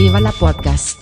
[0.00, 0.96] Viva la Podcast.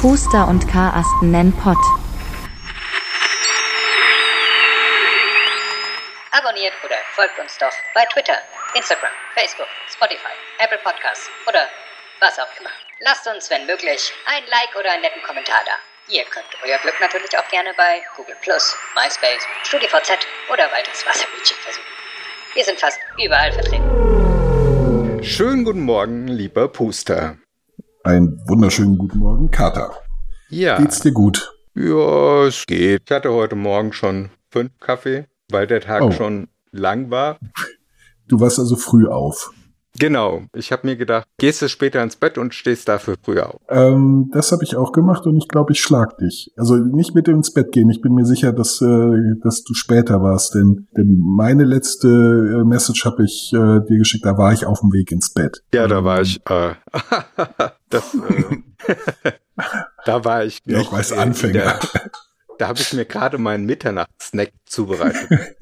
[0.00, 1.76] Puster und Karasten nennen Pott.
[6.30, 8.38] Abonniert oder folgt uns doch bei Twitter,
[8.76, 11.66] Instagram, Facebook, Spotify, Apple Podcasts oder
[12.20, 12.70] was auch immer.
[13.00, 15.93] Lasst uns, wenn möglich, ein Like oder einen netten Kommentar da.
[16.10, 18.34] Ihr könnt euer Glück natürlich auch gerne bei Google
[18.94, 20.18] MySpace, StudiVZ
[20.52, 21.86] oder weiteres Wasserbildchen versuchen.
[22.52, 25.24] Wir sind fast überall vertreten.
[25.24, 27.38] Schönen guten Morgen, lieber Puster.
[28.02, 29.98] Einen wunderschönen guten Morgen, Kater.
[30.50, 30.76] Ja.
[30.78, 31.54] Geht's dir gut?
[31.74, 33.04] Ja, es geht.
[33.06, 36.10] Ich hatte heute Morgen schon fünf Kaffee, weil der Tag Oh.
[36.10, 37.38] schon lang war.
[38.28, 39.50] Du warst also früh auf.
[39.98, 40.42] Genau.
[40.54, 43.60] Ich habe mir gedacht, gehst du später ins Bett und stehst dafür früher auf.
[43.68, 46.50] Ähm, das habe ich auch gemacht und ich glaube, ich schlag dich.
[46.56, 47.88] Also nicht mit ins Bett gehen.
[47.90, 49.10] Ich bin mir sicher, dass, äh,
[49.42, 54.24] dass du später warst, denn, denn meine letzte äh, Message habe ich äh, dir geschickt.
[54.26, 55.62] Da war ich auf dem Weg ins Bett.
[55.72, 56.40] Ja, da war ich.
[56.48, 56.74] Äh,
[57.90, 59.32] das, äh,
[60.06, 60.60] da war ich.
[60.64, 61.52] Ja, ich noch weiß, Anfänger.
[61.52, 61.78] der-
[62.58, 65.28] Da habe ich mir gerade meinen Mitternachtssnack zubereitet.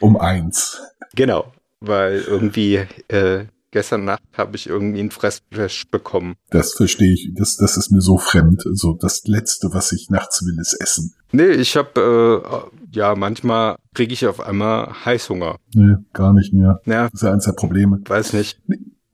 [0.00, 0.80] Um eins.
[1.14, 6.34] genau, weil irgendwie äh, gestern Nacht habe ich irgendwie einen Fressflash bekommen.
[6.50, 7.30] Das verstehe ich.
[7.34, 8.64] Das, das ist mir so fremd.
[8.66, 11.14] Also das Letzte, was ich nachts will, ist Essen.
[11.32, 12.40] Nee, ich habe,
[12.72, 15.56] äh, ja, manchmal kriege ich auf einmal Heißhunger.
[15.74, 16.80] Nee, gar nicht mehr.
[16.86, 18.00] Ja, Das ist ja eins der Probleme.
[18.06, 18.60] weiß nicht.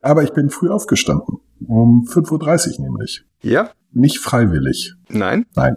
[0.01, 1.39] Aber ich bin früh aufgestanden.
[1.67, 3.25] Um 5.30 Uhr nämlich.
[3.43, 3.71] Ja?
[3.93, 4.95] Nicht freiwillig.
[5.09, 5.47] Nein?
[5.55, 5.77] Nein.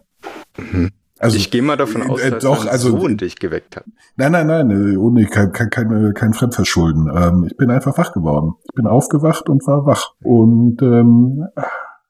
[0.58, 0.92] Mhm.
[1.20, 3.86] Also ich gehe mal davon aus, äh, dass doch, dein also- Sohn dich geweckt hat.
[4.16, 7.12] Nein, nein, nein, äh, ohne kein, kein, kein, kein Fremdverschulden.
[7.14, 8.54] Ähm, ich bin einfach wach geworden.
[8.64, 10.14] Ich bin aufgewacht und war wach.
[10.22, 11.46] Und ähm,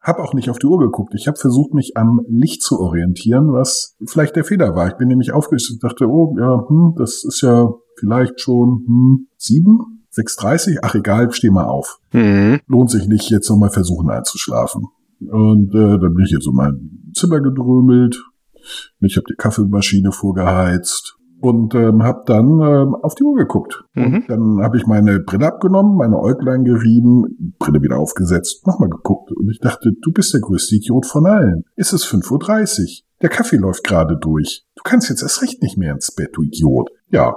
[0.01, 1.13] habe auch nicht auf die Uhr geguckt.
[1.15, 4.87] Ich habe versucht, mich am Licht zu orientieren, was vielleicht der Fehler war.
[4.87, 9.27] Ich bin nämlich aufgewacht und dachte, oh, ja, hm, das ist ja vielleicht schon hm,
[9.37, 11.99] sieben, 6.30, ach egal, steh mal auf.
[12.13, 12.59] Mhm.
[12.67, 14.87] Lohnt sich nicht, jetzt nochmal versuchen einzuschlafen.
[15.19, 18.17] Und äh, dann bin ich jetzt in mein Zimmer gedrömelt.
[18.99, 23.83] Ich habe die Kaffeemaschine vorgeheizt und ähm, habe dann ähm, auf die Uhr geguckt.
[23.93, 24.15] Mhm.
[24.15, 29.31] Und dann habe ich meine Brille abgenommen, meine Äuglein gerieben, Brille wieder aufgesetzt, nochmal geguckt.
[29.31, 31.63] Und ich dachte, du bist der größte Idiot von allen.
[31.75, 32.87] Es ist 5.30 Uhr.
[33.21, 34.65] Der Kaffee läuft gerade durch.
[34.75, 36.89] Du kannst jetzt erst recht nicht mehr ins Bett, du Idiot.
[37.09, 37.35] Ja,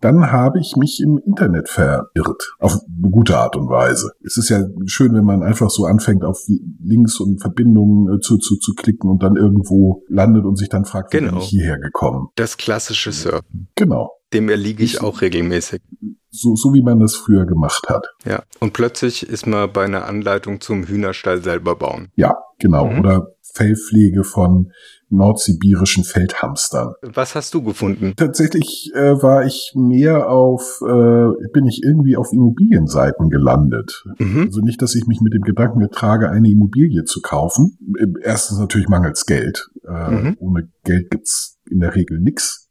[0.00, 2.54] dann habe ich mich im Internet verirrt.
[2.58, 4.12] Auf eine gute Art und Weise.
[4.24, 6.38] Es ist ja schön, wenn man einfach so anfängt, auf
[6.82, 10.84] Links und Verbindungen äh, zu, zu, zu klicken und dann irgendwo landet und sich dann
[10.84, 11.40] fragt, wie bin Genau.
[11.40, 12.28] ich hierher gekommen.
[12.36, 13.68] Das klassische Surfen.
[13.74, 14.10] Genau.
[14.32, 15.82] Dem erliege ich auch regelmäßig.
[16.30, 18.06] So, so wie man das früher gemacht hat.
[18.24, 18.44] Ja.
[18.60, 22.10] Und plötzlich ist man bei einer Anleitung zum Hühnerstall selber bauen.
[22.14, 22.86] Ja, genau.
[22.88, 23.00] Mhm.
[23.00, 24.72] Oder Fellpflege von
[25.08, 26.94] nordsibirischen Feldhamstern.
[27.02, 28.14] Was hast du gefunden?
[28.16, 34.04] Tatsächlich äh, war ich mehr auf, äh, bin ich irgendwie auf Immobilienseiten gelandet.
[34.18, 34.44] Mhm.
[34.46, 37.76] Also nicht, dass ich mich mit dem Gedanken getrage, eine Immobilie zu kaufen.
[38.22, 39.68] Erstens natürlich mangels Geld.
[39.84, 40.36] Äh, Mhm.
[40.40, 42.68] Ohne Geld gibt's in der Regel nix.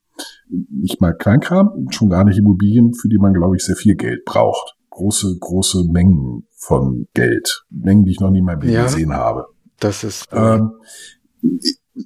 [0.49, 4.25] Nicht mal Kleinkram, schon gar nicht Immobilien, für die man, glaube ich, sehr viel Geld
[4.25, 4.75] braucht.
[4.89, 7.63] Große, große Mengen von Geld.
[7.69, 8.83] Mengen, die ich noch nie mal Ja.
[8.83, 9.45] gesehen habe.
[9.79, 10.31] Das ist.
[10.31, 10.71] Äh, Ähm,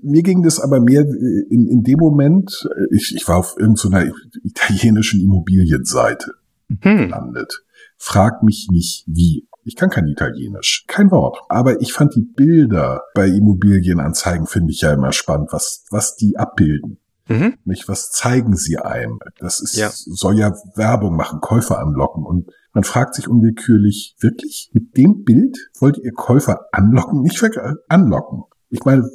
[0.02, 4.12] mir ging das aber mehr in, in dem Moment, äh, ich, ich war auf irgendeiner
[4.44, 6.34] italienischen Immobilienseite
[6.82, 6.98] hm.
[6.98, 7.64] gelandet.
[7.98, 9.48] Frag mich nicht wie.
[9.66, 11.38] Ich kann kein Italienisch, kein Wort.
[11.48, 16.38] Aber ich fand die Bilder bei Immobilienanzeigen finde ich ja immer spannend, was, was die
[16.38, 16.98] abbilden.
[17.30, 17.54] Mhm.
[17.64, 19.20] Nicht, was zeigen sie einem?
[19.40, 19.90] Das ist, Ja.
[19.94, 22.26] soll ja Werbung machen, Käufer anlocken.
[22.26, 24.70] Und man fragt sich unwillkürlich, wirklich?
[24.74, 27.22] Mit dem Bild wollt ihr Käufer anlocken?
[27.22, 27.42] Nicht
[27.88, 28.44] anlocken.
[28.70, 29.08] Ich meine,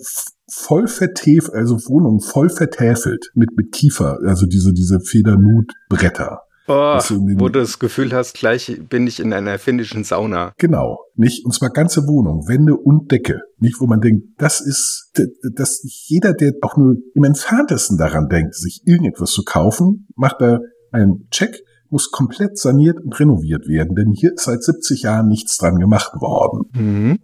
[0.50, 6.42] voll vertäfelt, also Wohnungen voll vertäfelt mit, mit Kiefer, also diese, diese Federnut-Bretter.
[6.70, 6.98] Oh,
[7.38, 10.52] wo du das Gefühl hast, gleich bin ich in einer finnischen Sauna.
[10.58, 11.46] Genau, nicht?
[11.46, 13.40] Und zwar ganze Wohnung, Wände und Decke.
[13.56, 15.10] Nicht, wo man denkt, das ist,
[15.54, 20.58] dass jeder, der auch nur im entferntesten daran denkt, sich irgendetwas zu kaufen, macht da
[20.92, 21.58] einen Check,
[21.90, 26.12] muss komplett saniert und renoviert werden, denn hier ist seit 70 Jahren nichts dran gemacht
[26.20, 26.64] worden.
[26.74, 27.18] Mhm.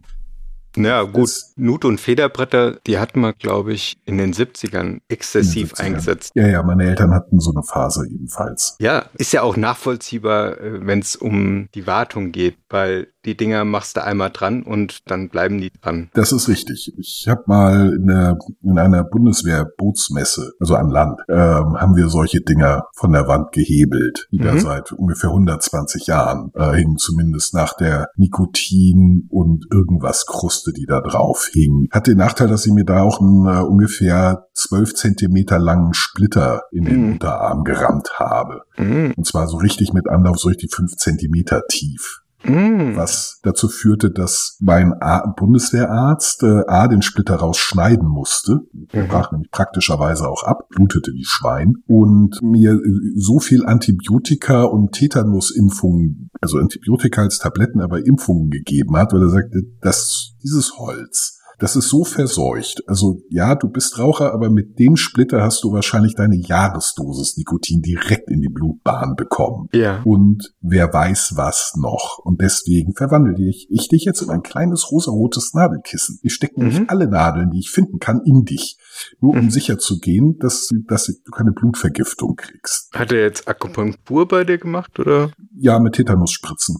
[0.76, 1.22] Ja, gut.
[1.22, 5.86] Das- Nut- und Federbretter, die hat man, glaube ich, in den 70ern exzessiv den 70ern.
[5.86, 6.32] eingesetzt.
[6.34, 8.74] Ja, ja, meine Eltern hatten so eine Phase ebenfalls.
[8.80, 13.96] Ja, ist ja auch nachvollziehbar, wenn es um die Wartung geht, weil die Dinger machst
[13.96, 16.10] du einmal dran und dann bleiben die dran.
[16.14, 16.92] Das ist richtig.
[16.98, 22.40] Ich habe mal in, der, in einer Bundeswehr-Bootsmesse, also an Land, ähm, haben wir solche
[22.40, 24.58] Dinger von der Wand gehebelt, die da Mhm.
[24.58, 31.00] seit ungefähr 120 Jahren äh, hingen, zumindest nach der Nikotin und irgendwas Kruste, die da
[31.00, 31.88] drauf hing.
[31.90, 36.62] Hat den Nachteil, dass ich mir da auch einen äh, ungefähr 12 Zentimeter langen Splitter
[36.72, 37.12] in den Mhm.
[37.14, 38.62] Unterarm gerammt habe.
[38.76, 42.96] Mm, Und zwar so richtig mit Anlauf, so richtig 5 Zentimeter tief mm.
[42.96, 48.60] was dazu führte, dass mein A Bundeswehrarzt äh, A den Splitter rausschneiden musste.
[48.72, 49.08] Mhm.
[49.08, 52.80] brach nämlich praktischerweise auch ab, blutete wie Schwein und mir äh,
[53.16, 59.30] so viel Antibiotika und Tetanusimpfungen, also Antibiotika als Tabletten, aber Impfungen gegeben hat, weil er
[59.30, 62.82] sagte, dass dieses Holz das ist so verseucht.
[62.86, 67.80] Also ja, du bist Raucher, aber mit dem Splitter hast du wahrscheinlich deine Jahresdosis Nikotin
[67.80, 70.02] direkt in die Blutbahn bekommen Ja.
[70.04, 72.18] und wer weiß was noch.
[72.22, 76.18] Und deswegen verwandle ich, ich dich jetzt in ein kleines rosarotes Nadelkissen.
[76.22, 76.86] Ich stecke nämlich Mhm.
[76.88, 78.76] alle Nadeln, die ich finden kann, in dich.
[79.20, 79.50] Nur um Mhm.
[79.50, 82.90] sicher zu gehen, dass, dass du keine Blutvergiftung kriegst.
[82.92, 85.30] Hat er jetzt Akupunktur bei dir gemacht oder?
[85.56, 86.76] Ja, mit Tetanusspritzen.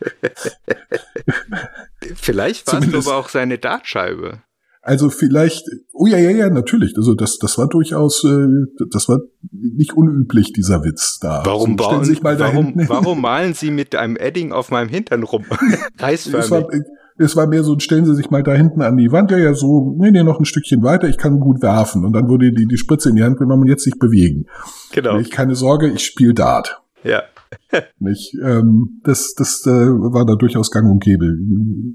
[2.14, 4.42] Vielleicht war es aber auch seine Dartscheibe.
[4.82, 6.94] Also vielleicht, oh ja, ja, ja, natürlich.
[6.96, 8.46] Also das, das war durchaus, äh,
[8.90, 9.18] das war
[9.52, 11.42] nicht unüblich, dieser Witz da.
[11.44, 15.22] Warum, also, bauen, sich mal warum, warum malen Sie mit einem Edding auf meinem Hintern
[15.22, 15.44] rum?
[15.50, 16.82] Es war, Reißförmig.
[17.18, 19.52] es war mehr so, stellen Sie sich mal da hinten an die Wand, ja, ja,
[19.52, 22.06] so, nee, nee, noch ein Stückchen weiter, ich kann gut werfen.
[22.06, 24.46] Und dann wurde die, die Spritze in die Hand genommen und jetzt sich bewegen.
[24.92, 25.18] Genau.
[25.18, 26.80] Ich keine Sorge, ich spiele Dart.
[27.04, 27.22] Ja.
[27.98, 28.34] Nicht?
[28.42, 31.36] Ähm, das das äh, war da durchaus gang und gäbe.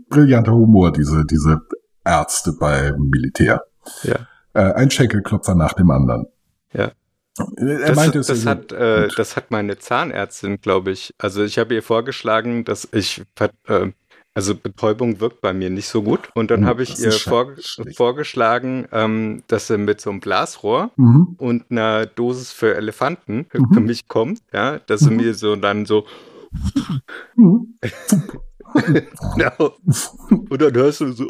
[0.09, 1.61] Brillanter Humor, diese, diese
[2.03, 3.63] Ärzte beim Militär.
[4.03, 4.27] Ja.
[4.53, 6.27] Äh, ein Schenkelklopfer nach dem anderen.
[6.73, 6.91] Ja.
[7.57, 11.13] Er Das, meinte das, also hat, äh, das hat meine Zahnärztin, glaube ich.
[11.17, 13.23] Also ich habe ihr vorgeschlagen, dass ich,
[13.67, 13.91] äh,
[14.35, 16.29] also Betäubung wirkt bei mir nicht so gut.
[16.35, 17.95] Und dann Oh, habe ich ihr ist vor, schlecht.
[17.97, 21.35] vorgeschlagen, ähm, dass sie mit so einem Blasrohr Mhm.
[21.37, 23.73] und einer Dosis für Elefanten Mhm.
[23.73, 25.15] für mich kommt, ja, dass sie Mhm.
[25.17, 26.05] mir so dann so,
[27.35, 27.79] Mhm.
[29.37, 29.73] genau,
[30.49, 31.25] und dann hörst du so,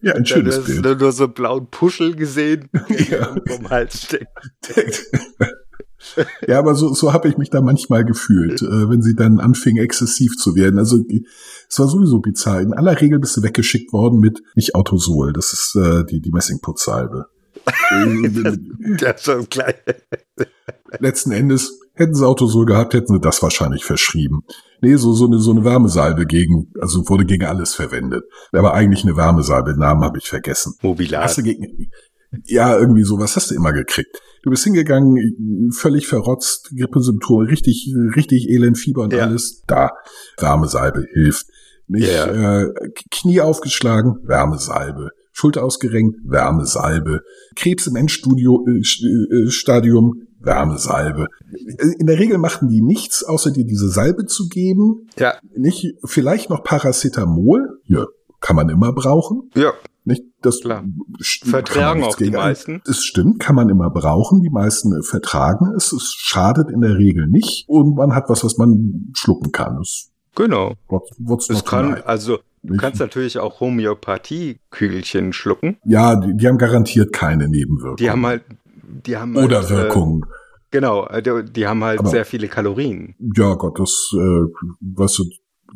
[0.00, 0.84] ja, ein dann schönes hast du Bild.
[0.86, 3.36] dann nur so einen blauen Puschel gesehen, der Ja.
[3.46, 4.28] vom Hals steckt.
[6.46, 9.78] Ja, aber so, so habe ich mich da manchmal gefühlt, äh, wenn sie dann anfing,
[9.78, 10.78] exzessiv zu werden.
[10.78, 10.98] Also
[11.68, 12.60] es war sowieso bizarr.
[12.60, 16.32] In aller Regel bist du weggeschickt worden mit nicht Autosol, das ist äh, die, die
[16.32, 17.26] Messingputzsalbe.
[18.98, 19.76] Das war gleich.
[20.98, 24.42] Letzten Endes hätten sie Autosol gehabt, hätten sie das wahrscheinlich verschrieben.
[24.80, 28.24] Nee, so, so eine, so eine Wärmesalbe gegen, also wurde gegen alles verwendet.
[28.52, 30.74] Aber eigentlich eine Wärmesalbe, den Namen habe ich vergessen.
[30.82, 31.24] Mobilat.
[31.24, 31.90] Hast du gegen,
[32.44, 34.20] ja, irgendwie sowas hast du immer gekriegt.
[34.42, 39.24] Du bist hingegangen, völlig verrotzt, Grippesymptome, richtig, richtig elend, Fieber und Ja.
[39.26, 39.62] alles.
[39.66, 39.90] Da,
[40.38, 41.46] Wärmesalbe hilft.
[41.86, 42.62] Nicht, Ja.
[42.62, 42.72] äh,
[43.10, 45.10] Knie aufgeschlagen, Wärmesalbe.
[45.32, 47.20] Schulter ausgerenkt, Wärmesalbe.
[47.56, 49.02] Krebs im Endstudio, äh, Sch-
[49.46, 51.26] äh, Stadium, Wärmesalbe.
[51.98, 55.08] In der Regel machten die nichts, außer dir diese Salbe zu geben.
[55.18, 57.80] Ja, Nicht, vielleicht noch Paracetamol.
[57.86, 58.06] Ja,
[58.40, 59.50] kann man immer brauchen.
[59.54, 59.72] ja,
[60.06, 60.84] Nicht, das Klar.
[61.44, 62.82] vertragen auch die meisten.
[62.84, 64.42] Das stimmt, kann man immer brauchen.
[64.42, 65.92] Die meisten äh, vertragen es.
[65.92, 67.64] Es schadet in der Regel nicht.
[67.68, 69.76] Und man hat was, was man schlucken kann.
[69.78, 70.74] Das, Genau.
[70.88, 75.76] what's Es kann, tonight, also, du kannst natürlich auch Homöopathie-Kügelchen schlucken.
[75.84, 77.96] ja, die, die haben garantiert keine Nebenwirkungen.
[77.96, 78.42] Die haben halt,
[79.06, 80.22] die haben Oder halt, Wirkungen.
[80.22, 80.26] Äh,
[80.70, 83.14] genau, die, die haben halt Aber- sehr viele Kalorien.
[83.36, 84.18] Ja, Gott, das, äh,
[84.80, 85.24] weißt du,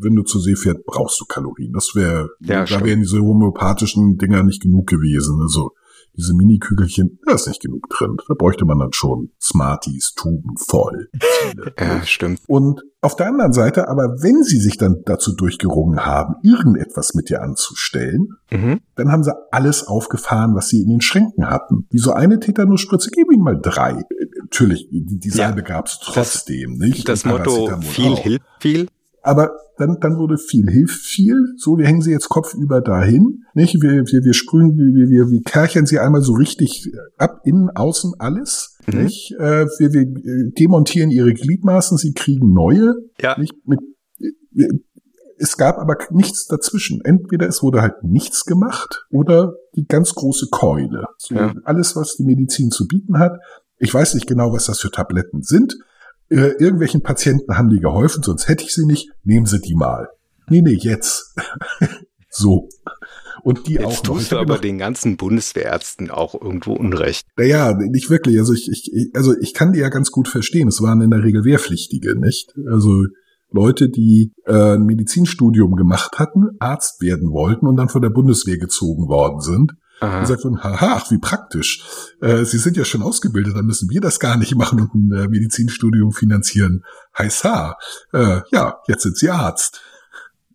[0.01, 1.73] wenn du zur See fährst, brauchst du Kalorien.
[1.73, 2.85] Das wäre, Ja, da stimmt.
[2.85, 5.41] wären diese homöopathischen Dinger nicht genug gewesen.
[5.43, 5.73] Also
[6.17, 8.17] diese Mini-Kügelchen, da ist nicht genug drin.
[8.27, 11.09] Da bräuchte man dann schon Smarties, Tuben voll.
[11.79, 12.41] Ja, stimmt.
[12.49, 17.29] Und auf der anderen Seite, aber wenn sie sich dann dazu durchgerungen haben, irgendetwas mit
[17.31, 18.81] dir anzustellen, Mhm.
[18.97, 21.87] dann haben sie alles aufgefahren, was sie in den Schränken hatten.
[21.91, 23.93] Wie so eine Tetanusspritze, gib ihnen mal drei.
[23.93, 24.05] Äh,
[24.43, 25.35] Natürlich, die, die Ja.
[25.35, 27.07] Salbe gab's trotzdem, nicht?
[27.09, 28.19] Das Motto, viel auch.
[28.23, 28.89] hilft viel.
[29.29, 31.37] Aber dann, dann wurde viel hilft viel.
[31.59, 33.45] So, wir hängen sie jetzt kopfüber dahin.
[33.53, 33.75] Nicht?
[33.83, 38.15] Wir, wir, wir sprühen, wir, wir, wir kerchern sie einmal so richtig ab, innen, außen,
[38.19, 38.79] alles.
[38.87, 39.03] Mhm.
[39.03, 39.33] Nicht?
[39.33, 42.95] Äh, wir, wir äh, demontieren ihre Gliedmaßen, sie kriegen neue.
[43.21, 43.39] Ja.
[43.39, 43.53] Nicht?
[43.67, 43.81] Mit,
[44.19, 44.69] äh,
[45.37, 47.03] es gab aber nichts dazwischen.
[47.05, 51.05] Entweder es wurde halt nichts gemacht oder die ganz große Keule.
[51.19, 51.53] So, Ja.
[51.65, 53.39] Alles, was die Medizin zu bieten hat.
[53.77, 55.77] Ich weiß nicht genau, was das für Tabletten sind.
[56.31, 59.09] Äh, irgendwelchen Patienten haben die geholfen, sonst hätte ich sie nicht.
[59.25, 60.09] Nehmen Sie die mal.
[60.49, 61.35] Nee, nee, jetzt.
[62.31, 62.69] so.
[63.43, 64.17] Und die auch Jetzt noch.
[64.17, 67.27] Ich tust du aber immer- den ganzen Bundeswehrärzten auch irgendwo Unrecht.
[67.37, 68.39] Naja, nicht wirklich.
[68.39, 70.69] Also ich, ich, also ich kann die ja ganz gut verstehen.
[70.69, 72.53] Es waren in der Regel Wehrpflichtige, nicht?
[72.71, 73.05] Also
[73.51, 78.59] Leute, die äh, ein Medizinstudium gemacht hatten, Arzt werden wollten und dann von der Bundeswehr
[78.59, 79.73] gezogen worden sind.
[80.01, 80.21] Aha.
[80.21, 81.83] Und sagt man, haha, ach, wie praktisch.
[82.21, 85.13] Äh, Sie sind ja schon ausgebildet, dann müssen wir das gar nicht machen und ein
[85.13, 86.85] äh, Medizinstudium finanzieren.
[87.19, 87.77] Heiß ha.
[88.13, 89.81] Äh, ja, jetzt sind Sie Arzt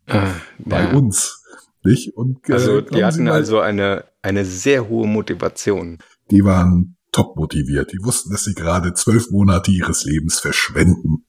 [0.05, 0.27] Äh,
[0.59, 0.93] bei ja.
[0.93, 1.41] uns.
[1.83, 2.15] Nicht?
[2.15, 5.97] Und, äh, Also die hatten mal, also eine, eine sehr hohe Motivation.
[6.31, 7.91] die waren top motiviert.
[7.91, 11.25] Die wussten, dass sie gerade zwölf Monate ihres Lebens verschwenden.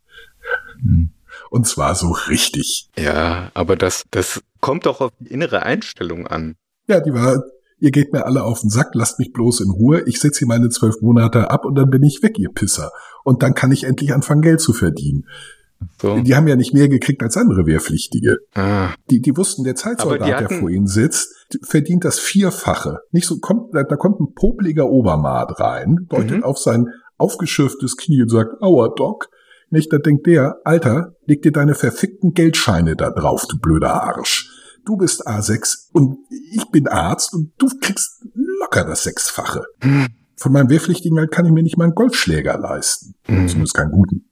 [1.50, 2.88] Und zwar so richtig.
[2.96, 6.56] Ja, aber das, das kommt doch auf die innere Einstellung an.
[6.86, 7.42] Ja, die war,
[7.78, 10.48] ihr geht mir alle auf den Sack, lasst mich bloß in Ruhe, ich setze hier
[10.48, 12.90] meine zwölf Monate ab und dann bin ich weg, ihr Pisser.
[13.24, 15.26] Und dann kann ich endlich anfangen, Geld zu verdienen.
[16.00, 16.18] So.
[16.20, 18.38] Die haben ja nicht mehr gekriegt als andere Wehrpflichtige.
[18.54, 23.00] Ah, Die, die wussten, der Zeitsoldat, die der hatten- vor ihnen sitzt, verdient das Vierfache.
[23.10, 26.44] Nicht so, kommt, da, da kommt ein popliger Obermaat rein, deutet Mhm.
[26.44, 26.86] auf sein
[27.18, 29.28] aufgeschürftes Knie und sagt, aua, Doc.
[29.70, 34.50] Nicht, da denkt der, Alter, leg dir deine verfickten Geldscheine da drauf, du blöder Arsch.
[34.84, 36.18] Du bist A6 und
[36.52, 39.64] ich bin Arzt und du kriegst locker das Sechsfache.
[39.80, 40.08] Hm.
[40.36, 43.14] Von meinem Wehrpflichtigen halt kann ich mir nicht mal einen Golfschläger leisten.
[43.28, 43.48] Mhm.
[43.48, 44.24] Zumindest keinen guten.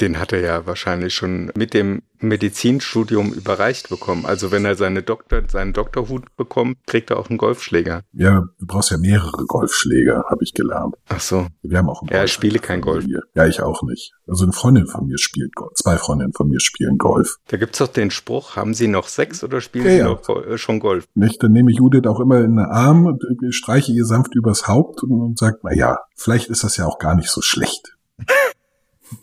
[0.00, 4.26] Den hat er ja wahrscheinlich schon mit dem Medizinstudium überreicht bekommen.
[4.26, 8.02] Also wenn er seine Doktor, seinen Doktorhut bekommt, kriegt er auch einen Golfschläger.
[8.12, 10.94] Ja, du brauchst ja mehrere Golfschläger, habe ich gelernt.
[11.08, 11.46] Ach so.
[11.62, 13.04] Wir haben auch einen Ja, ich spiele kein Golf.
[13.34, 14.12] Ja, ich auch nicht.
[14.26, 15.72] Also eine Freundin von mir spielt Golf.
[15.74, 17.36] Zwei Freundinnen von mir spielen Golf.
[17.48, 20.04] Da gibt's doch den Spruch, haben Sie noch Sex oder spielen Ja, Sie ja.
[20.04, 21.06] noch äh, schon Golf?
[21.14, 21.42] Nicht?
[21.42, 25.02] Dann nehme ich Judith auch immer in den Arm und streiche ihr sanft übers Haupt
[25.02, 27.96] und, und sage, na ja, vielleicht ist das ja auch gar nicht so schlecht.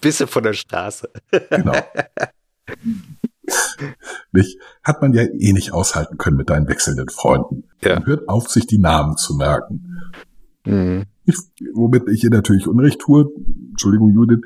[0.01, 1.09] Bisse von der Straße.
[1.49, 1.73] Genau.
[4.31, 4.59] nicht?
[4.83, 7.63] Hat man ja eh nicht aushalten können mit deinen wechselnden Freunden.
[7.81, 7.95] Ja.
[7.95, 9.97] Man hört auf, sich die Namen zu merken.
[10.65, 11.05] Mhm.
[11.25, 11.35] Ich,
[11.73, 13.27] womit ich ihr natürlich Unrecht tue,
[13.71, 14.41] Entschuldigung, Judith,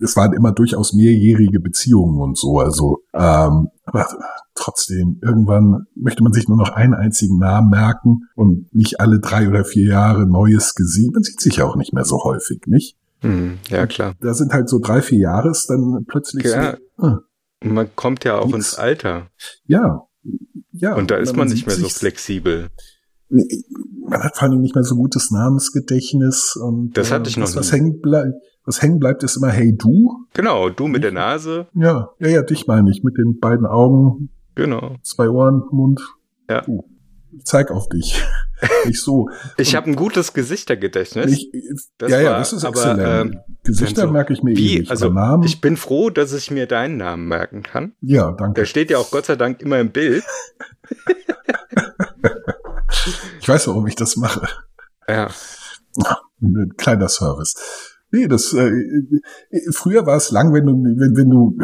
[0.00, 4.06] es waren immer durchaus mehrjährige Beziehungen und so, also, ähm, aber
[4.54, 9.48] trotzdem, irgendwann möchte man sich nur noch einen einzigen Namen merken und nicht alle drei
[9.48, 11.12] oder vier Jahre neues Gesicht.
[11.12, 12.96] Man sieht sich ja auch nicht mehr so häufig, nicht?
[13.22, 13.58] Mhm.
[13.68, 14.14] Ja, klar.
[14.20, 16.76] Da sind halt so drei, vier Jahre, ist dann plötzlich Ja.
[16.96, 17.18] so, ah,
[17.62, 18.56] man kommt ja auch Nix.
[18.56, 19.28] ins Alter.
[19.66, 20.02] ja,
[20.72, 20.94] ja.
[20.94, 22.68] Und da ist man nicht sieht mehr so flexibel.
[23.28, 27.56] Man hat vor allem nicht mehr so gutes Namensgedächtnis und Das hatte ich noch was,
[27.56, 27.78] was nie.
[27.78, 28.34] hängen bleibt.
[28.64, 30.26] Was hängen bleibt, ist immer Hey du.
[30.34, 31.66] Genau, du mit der Nase.
[31.74, 33.02] Ja, ja, ja, dich meine ich.
[33.02, 34.96] Mit den beiden Augen, Genau.
[35.02, 36.00] zwei Ohren, Mund.
[36.48, 36.60] Ja.
[36.62, 36.84] Du.
[37.40, 38.22] Ich zeig auf dich.
[38.86, 39.30] Nicht so.
[39.56, 41.32] Ich habe ein gutes Gesichtergedächtnis.
[41.32, 41.50] Ich,
[41.96, 43.34] Das ja, ja, das ist aber, exzellent.
[43.34, 44.78] ähm, Gesichter so, merke ich mir eh Wie?
[44.80, 44.90] nicht.
[44.90, 47.94] Also Namen, ich bin froh, dass ich mir deinen Namen merken kann.
[48.02, 48.60] ja, danke.
[48.60, 50.22] Der steht ja auch Gott sei Dank immer im Bild.
[53.40, 54.46] Ich weiß, warum ich das mache.
[55.08, 55.30] Ja.
[56.42, 57.54] Ein kleiner Service.
[58.12, 61.56] Nee, das äh, äh, früher war es lang, wenn du wenn, wenn du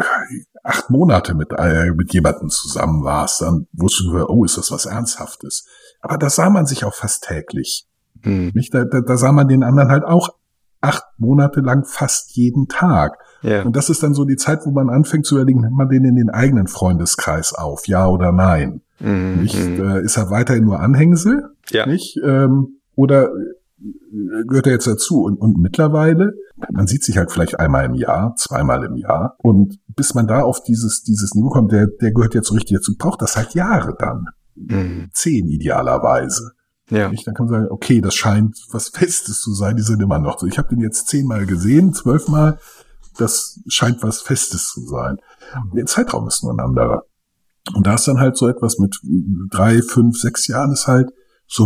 [0.67, 4.85] acht Monate mit äh, mit jemandem zusammen warst, dann wusstest du, oh, ist das was
[4.85, 5.65] Ernsthaftes.
[6.01, 7.87] Aber da sah man sich auch fast täglich.
[8.21, 8.51] Hm.
[8.53, 8.73] Nicht?
[8.73, 10.35] Da, da, da sah man den anderen halt auch
[10.81, 13.17] acht Monate lang fast jeden Tag.
[13.41, 13.63] Ja.
[13.63, 16.05] Und das ist dann so die Zeit, wo man anfängt zu überlegen, nimmt man den
[16.05, 18.81] in den eigenen Freundeskreis auf, ja oder nein?
[18.99, 19.41] Mhm.
[19.41, 19.57] Nicht?
[19.57, 19.89] Mhm.
[19.89, 21.49] Äh, ist er weiterhin nur Anhängsel?
[21.69, 21.85] Ja.
[21.85, 22.17] Nicht?
[22.23, 23.29] Ähm, oder
[24.47, 25.23] gehört er jetzt dazu?
[25.23, 26.33] Und, und mittlerweile,
[26.71, 29.35] man sieht sich halt vielleicht einmal im Jahr, zweimal im Jahr.
[29.39, 32.77] Und bis man da auf dieses, dieses Niveau kommt, der, der gehört jetzt so richtig
[32.77, 34.25] dazu, braucht das halt Jahre dann.
[34.55, 35.09] Mhm.
[35.13, 36.51] Zehn idealerweise.
[36.89, 37.09] Ja.
[37.09, 37.27] Nicht?
[37.27, 40.39] Dann kann man sagen, okay, das scheint was Festes zu sein, die sind immer noch
[40.39, 40.47] so.
[40.47, 42.59] Ich habe den jetzt zehnmal gesehen, zwölfmal,
[43.17, 45.17] das scheint was Festes zu sein.
[45.73, 47.03] Der Zeitraum ist nur ein anderer.
[47.73, 48.97] Und da ist dann halt so etwas mit
[49.51, 51.09] drei, fünf, sechs Jahren ist halt
[51.47, 51.65] so,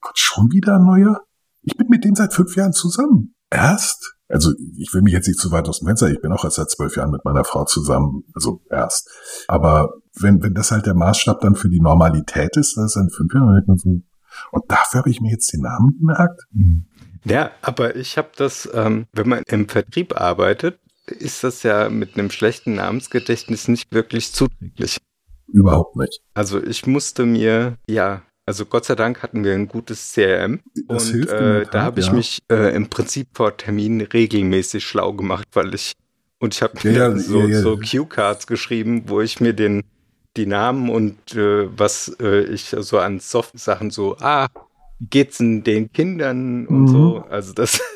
[0.00, 1.22] Gott, schon wieder ein neuer?
[1.64, 3.34] Ich bin mit dem seit fünf Jahren zusammen.
[3.50, 4.14] Erst?
[4.28, 6.56] Also ich will mich jetzt nicht zu weit aus dem Fenster, ich bin auch erst
[6.56, 9.10] seit zwölf Jahren mit meiner Frau zusammen, also erst.
[9.48, 13.10] Aber wenn, wenn das halt der Maßstab dann für die Normalität ist, das ist dann
[13.10, 13.62] fünf Jahre,
[14.50, 16.40] und dafür habe ich mir jetzt den Namen gemerkt?
[17.24, 22.18] Ja, aber ich habe das, ähm, wenn man im Vertrieb arbeitet, ist das ja mit
[22.18, 24.98] einem schlechten Namensgedächtnis nicht wirklich zuträglich.
[25.46, 26.20] Überhaupt nicht.
[26.32, 31.10] Also ich musste mir, ja, also Gott sei Dank hatten wir ein gutes CRM Das
[31.10, 32.12] und äh, da habe ich ja.
[32.12, 35.92] mich äh, im Prinzip vor Terminen regelmäßig schlau gemacht, weil ich
[36.40, 39.82] und ich habe mir ja, so, ja, so Cue-Cards geschrieben, wo ich mir den
[40.36, 44.48] die Namen und äh, was äh, ich so an Soft-Sachen so, ah,
[45.00, 46.88] geht's denn den Kindern und Mhm.
[46.88, 47.24] so.
[47.30, 47.80] Also das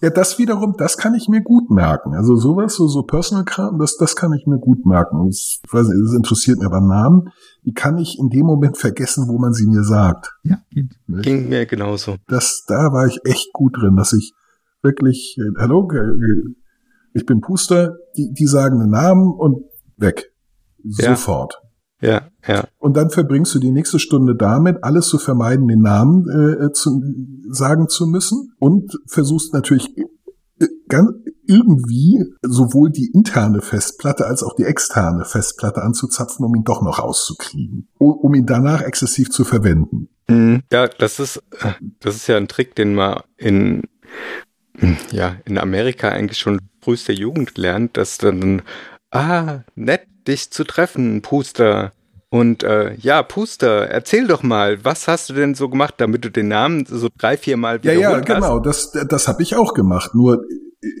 [0.00, 2.14] Ja, das wiederum, das kann ich mir gut merken.
[2.14, 5.26] Also sowas, so, so Personal-Kram, das, das kann ich mir gut merken.
[5.26, 7.30] Das, ich weiß nicht, das interessiert mich aber Namen,
[7.64, 10.32] die kann ich in dem Moment vergessen, wo man sie mir sagt.
[10.42, 10.94] Ja, geht.
[11.06, 11.24] Nicht?
[11.24, 12.16] Ging mir genauso.
[12.28, 14.32] Das, da war ich echt gut drin, dass ich
[14.82, 16.54] wirklich, äh, hallo, äh,
[17.12, 19.64] ich bin Puster, die, die sagen den Namen und
[19.96, 20.32] weg.
[20.82, 21.16] Ja.
[21.16, 21.60] Sofort.
[22.00, 22.64] Ja, ja.
[22.78, 27.02] Und dann verbringst du die nächste Stunde damit, alles zu vermeiden, den Namen äh, zu,
[27.50, 31.10] sagen zu müssen und versuchst natürlich äh, ganz
[31.46, 37.00] irgendwie sowohl die interne Festplatte als auch die externe Festplatte anzuzapfen, um ihn doch noch
[37.00, 40.08] rauszukriegen, um, ihn danach exzessiv zu verwenden.
[40.28, 40.62] Mhm.
[40.72, 41.42] Ja, das ist,
[41.98, 43.82] das ist ja ein Trick, den man in,
[45.10, 48.62] ja, in Amerika eigentlich schon frühester Jugend lernt, dass dann,
[49.10, 51.92] ah, nett, dich zu treffen, Puster.
[52.30, 56.30] Und äh, ja, Puster, erzähl doch mal, was hast du denn so gemacht, damit du
[56.30, 58.42] den Namen so drei, vier Mal Ja, wiederholt ja, hast?
[58.42, 60.14] genau, das, das habe ich auch gemacht.
[60.14, 60.44] Nur,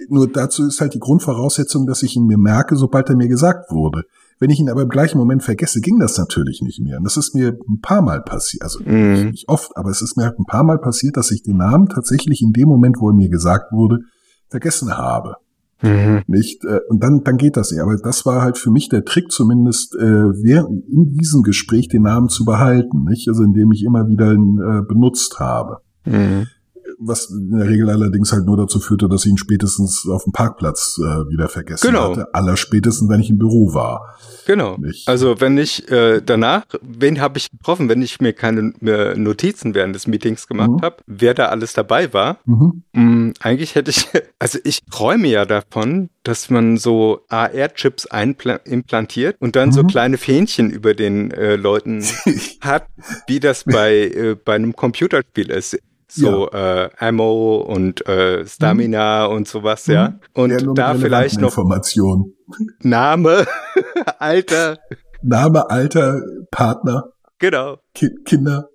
[0.08, 3.70] nur dazu ist halt die Grundvoraussetzung, dass ich ihn mir merke, sobald er mir gesagt
[3.70, 4.02] wurde.
[4.40, 6.96] Wenn ich ihn aber im gleichen Moment vergesse, ging das natürlich nicht mehr.
[6.98, 9.30] Und das ist mir ein paar Mal passiert, also Mhm.
[9.30, 11.88] nicht oft, aber es ist mir halt ein paar Mal passiert, dass ich den Namen
[11.88, 13.98] tatsächlich in dem Moment, wo er mir gesagt wurde,
[14.48, 15.36] vergessen habe.
[15.82, 16.22] Mhm.
[16.26, 16.64] Nicht?
[16.64, 17.80] Äh, Und dann, dann geht das nicht.
[17.80, 20.00] Aber das war halt für mich der Trick, zumindest äh,
[20.42, 23.28] während, in diesem Gespräch den Namen zu behalten, nicht?
[23.28, 25.78] Also indem ich immer wieder ihn äh, benutzt habe.
[26.04, 26.46] Mhm.
[27.02, 30.32] Was in der Regel allerdings halt nur dazu führte, dass ich ihn spätestens auf dem
[30.32, 32.10] Parkplatz äh, wieder vergessen Genau.
[32.10, 32.34] hatte.
[32.34, 34.16] Allerspätestens, wenn ich im Büro war.
[34.46, 34.76] Genau.
[34.76, 35.08] Nicht?
[35.08, 39.74] Also wenn ich äh, danach, wen habe ich getroffen, wenn ich mir keine mehr Notizen
[39.74, 40.82] während des Meetings gemacht Mhm.
[40.82, 42.38] habe, wer da alles dabei war?
[42.44, 42.82] Mhm.
[42.92, 44.06] Mm, eigentlich hätte ich,
[44.38, 48.06] also ich träume ja davon, dass man so AR-Chips
[48.64, 49.86] implantiert und dann so Mhm.
[49.86, 52.02] kleine Fähnchen über den äh, Leuten
[52.60, 52.86] hat,
[53.26, 55.78] wie das bei, äh, bei einem Computerspiel ist.
[56.12, 60.18] So äh, Ammo und äh, Stamina und sowas, ja.
[60.34, 62.34] Und Ja, da vielleicht noch Informationen.
[62.80, 63.46] Name,
[64.18, 64.78] Alter,
[65.22, 68.68] Name, Alter, Partner, genau, Ki Kinder,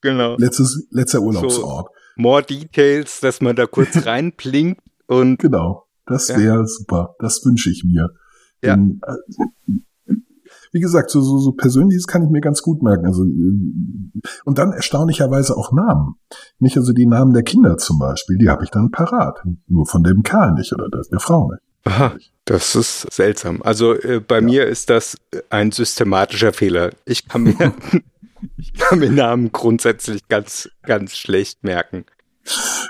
[0.00, 0.36] genau.
[0.38, 1.88] letztes, letzter Urlaubsort.
[2.16, 5.84] More Details, dass man da kurz reinplinkt und Genau.
[6.06, 6.38] Das Ja.
[6.38, 7.14] wäre super.
[7.18, 8.08] Das wünsche ich mir.
[8.62, 8.74] Ja.
[8.76, 9.72] Denn, äh,
[10.72, 13.06] wie gesagt, so, so, so Persönliches kann ich mir ganz gut merken.
[13.06, 16.16] Also, äh, und dann erstaunlicherweise auch Namen.
[16.58, 19.38] Nicht also die Namen der Kinder zum Beispiel, die habe ich dann parat.
[19.68, 21.62] Nur von dem Kerl nicht oder der, Frau nicht.
[21.84, 23.62] Aha, das ist seltsam.
[23.62, 25.16] Also äh, bei mir ist das
[25.50, 26.90] ein systematischer Fehler.
[27.04, 27.54] Ich kann mir,
[28.56, 32.04] ich kann mir Namen grundsätzlich ganz, ganz schlecht merken.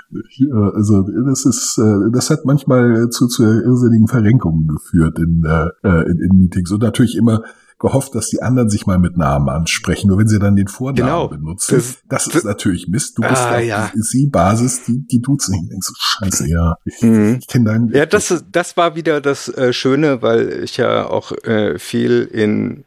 [0.09, 6.01] Ja, also das ist, äh, das hat manchmal zu, zu irrsinnigen Verrenkungen geführt in, äh,
[6.09, 7.43] in, in Meetings und natürlich immer
[7.79, 10.07] gehofft, dass die anderen sich mal mit Namen ansprechen.
[10.07, 11.27] Nur wenn sie dann den Vornamen Genau.
[11.27, 13.17] benutzen, Das- das, ist natürlich Mist.
[13.17, 13.91] Du bist Ah, auf ja.
[13.95, 15.71] die Sie-Basis, die, die duzen nicht.
[15.71, 16.75] Denkst scheiße, ja.
[16.85, 17.37] Ich, Mhm.
[17.39, 17.89] ich kenne deinen.
[17.89, 22.83] Ja, das, das war wieder das äh, Schöne, weil ich ja auch äh, viel in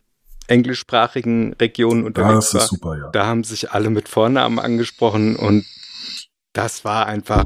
[0.48, 2.60] englischsprachigen Regionen unterwegs das war.
[2.62, 3.10] ist super, ja.
[3.12, 5.64] Da haben sich alle mit Vornamen angesprochen und
[6.52, 7.44] das war einfach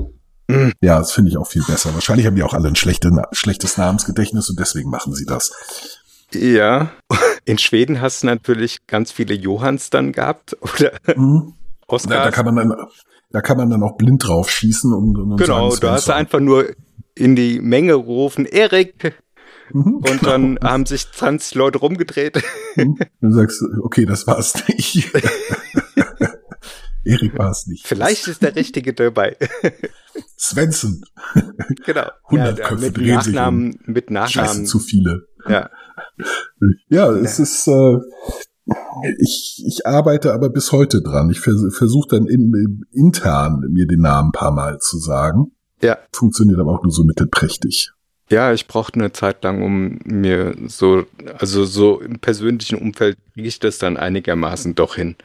[0.81, 1.93] Ja, das finde ich auch viel besser.
[1.95, 5.53] Wahrscheinlich haben die auch alle ein schlechte, schlechtes Namensgedächtnis und deswegen machen sie das.
[6.35, 6.91] Ja,
[7.45, 11.55] in Schweden hast du natürlich ganz viele Johanns dann gehabt oder Mhm.
[11.87, 12.17] Oskar.
[12.19, 12.73] Da, da kann man dann,
[13.31, 16.15] da kann man dann auch blind drauf schießen und, und genau, sagen, du hast Svensson.
[16.15, 16.67] einfach nur
[17.15, 19.15] in die Menge gerufen, Erik,
[19.73, 20.31] Mhm, und genau.
[20.31, 22.43] dann haben sich 20 Leute rumgedreht.
[22.77, 25.11] Dann sagst du, okay, das war's nicht.
[27.05, 27.87] Erik war es nicht.
[27.87, 29.37] Vielleicht ist der Richtige dabei.
[30.39, 31.03] Svensson.
[31.85, 32.09] genau.
[32.25, 34.67] 100 ja, Köpfe mit drehen sich Nachnamen, mit Scheiße, Nachnamen.
[34.67, 35.29] zu viele.
[35.49, 35.71] Ja.
[36.89, 37.99] Ja, es ist, äh,
[39.19, 41.31] ich, ich arbeite aber bis heute dran.
[41.31, 45.53] Ich vers versuche dann in, intern mir den Namen ein paar Mal zu sagen.
[45.83, 45.99] Ja.
[46.13, 47.93] Funktioniert aber auch nur so mittelprächtig.
[48.31, 51.05] Ja, ich brauchte eine Zeit lang, um mir so,
[51.39, 55.17] also so im persönlichen Umfeld kriege ich das dann einigermaßen doch hin.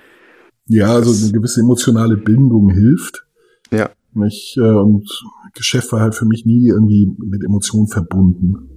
[0.68, 3.26] Ja, also eine gewisse emotionale Bindung hilft.
[3.72, 3.90] Ja.
[4.14, 5.08] Nicht, äh, und
[5.54, 8.70] Geschäft war halt für mich nie irgendwie mit Emotionen verbunden.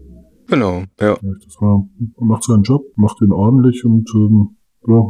[0.53, 1.15] Genau, ja.
[1.15, 1.85] Das war,
[2.19, 5.01] man macht seinen Job, macht ihn ordentlich und ähm, ja,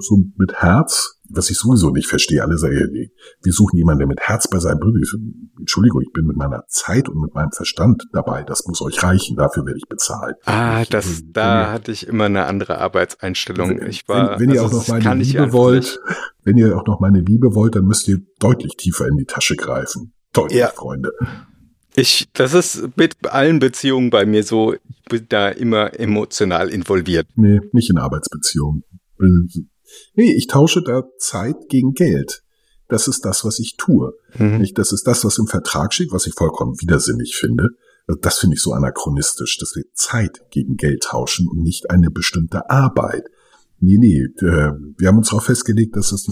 [0.00, 2.42] so mit Herz, was ich sowieso nicht verstehe.
[2.42, 3.08] Alle sagen, wir
[3.42, 5.16] wir suchen jemanden, der mit Herz bei seinem Bruder ist.
[5.58, 8.42] Entschuldigung, ich bin mit meiner Zeit und mit meinem Verstand dabei.
[8.44, 9.36] Das muss euch reichen.
[9.36, 10.36] Dafür werde ich bezahlt.
[10.44, 13.70] Ah, Ich, das, also, da wenn hatte ich immer eine andere Arbeitseinstellung.
[13.80, 15.82] wenn, Ich war, wenn, wenn ihr also auch noch das meine kann ich Liebe wollt,
[15.82, 15.98] nicht.
[16.44, 19.56] wenn ihr auch noch meine Liebe wollt, dann müsst ihr deutlich tiefer in die Tasche
[19.56, 20.12] greifen.
[20.32, 20.68] Deutlich, Ja.
[20.68, 21.10] Freunde.
[21.96, 27.26] Ich, das ist mit allen Beziehungen bei mir so, ich bin da immer emotional involviert.
[27.36, 28.84] Nee, nicht in Arbeitsbeziehungen.
[30.14, 32.42] Nee, ich tausche da Zeit gegen Geld.
[32.88, 34.12] das ist das, was ich tue.
[34.38, 34.58] Mhm.
[34.58, 37.70] Nicht, das ist das, was im Vertrag steht, was ich vollkommen widersinnig finde.
[38.20, 42.70] Das finde ich so anachronistisch, dass wir Zeit gegen Geld tauschen und nicht eine bestimmte
[42.70, 43.24] Arbeit.
[43.80, 46.30] Nee, nee, äh, wir haben uns darauf festgelegt, dass es,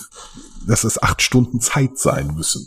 [0.66, 2.66] dass es acht Stunden Zeit sein müssen.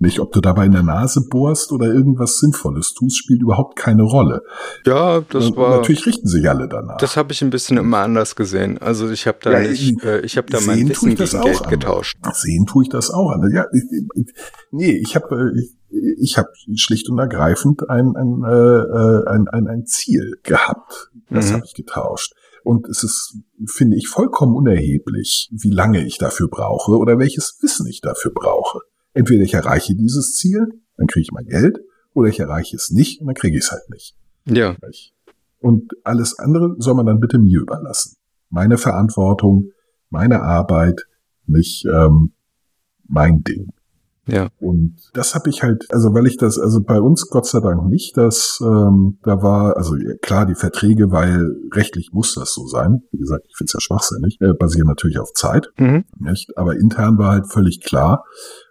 [0.00, 4.02] Nicht, ob du dabei in der Nase bohrst oder irgendwas Sinnvolles tust, spielt überhaupt keine
[4.04, 4.42] Rolle.
[4.86, 5.78] Ja, das Und war.
[5.78, 6.98] Natürlich richten sich alle danach.
[6.98, 8.78] Das habe ich ein bisschen immer anders gesehen.
[8.78, 11.30] Also ich habe da Ja, nicht, ich- äh, ich habe da mein Wissen ich das
[11.32, 11.70] gegen auch Geld anders.
[11.70, 12.18] getauscht.
[12.32, 13.30] Sehen tue ich das auch.
[13.32, 13.50] an.
[13.52, 13.82] Ja, ich,
[14.14, 14.34] ich,
[14.70, 15.74] nee, ich habe ich,
[16.20, 21.10] ich hab schlicht und ergreifend ein, ein, äh, äh, ein, ein, ein Ziel gehabt.
[21.30, 21.54] Das Mhm.
[21.54, 22.34] habe ich getauscht.
[22.62, 27.86] Und es ist, finde ich, vollkommen unerheblich, wie lange ich dafür brauche oder welches Wissen
[27.88, 28.80] ich dafür brauche.
[29.14, 30.66] Entweder ich erreiche dieses Ziel,
[30.96, 31.78] dann kriege ich mein Geld,
[32.14, 34.16] oder ich erreiche es nicht und dann kriege ich es halt nicht.
[34.46, 34.76] Ja,
[35.60, 38.16] Und alles andere soll man dann bitte mir überlassen.
[38.50, 39.70] Meine Verantwortung,
[40.10, 41.02] meine Arbeit,
[41.46, 42.32] nicht ähm,
[43.06, 43.72] mein Ding.
[44.26, 47.60] ja, Und das habe ich halt, also weil ich das, also bei uns Gott sei
[47.60, 52.66] Dank nicht, dass ähm, da war, also klar, die Verträge, weil rechtlich muss das so
[52.66, 53.02] sein.
[53.10, 55.68] Wie gesagt, ich finde es ja schwachsinnig, äh, basieren natürlich auf Zeit.
[55.78, 56.04] mhm.
[56.18, 56.56] Nicht?
[56.56, 58.24] Aber intern war halt völlig klar,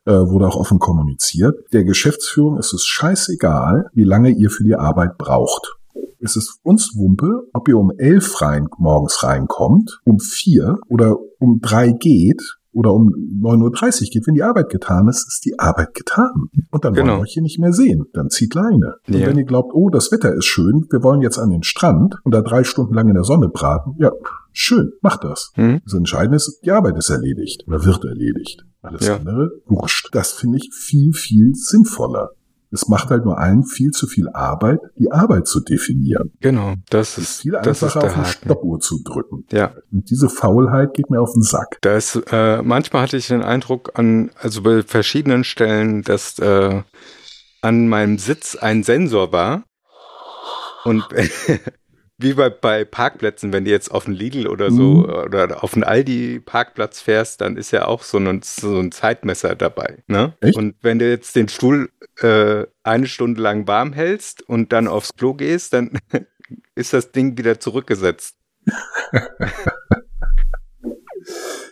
[0.07, 1.55] äh, wurde auch offen kommuniziert.
[1.73, 5.75] Der Geschäftsführung ist es scheißegal, wie lange ihr für die Arbeit braucht.
[6.19, 11.59] Es ist uns Wumpe, ob ihr um elf rein, morgens reinkommt, um vier oder um
[11.61, 13.07] drei geht oder um
[13.41, 14.27] 9.30 Uhr geht.
[14.27, 16.29] Wenn die Arbeit getan ist, ist die Arbeit getan.
[16.69, 17.17] Und dann wollen Genau.
[17.17, 18.05] wir euch hier nicht mehr sehen.
[18.13, 18.95] Dann zieht Leine.
[19.07, 19.27] Und Ja.
[19.27, 22.33] wenn ihr glaubt, oh, das Wetter ist schön, wir wollen jetzt an den Strand und
[22.35, 24.11] da drei Stunden lang in der Sonne braten, ja,
[24.51, 25.51] schön, macht das.
[25.57, 25.81] Mhm.
[25.83, 28.63] Das Entscheidende ist, die Arbeit ist erledigt oder wird erledigt.
[28.83, 29.15] Alles Ja.
[29.17, 30.09] andere, wurscht.
[30.11, 32.29] Das finde ich viel, viel sinnvoller.
[32.71, 36.31] Es macht halt nur allen viel zu viel Arbeit, die Arbeit zu definieren.
[36.41, 36.73] genau.
[36.89, 38.45] Das ist ist, viel das ist einfacher, auf eine Haken.
[38.45, 39.45] Stoppuhr zu drücken.
[39.51, 41.77] Ja, Und diese Faulheit geht mir auf den Sack.
[41.81, 46.81] da ist, äh, manchmal hatte ich den Eindruck an, also bei verschiedenen Stellen, dass äh,
[47.61, 49.63] an meinem Sitz ein Sensor war
[50.83, 51.03] und
[52.19, 55.03] wie bei, bei Parkplätzen, wenn du jetzt auf einen Lidl oder so Mhm.
[55.25, 60.03] oder auf einen Aldi-Parkplatz fährst, dann ist ja auch so ein, so ein Zeitmesser dabei.
[60.07, 60.33] Ne?
[60.41, 60.57] Echt?
[60.57, 61.89] Und wenn du jetzt den Stuhl
[62.21, 65.91] äh, eine Stunde lang warm hältst und dann aufs Klo gehst, dann
[66.75, 68.35] ist das Ding wieder zurückgesetzt.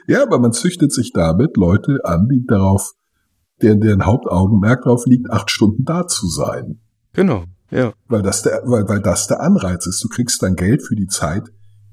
[0.08, 2.92] Ja, aber man züchtet sich damit Leute an, die darauf,
[3.62, 6.80] deren, deren Hauptaugenmerk darauf liegt, acht Stunden da zu sein.
[7.14, 7.94] Genau, ja.
[8.08, 10.04] Weil das der, weil, weil das der Anreiz ist.
[10.04, 11.44] Du kriegst dein Geld für die Zeit,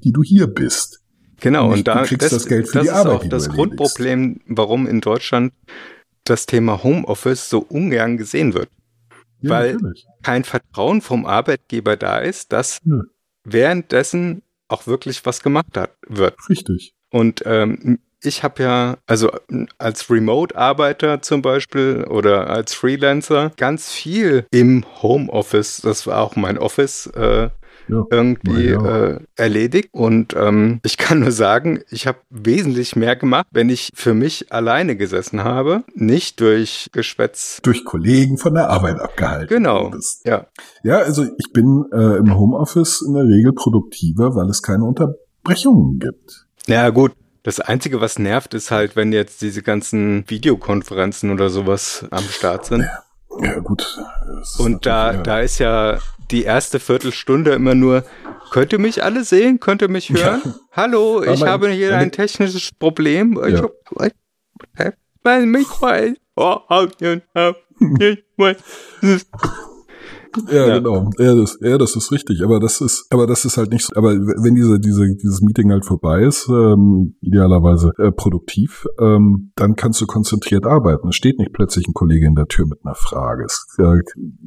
[0.04, 1.00] die du hier bist.
[1.40, 3.48] Genau, Nicht, und da du kriegst das Geld für das die ist Arbeit, auch das.
[3.48, 5.52] Grundproblem, warum in Deutschland
[6.24, 8.68] das Thema Homeoffice so ungern gesehen wird.
[9.40, 10.06] Ja, Weil- natürlich.
[10.22, 13.02] Kein Vertrauen vom Arbeitgeber da ist, dass Nö.
[13.42, 16.36] währenddessen auch wirklich was gemacht hat, wird.
[16.48, 16.94] Richtig.
[17.10, 19.30] Und ähm, ich habe ja, also
[19.78, 26.58] als Remote-Arbeiter zum Beispiel oder als Freelancer ganz viel im Homeoffice, das war auch mein
[26.58, 27.50] Office, äh,
[27.88, 28.04] Ja.
[28.12, 29.06] irgendwie Ja.
[29.08, 29.88] äh, erledigt.
[29.92, 34.52] Und ähm, ich kann nur sagen, ich habe wesentlich mehr gemacht, wenn ich für mich
[34.52, 37.58] alleine gesessen habe, nicht durch Geschwätz.
[37.62, 39.48] Durch Kollegen von der Arbeit abgehalten.
[39.48, 39.86] Genau.
[39.86, 40.24] wurdest.
[40.24, 40.46] Ja,
[40.84, 45.98] Ja, also ich bin äh, im Homeoffice in der Regel produktiver, weil es keine Unterbrechungen
[45.98, 46.46] gibt.
[46.68, 47.12] ja gut.
[47.42, 52.66] Das Einzige, was nervt, ist halt, wenn jetzt diese ganzen Videokonferenzen oder sowas am Start
[52.66, 52.86] sind.
[53.40, 53.98] Ja, gut.
[54.58, 55.22] Und da, ja.
[55.22, 55.98] da ist ja
[56.30, 58.04] die erste Viertelstunde immer nur,
[58.52, 59.58] könnt ihr mich alle sehen?
[59.58, 60.54] Könnt ihr mich hören?
[60.72, 63.40] Hallo, ich habe hier ein technisches Problem.
[63.46, 63.68] Ich Ja.
[64.78, 66.14] hab, mein Mikro.
[66.36, 66.86] Oh, oh,
[70.50, 71.10] ja, ja, genau.
[71.18, 72.42] Ja das, ja, das ist richtig.
[72.42, 73.94] Aber das ist, aber das ist halt nicht so.
[73.94, 79.76] Aber wenn diese, diese, dieses Meeting halt vorbei ist, ähm, idealerweise äh, produktiv, ähm, dann
[79.76, 81.08] kannst du konzentriert arbeiten.
[81.08, 83.44] Es steht nicht plötzlich ein Kollege in der Tür mit einer Frage.
[83.44, 84.00] Es, äh,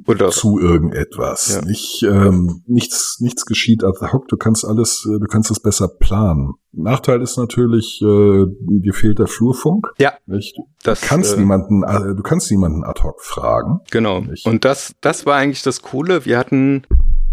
[0.07, 1.55] Oder zu irgendetwas.
[1.55, 1.65] Ja.
[1.65, 4.27] Nicht, ähm, nichts, nichts geschieht ad hoc.
[4.27, 6.53] Du kannst alles, äh, du kannst es besser planen.
[6.71, 9.93] Nachteil ist natürlich, äh, dir fehlt der Flurfunk.
[9.97, 10.13] Ja.
[10.25, 10.57] Nicht?
[10.85, 13.79] das Du kannst äh, niemanden, äh, du kannst niemanden ad hoc fragen.
[13.91, 14.21] Genau.
[14.21, 14.45] Nicht.
[14.45, 16.25] Und das, das war eigentlich das Coole.
[16.25, 16.83] Wir hatten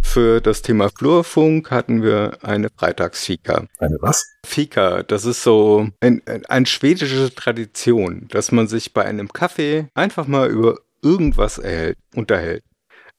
[0.04, 3.66] für das Thema Flurfunk hatten wir eine Freitagsfika.
[3.78, 4.34] Eine was?
[4.44, 9.86] Fika, das ist so ein, ein, eine schwedische Tradition, dass man sich bei einem Kaffee
[9.94, 12.64] einfach mal über irgendwas erhält, unterhält.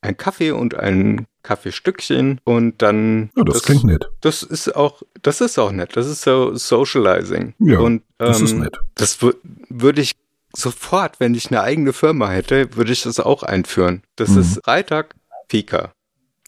[0.01, 3.29] Ein Kaffee und ein Kaffeestückchen und dann.
[3.37, 4.09] Ja, das, klingt nett.
[4.19, 5.95] Das ist auch, das ist auch nett.
[5.95, 7.53] Das ist so Socializing.
[7.59, 8.77] Ja, und, Das ist ähm, nett.
[8.95, 9.37] Das wür-
[9.69, 10.11] würde ich
[10.55, 14.03] sofort, wenn ich eine eigene Firma hätte, würde ich das auch einführen.
[14.15, 14.39] Das Mhm.
[14.41, 15.15] ist Freitag,
[15.49, 15.93] Fika.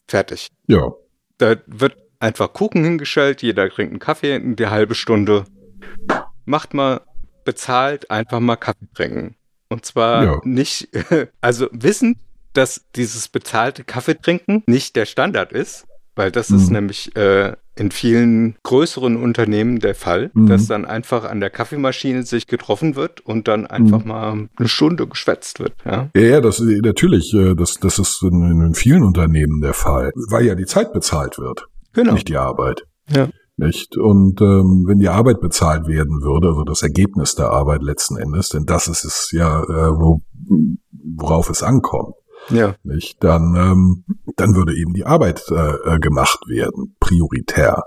[0.08, 0.48] Fertig.
[0.68, 0.92] Ja.
[1.38, 5.44] Da wird einfach Kuchen hingestellt, jeder trinkt einen Kaffee in die halbe Stunde.
[6.44, 7.00] Macht mal,
[7.44, 9.36] bezahlt, einfach mal Kaffee trinken.
[9.68, 10.40] Und zwar Ja.
[10.44, 10.88] nicht,
[11.40, 12.20] also wissen,
[12.52, 16.72] dass dieses bezahlte Kaffeetrinken nicht der Standard ist, weil das ist Mhm.
[16.72, 20.46] nämlich äh, in vielen größeren Unternehmen der Fall, Mhm.
[20.46, 24.08] dass dann einfach an der Kaffeemaschine sich getroffen wird und dann einfach Mhm.
[24.08, 25.74] mal eine Stunde geschwätzt wird.
[25.84, 30.10] Ja, Ja, ja, das natürlich, äh, das, das ist in, in vielen Unternehmen der Fall,
[30.30, 32.14] weil ja die Zeit bezahlt wird, genau.
[32.14, 32.84] nicht die Arbeit.
[33.10, 33.28] Ja.
[33.58, 33.96] Nicht?
[33.96, 38.50] Und ähm, wenn die Arbeit bezahlt werden würde, also das Ergebnis der Arbeit letzten Endes,
[38.50, 40.20] denn das ist es ja, äh, wo,
[41.16, 42.14] worauf es ankommt,
[42.50, 43.22] Ja, nicht?
[43.22, 44.04] Dann, ähm,
[44.36, 47.82] dann würde eben die Arbeit äh, äh, gemacht werden, prioritär.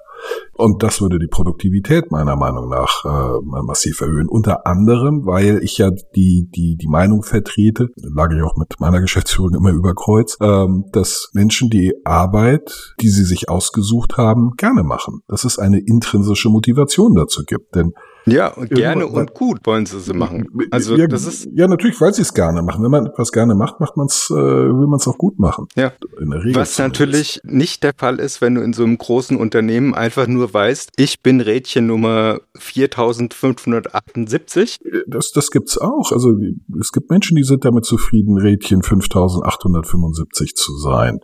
[0.54, 4.28] Und das würde die Produktivität meiner Meinung nach äh, massiv erhöhen.
[4.28, 9.00] Unter anderem, weil ich ja die, die, die Meinung vertrete, lag ich auch mit meiner
[9.00, 14.84] Geschäftsführung immer über Kreuz, ähm, dass Menschen die Arbeit, die sie sich ausgesucht haben, gerne
[14.84, 15.22] machen.
[15.30, 17.76] Dass es eine intrinsische Motivation dazu gibt.
[17.76, 17.94] Denn
[18.32, 20.48] ja, und gerne und gut wollen sie sie machen.
[20.72, 22.84] Also ja, das ist ja natürlich, weil sie es gerne machen.
[22.84, 25.68] Wenn man etwas gerne macht, macht man's, äh, will man es auch gut machen.
[25.76, 25.92] Ja.
[26.20, 27.00] In der Regel Was zumindest.
[27.00, 30.92] natürlich nicht der Fall ist, wenn du in so einem großen Unternehmen einfach nur weißt,
[30.98, 34.80] ich bin Rädchen Nummer 4578.
[35.08, 36.12] Das, das gibt's auch.
[36.12, 36.36] Also
[36.80, 41.20] es gibt Menschen, die sind damit zufrieden, Rädchen 5875 zu sein.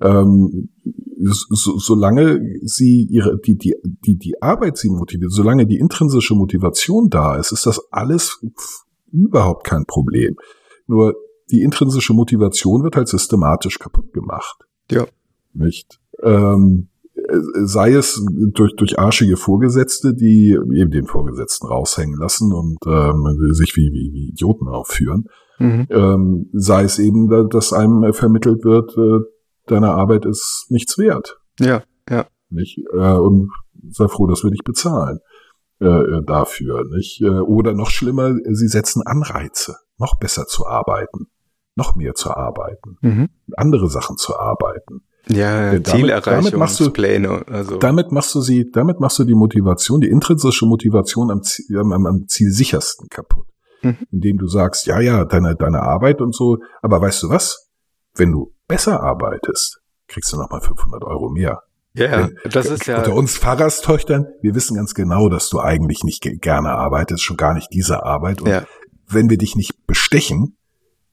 [0.00, 0.68] Ähm,
[1.18, 7.08] so, solange sie ihre die die die die Arbeit sie motiviert, solange die intrinsische Motivation
[7.08, 8.44] da ist, ist das alles
[9.10, 10.36] überhaupt kein Problem.
[10.86, 11.14] Nur
[11.50, 14.58] die intrinsische Motivation wird halt systematisch kaputt gemacht.
[14.90, 15.06] Ja.
[15.54, 16.00] Nicht?
[16.22, 22.76] Ähm, äh, sei es durch, durch arschige Vorgesetzte, die eben den Vorgesetzten raushängen lassen und
[22.86, 25.26] ähm, sich wie, wie, wie Idioten aufführen,
[25.58, 25.86] Mhm.
[25.88, 29.24] ähm, sei es eben, da- dass einem vermittelt wird, äh,
[29.66, 31.38] deine Arbeit ist nichts wert.
[31.60, 32.26] Ja, ja.
[32.50, 32.78] Nicht?
[32.92, 33.50] Äh, und
[33.90, 35.18] sei froh, dass wir dich bezahlen
[35.80, 36.84] äh, äh, dafür.
[36.94, 37.20] Nicht?
[37.20, 41.26] Äh, oder noch schlimmer, sie setzen Anreize, noch besser zu arbeiten,
[41.74, 43.28] noch mehr zu arbeiten, Mhm.
[43.56, 45.02] andere Sachen zu arbeiten.
[45.28, 47.44] Ja, damit- damit machst du- Zielerreichungspläne.
[47.48, 51.76] Also Damit machst du sie, damit machst du die Motivation, die intrinsische Motivation am, Ziel,
[51.78, 53.46] am- am zielsichersten kaputt.
[53.82, 53.96] Mhm.
[54.12, 57.70] Indem du sagst, ja, ja, deine, deine Arbeit und so, aber weißt du was?
[58.14, 61.62] Wenn du besser arbeitest, kriegst du nochmal 500 Euro mehr.
[61.94, 66.04] ja, ja, das ist ja Unter uns Pfarrerstöchtern, wir wissen ganz genau, dass du eigentlich
[66.04, 68.42] nicht ge- gerne arbeitest, schon gar nicht diese Arbeit.
[68.42, 68.64] Und Ja.
[69.08, 70.56] wenn wir dich nicht bestechen,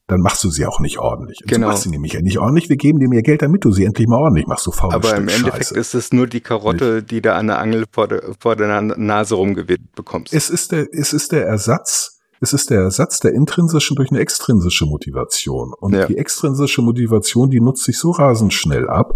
[0.07, 1.39] dann machst du sie auch nicht ordentlich.
[1.41, 1.67] Und Genau.
[1.67, 2.67] Du machst sie nämlich nicht ordentlich.
[2.67, 5.07] Wir geben dir mehr Geld, damit du sie endlich mal ordentlich machst, du faules Aber
[5.07, 5.79] Stück im Endeffekt Scheiße.
[5.79, 9.35] ist es nur die Karotte, die da an der Angel vor der, vor der Nase
[9.35, 10.33] rumgeweht bekommst.
[10.33, 12.12] Es ist der, es ist der Ersatz,
[12.43, 15.73] es ist der Ersatz der intrinsischen durch eine extrinsische Motivation.
[15.79, 16.05] Und Ja.
[16.07, 19.13] die extrinsische Motivation, die nutzt sich so rasend schnell ab.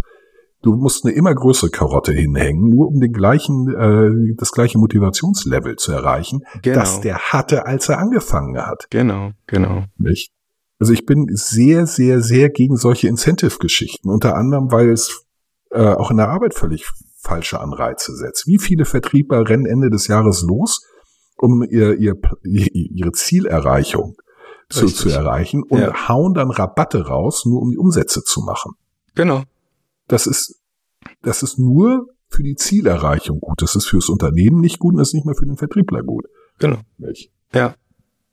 [0.64, 5.76] Du musst eine immer größere Karotte hinhängen, nur um den gleichen, äh, das gleiche Motivationslevel
[5.76, 6.80] zu erreichen, Genau.
[6.80, 8.88] das der hatte, als er angefangen hat.
[8.90, 9.84] Genau, genau.
[9.98, 10.32] Nicht?
[10.80, 14.10] Also ich bin sehr, sehr, sehr gegen solche Incentive-Geschichten.
[14.10, 15.26] Unter anderem, weil es
[15.72, 18.48] äh, auch in der Arbeit völlig falsche Anreize setzt.
[18.48, 20.82] Wie viele Vertriebler rennen Ende des Jahres los,
[21.38, 24.16] um ihr, ihr, ihre Zielerreichung
[24.70, 25.02] zu, Richtig.
[25.02, 26.08] zu erreichen und Ja.
[26.10, 28.74] hauen dann Rabatte raus, nur um die Umsätze zu machen.
[29.16, 29.44] Genau.
[30.08, 30.60] Das ist,
[31.22, 33.62] das ist nur für die Zielerreichung gut.
[33.62, 36.26] Das ist fürs Unternehmen nicht gut und das ist nicht mehr für den Vertriebler gut.
[36.60, 36.80] Genau.
[37.54, 37.76] Ja.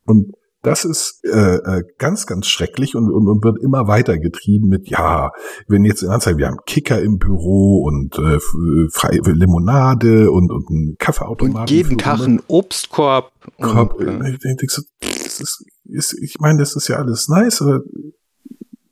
[0.07, 0.33] Und
[0.65, 4.89] das ist äh, äh, ganz, ganz schrecklich und, und, und wird immer weiter getrieben mit,
[4.89, 5.31] ja,
[5.69, 10.51] wenn jetzt in Anzeige, wir haben Kicker im Büro und äh, f- freie Limonade und,
[10.51, 11.61] und einen Kaffeeautomaten.
[11.61, 13.31] Und jeden Tag Umme- ein Obstkorb.
[13.61, 13.95] Korb.
[13.95, 17.63] Und, äh, Ich denke so, das ist, ist, ich meine, das ist ja alles nice,
[17.63, 17.81] aber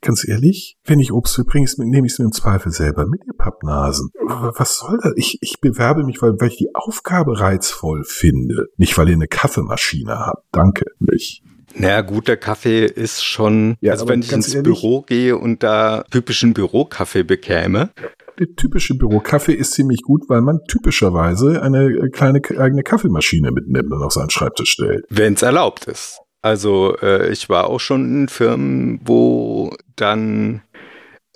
[0.01, 3.21] ganz ehrlich, wenn ich Obst mitbringe, ist- nehme ich es mir im Zweifel selber mit,
[3.25, 4.09] ihr Pappnasen.
[4.27, 5.13] Was soll das?
[5.15, 8.67] Ich, ich bewerbe mich, weil, weil ich die Aufgabe reizvoll finde.
[8.77, 10.45] Nicht, weil ihr eine Kaffeemaschine habt.
[10.51, 10.85] Danke.
[10.99, 11.41] Nicht.
[11.75, 16.03] Naja, guter Kaffee ist schon, Ja, also wenn ich ins ehrlich- Büro gehe und da
[16.11, 17.89] typischen Bürokaffee bekäme,
[18.39, 23.91] Der typische Bürokaffee ist ziemlich gut, weil man typischerweise eine äh, kleine eigene Kaffeemaschine mitnimmt
[23.91, 25.05] und auf seinen Schreibtisch stellt.
[25.09, 26.19] wenn es erlaubt ist.
[26.41, 30.61] Also äh, ich war auch schon in Firmen, wo dann,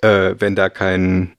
[0.02, 1.34] äh, wenn da kein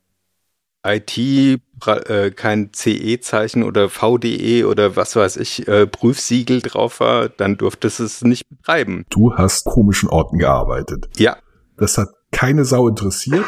[0.83, 7.57] IT, äh, kein CE-Zeichen oder VDE oder was weiß ich, äh, Prüfsiegel drauf war, dann
[7.57, 9.05] durftest du es nicht betreiben.
[9.09, 11.09] Du hast komischen Orten gearbeitet.
[11.17, 11.37] Ja,
[11.77, 13.45] Das hat keine Sau interessiert.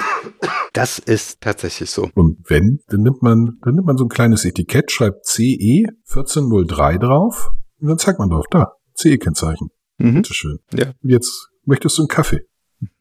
[0.74, 2.10] das ist tatsächlich so.
[2.15, 6.98] Und wenn, dann nimmt man, dann nimmt man so ein kleines Etikett, schreibt CE 1403
[6.98, 9.70] drauf und dann zeigt man drauf, da, CE-Kennzeichen.
[9.98, 10.15] Mhm.
[10.15, 10.60] Bitteschön.
[10.74, 10.94] Ja.
[11.04, 12.41] Jetzt möchtest du einen Kaffee.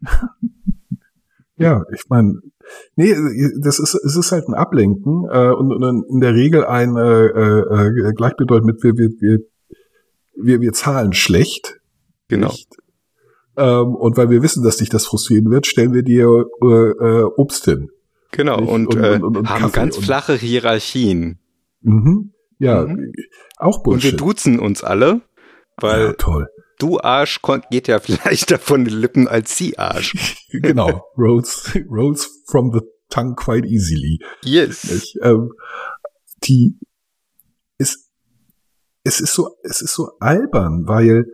[1.57, 2.35] ja, ich meine,
[2.97, 3.15] nee,
[3.63, 7.27] das ist, es ist halt ein Ablenken äh, und, und in der Regel ein äh,
[7.27, 9.39] äh, gleichbedeutend mit wir, wir, wir,
[10.35, 11.79] wir, wir zahlen schlecht.
[12.29, 12.49] Genau.
[12.49, 12.69] Nicht?
[13.57, 17.25] Ähm, und weil wir wissen, dass dich das frustrieren wird, stellen wir dir äh, äh,
[17.37, 17.89] Obst hin.
[18.33, 21.39] Genau, und, Und- äh, und- und- und haben Kaffee ganz und- flache Hierarchien.
[21.83, 22.33] Mhm.
[22.59, 23.13] Ja, Mhm.
[23.57, 24.21] auch Und wir Bullshit.
[24.21, 25.23] duzen uns alle,
[25.79, 26.47] weil ja, toll.
[26.83, 27.41] Du Arsch
[27.71, 30.47] geht ja vielleicht davon die Lippen als sie Arsch.
[30.51, 31.05] genau.
[31.17, 34.19] rolls, rolls from the tongue quite easily.
[34.43, 34.91] Yes.
[34.91, 35.19] Nicht?
[35.23, 35.53] Ähm,
[36.45, 36.79] die
[37.79, 38.11] ist,
[39.05, 41.25] es ist so, es ist so albern, weil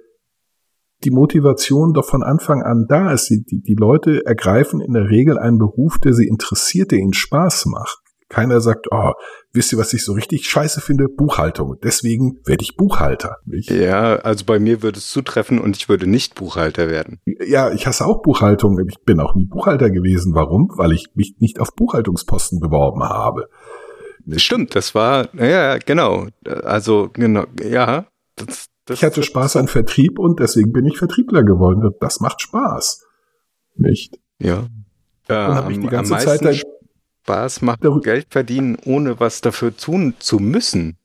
[1.05, 3.29] die Motivation doch von Anfang an da ist.
[3.29, 7.13] Die, die, die Leute ergreifen in der Regel einen Beruf, der sie interessiert, der ihnen
[7.13, 7.99] Spaß macht.
[8.29, 9.13] Keiner sagt, oh,
[9.57, 11.09] wisst ihr, was ich so richtig scheiße finde?
[11.09, 11.77] Buchhaltung.
[11.83, 13.39] Deswegen werde ich Buchhalter.
[13.51, 17.19] Ich, Ja, also bei mir würde es zutreffen und ich würde nicht Buchhalter werden.
[17.25, 18.79] ja, ich hasse auch Buchhaltung.
[18.89, 20.35] Ich bin auch nie Buchhalter gewesen.
[20.35, 20.71] Warum?
[20.77, 23.49] Weil ich mich nicht auf Buchhaltungsposten beworben habe.
[24.37, 26.27] Stimmt, das war, ja, genau.
[26.45, 28.07] Also, genau, ja.
[28.35, 31.91] Das, das, Ich hatte Spaß an Vertrieb und deswegen bin ich Vertriebler geworden.
[32.01, 33.05] Das macht Spaß.
[33.77, 34.19] Nicht?
[34.39, 34.67] Ja.
[35.29, 36.43] ja Und hab mich die ganze Zeit
[37.27, 40.97] Spaß macht Geld verdienen, ohne was dafür tun zu müssen.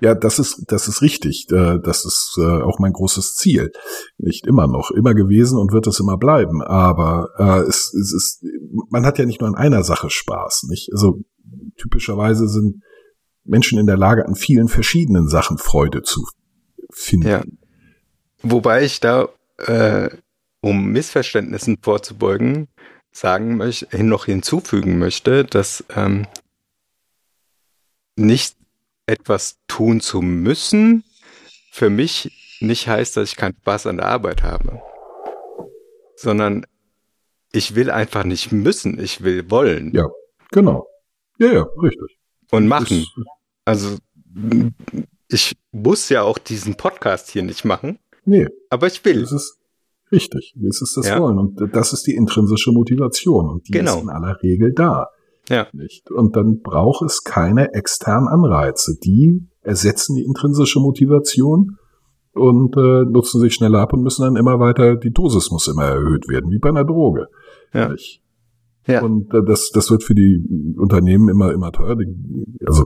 [0.00, 1.46] Ja, das ist, das ist richtig.
[1.50, 3.70] Äh, Das ist äh, auch mein großes Ziel.
[4.18, 6.62] Nicht immer noch, immer gewesen und wird es immer bleiben.
[6.62, 8.44] Aber äh, es, es ist,
[8.90, 10.64] man hat ja nicht nur an einer Sache Spaß.
[10.68, 10.90] Nicht?
[10.92, 11.20] Also
[11.78, 12.82] typischerweise sind
[13.44, 16.26] Menschen in der Lage, an vielen verschiedenen Sachen Freude zu
[16.90, 17.28] finden.
[17.28, 17.44] Ja.
[18.42, 19.28] Wobei ich da,
[19.58, 20.10] äh,
[20.60, 22.68] um Missverständnissen vorzubeugen,
[23.16, 26.26] sagen möchte, noch hinzufügen möchte, dass ähm,
[28.16, 28.56] nicht
[29.06, 31.04] etwas tun zu müssen
[31.70, 34.80] für mich nicht heißt, dass ich keinen Spaß an der Arbeit habe,
[36.16, 36.66] sondern
[37.52, 40.08] ich will einfach nicht müssen, ich will wollen Ja,
[40.50, 40.86] genau.
[41.38, 42.18] Ja, ja, richtig.
[42.50, 43.04] und machen.
[43.16, 43.26] Das-
[43.64, 43.96] Also
[45.28, 47.98] ich muss ja auch diesen Podcast hier nicht machen,
[48.28, 49.20] Nee, aber ich will.
[49.20, 49.58] Das ist
[50.12, 50.54] richtig.
[50.56, 51.20] Das ist das Ja.
[51.20, 51.38] Wollen.
[51.38, 53.48] Und das ist die intrinsische Motivation.
[53.48, 53.96] Und die Genau.
[53.96, 55.08] ist in aller Regel da.
[55.48, 55.66] Ja.
[55.72, 56.10] Nicht?
[56.10, 58.96] Und dann braucht es keine externen Anreize.
[59.04, 61.76] Die ersetzen die intrinsische Motivation
[62.32, 65.84] und äh, nutzen sich schneller ab und müssen dann immer weiter, die Dosis muss immer
[65.84, 67.28] erhöht werden, wie bei einer Droge.
[67.72, 67.88] Ja.
[67.88, 68.22] Nicht?
[68.86, 69.02] Ja.
[69.02, 71.96] Und äh, das, das wird für die Unternehmen immer, immer teuer.
[72.66, 72.84] Also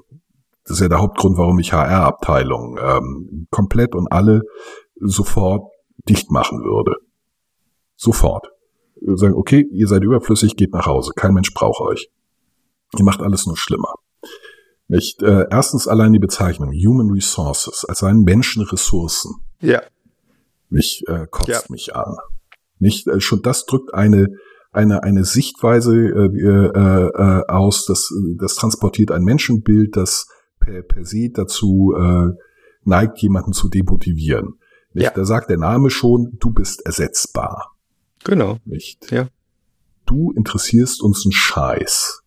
[0.64, 4.42] das ist ja der Hauptgrund, warum ich HR-Abteilung ähm, komplett und alle
[5.00, 5.70] sofort
[6.08, 6.94] dicht machen würde.
[8.00, 8.50] Sofort.
[9.14, 11.12] Sagen, okay, ihr seid überflüssig, geht nach Hause.
[11.14, 12.10] Kein Mensch braucht euch.
[12.98, 13.94] Ihr macht alles nur schlimmer.
[14.88, 15.22] Nicht?
[15.22, 19.34] Äh, erstens allein die Bezeichnung Human Resources, als seien Menschenressourcen.
[19.60, 19.82] Ja,
[20.70, 21.60] Mich äh, kotzt Ja.
[21.68, 22.16] mich an.
[22.78, 24.28] Nicht äh, schon das drückt eine
[24.72, 28.08] eine eine Sichtweise äh, äh, äh, aus, das
[28.38, 30.26] das transportiert ein Menschenbild, das
[30.58, 32.30] per, per se dazu äh,
[32.84, 34.54] neigt, jemanden zu demotivieren.
[34.94, 35.04] Nicht?
[35.04, 35.10] Ja.
[35.14, 37.76] Da sagt der Name schon, du bist ersetzbar.
[38.24, 38.58] Genau.
[38.64, 39.10] Nicht?
[39.10, 39.28] Ja.
[40.06, 42.22] Du interessierst uns einen Scheiß.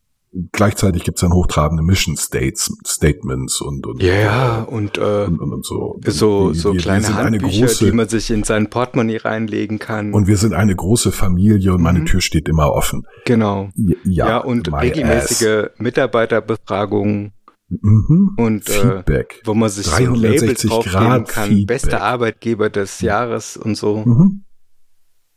[0.51, 5.53] Gleichzeitig gibt's dann hochtrabende Mission States, Statements und und, Ja, ja, und äh, und, und,
[5.53, 5.99] und so.
[6.07, 9.17] so, Wir- so wir- wir kleine eine Handbücher, große, die man sich in sein Portemonnaie
[9.17, 10.11] reinlegen kann.
[10.11, 12.05] und wir sind eine große Familie und meine Mhm.
[12.07, 13.05] Tür steht immer offen.
[13.25, 13.69] genau.
[13.75, 17.77] Ja, Ja, und regelmäßige Mitarbeiterbefragungen ass.
[17.81, 18.31] Mhm.
[18.37, 19.41] und äh, Feedback.
[19.45, 21.67] wo man sich so ein Label 360 draufgeben kann, Feedback.
[21.67, 23.97] bester Arbeitgeber des Jahres und so.
[24.03, 24.43] Mhm.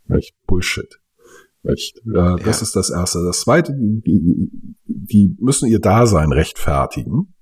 [0.09, 0.99] Echt Bullshit.
[1.65, 1.99] Echt.
[2.07, 2.63] Äh, das Ja.
[2.63, 3.25] ist das Erste.
[3.25, 4.51] Das Zweite, die, die,
[4.87, 7.33] die müssen ihr Dasein rechtfertigen.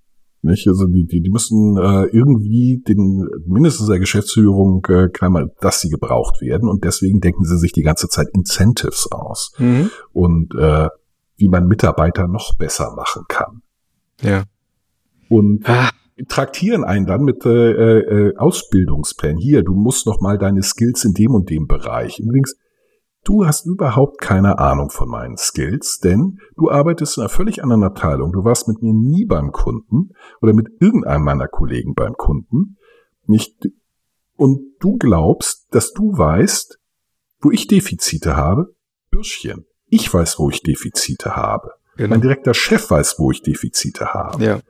[0.43, 0.69] Nicht?
[0.69, 5.89] Also die, die, die müssen äh, irgendwie den mindestens der Geschäftsführung äh, klar, dass sie
[5.89, 9.91] gebraucht werden und deswegen denken sie sich die ganze Zeit Incentives aus Mhm.
[10.13, 10.89] und äh,
[11.37, 13.63] wie man Mitarbeiter noch besser machen kann.
[14.21, 14.45] Ja.
[15.31, 15.91] Und Ah,
[16.29, 19.39] traktieren einen dann mit äh, äh, Ausbildungsplänen.
[19.39, 22.21] Hier, du musst noch mal deine Skills in dem und dem Bereich.
[22.21, 22.57] Übrigens,
[23.25, 27.83] du hast überhaupt keine Ahnung von meinen Skills, denn du arbeitest in einer völlig anderen
[27.83, 28.33] Abteilung.
[28.33, 32.77] Du warst mit mir nie beim Kunden oder mit irgendeinem meiner Kollegen beim Kunden.
[33.27, 33.69] Nicht,
[34.37, 36.79] und du glaubst, dass du weißt,
[37.41, 38.75] wo ich Defizite habe?
[39.11, 39.67] Bürschchen.
[39.87, 41.73] Ich weiß, wo ich Defizite habe.
[41.97, 42.11] genau.
[42.11, 44.61] Mein direkter Chef weiß, wo ich Defizite habe Ja.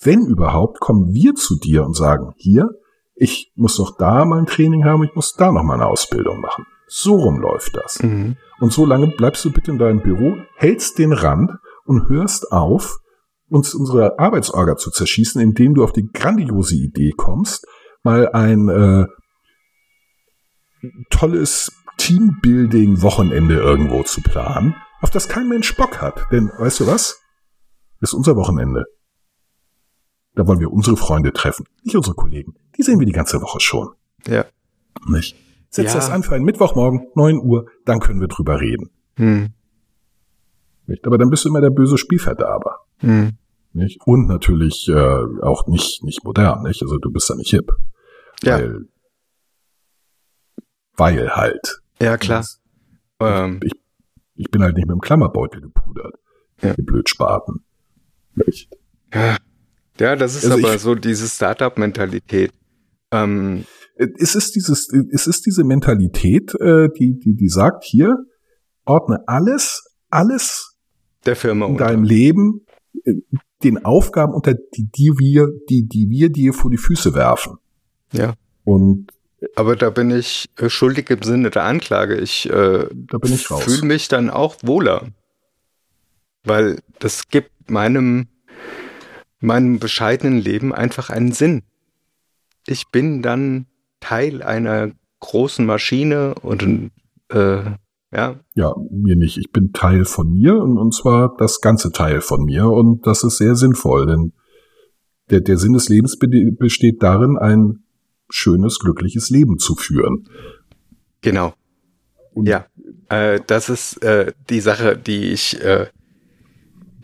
[0.00, 2.68] Wenn überhaupt, kommen wir zu dir und sagen, hier,
[3.14, 6.40] ich muss noch da mal ein Training haben, ich muss da noch mal eine Ausbildung
[6.40, 6.66] machen.
[6.86, 8.02] So rum läuft das.
[8.02, 8.36] Mhm.
[8.60, 11.52] Und so lange bleibst du bitte in deinem Büro, hältst den Rand
[11.84, 12.98] und hörst auf,
[13.48, 17.66] uns unsere Arbeitsorga zu zerschießen, indem du auf die grandiose Idee kommst,
[18.02, 19.06] mal ein äh,
[21.10, 26.26] tolles Teambuilding-Wochenende irgendwo zu planen, auf das kein Mensch Bock hat.
[26.30, 27.20] Denn, weißt du was?
[28.00, 28.84] Ist unser Wochenende.
[30.36, 32.54] Da wollen wir unsere Freunde treffen, nicht unsere Kollegen.
[32.76, 33.88] Die sehen wir die ganze Woche schon.
[34.28, 34.44] Ja.
[35.08, 35.34] Nicht?
[35.70, 35.94] Setz Ja.
[35.94, 38.90] das an für einen Mittwochmorgen, 9 Uhr, dann können wir drüber reden.
[39.16, 39.52] Hm.
[40.86, 41.04] Nicht?
[41.06, 42.76] Aber dann bist du immer der böse Spielverderber.
[42.98, 43.32] Hm.
[43.72, 44.00] Nicht?
[44.06, 44.94] Und natürlich äh,
[45.42, 46.82] auch nicht, nicht modern, nicht?
[46.82, 47.72] Also du bist da nicht hip.
[48.42, 48.58] Ja.
[48.58, 48.84] Weil,
[50.96, 51.82] weil halt.
[52.00, 52.44] Ja, klar.
[53.20, 53.72] Ähm, Ich,
[54.34, 56.14] ich bin halt nicht mit dem Klammerbeutel gepudert.
[56.60, 56.74] Ja.
[56.74, 57.64] Die Blödspaten.
[58.34, 58.70] Nicht?
[59.14, 59.36] ja.
[59.98, 62.52] Ja, das ist Also aber ich- so diese Startup-Mentalität.
[63.12, 63.64] Ähm,
[64.18, 68.18] Es ist dieses, es ist diese Mentalität, äh, die, die, die sagt hier,
[68.84, 70.76] ordne alles, alles
[71.24, 71.86] der Firma in unter.
[71.86, 72.66] deinem Leben
[73.04, 73.14] äh,
[73.62, 77.56] den Aufgaben unter, die, die wir, die, die wir dir vor die Füße werfen.
[78.12, 78.34] Ja.
[78.64, 79.06] Und
[79.54, 82.16] Aber da bin ich äh, schuldig im Sinne der Anklage.
[82.16, 83.62] Ich äh, da bin ich raus.
[83.64, 85.08] fühle mich dann auch wohler.
[86.44, 88.28] Weil das gibt meinem,
[89.40, 91.62] meinem bescheidenen Leben einfach einen Sinn.
[92.66, 93.66] Ich bin dann
[94.00, 96.90] Teil einer großen Maschine und
[97.28, 97.62] äh,
[98.12, 99.36] ja, Ja, mir nicht.
[99.38, 103.24] Ich bin Teil von mir und, und zwar das ganze Teil von mir und das
[103.24, 104.32] ist sehr sinnvoll, denn
[105.30, 107.84] der, der Sinn des Lebens be- besteht darin, ein
[108.30, 110.28] schönes, glückliches Leben zu führen.
[111.20, 111.54] genau.
[112.34, 112.66] Und Ja,
[113.08, 115.86] äh, das ist äh, die Sache, die ich äh,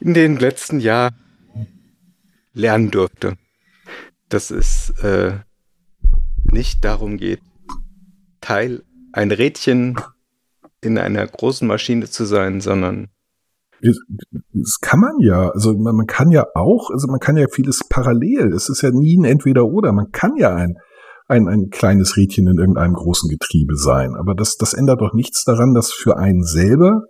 [0.00, 1.14] in den letzten Jahren
[2.52, 3.36] lernen durfte.
[4.28, 5.38] Dass es äh,
[6.44, 7.40] nicht darum geht,
[8.40, 8.82] Teil,
[9.12, 9.96] ein Rädchen
[10.80, 13.08] in einer großen Maschine zu sein, sondern
[13.80, 15.50] Das kann man ja.
[15.50, 18.52] Also man, man kann ja auch, also man kann ja vieles parallel.
[18.52, 19.92] Es ist ja nie ein Entweder-Oder.
[19.92, 20.76] Man kann ja ein,
[21.26, 24.14] ein, ein kleines Rädchen in irgendeinem großen Getriebe sein.
[24.14, 27.02] Aber das, das ändert doch nichts daran, dass für einen selber,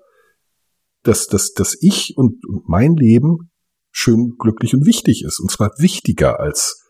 [1.02, 3.50] dass, dass, dass ich und, und mein Leben
[3.92, 5.38] schön, glücklich und wichtig ist.
[5.38, 6.84] Und zwar wichtiger als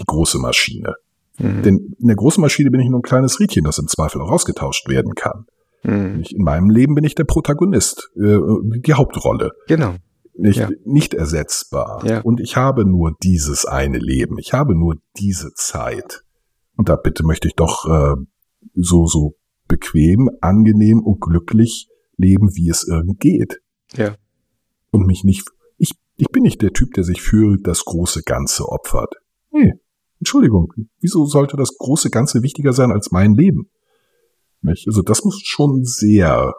[0.00, 0.94] die große Maschine.
[1.38, 1.62] Mhm.
[1.62, 4.30] Denn in der großen Maschine bin ich nur ein kleines Rädchen, das im Zweifel auch
[4.30, 5.46] ausgetauscht werden kann.
[5.84, 6.20] Mhm.
[6.22, 8.38] Ich- In meinem Leben bin ich der Protagonist, äh,
[8.84, 9.94] die Hauptrolle genau.
[10.34, 10.68] nicht, Ja.
[10.84, 12.04] nicht ersetzbar.
[12.04, 12.20] Ja.
[12.22, 14.38] Und ich habe nur dieses eine Leben.
[14.38, 16.24] Ich habe nur diese Zeit.
[16.76, 18.16] Und da bitte möchte ich doch äh,
[18.74, 19.36] so, so
[19.68, 23.60] bequem, angenehm und glücklich leben, wie es irgend geht.
[23.94, 24.16] Ja.
[24.90, 25.46] Und mich nicht,
[26.18, 29.14] ich, bin nicht der Typ, der sich für das große Ganze opfert.
[29.50, 29.72] Nee,
[30.18, 30.72] Entschuldigung.
[31.00, 33.70] Wieso sollte das große Ganze wichtiger sein als mein Leben?
[34.60, 34.86] Nicht?
[34.86, 36.54] Also das muss schon sehr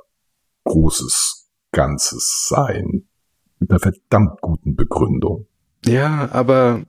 [0.63, 3.07] großes Ganzes sein.
[3.59, 5.47] Mit einer verdammt guten Begründung.
[5.85, 6.83] Ja, aber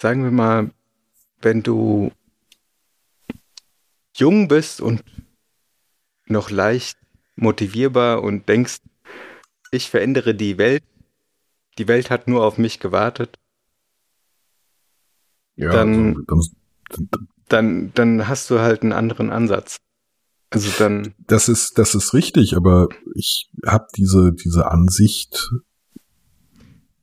[0.00, 0.70] sagen wir mal,
[1.40, 2.10] wenn du
[4.16, 5.02] jung bist und
[6.26, 6.98] noch leicht
[7.36, 8.80] motivierbar und denkst,
[9.70, 10.84] ich verändere die Welt,
[11.78, 13.38] die Welt hat nur auf mich gewartet,
[15.54, 16.50] Ja, Dann- also,
[17.48, 19.76] dann, dann, hast du halt einen anderen Ansatz.
[20.50, 25.50] Also dann, das ist das ist richtig, aber ich habe diese diese Ansicht.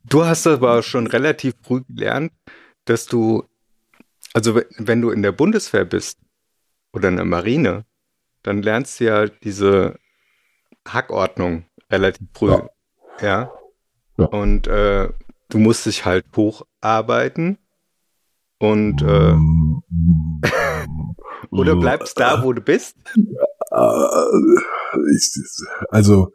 [0.04, 2.32] du hast aber schon relativ früh gelernt,
[2.86, 3.44] dass du,
[4.34, 6.18] also we- wenn du in der Bundeswehr bist
[6.92, 7.86] oder in der Marine,
[8.44, 10.00] dann lernst du ja diese
[10.88, 12.50] Hackordnung relativ früh.
[12.52, 12.70] Ja.
[13.22, 13.52] Ja.
[14.20, 14.28] Ja.
[14.28, 15.10] Und äh,
[15.50, 17.58] du musst dich halt hocharbeiten
[18.60, 19.36] und äh,
[21.52, 22.96] oder bleibst da, wo du bist.
[23.72, 24.06] Äh,
[25.90, 26.32] also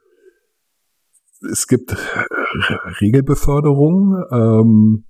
[1.51, 1.97] es gibt
[3.01, 5.05] Regelbeförderungen, ähm,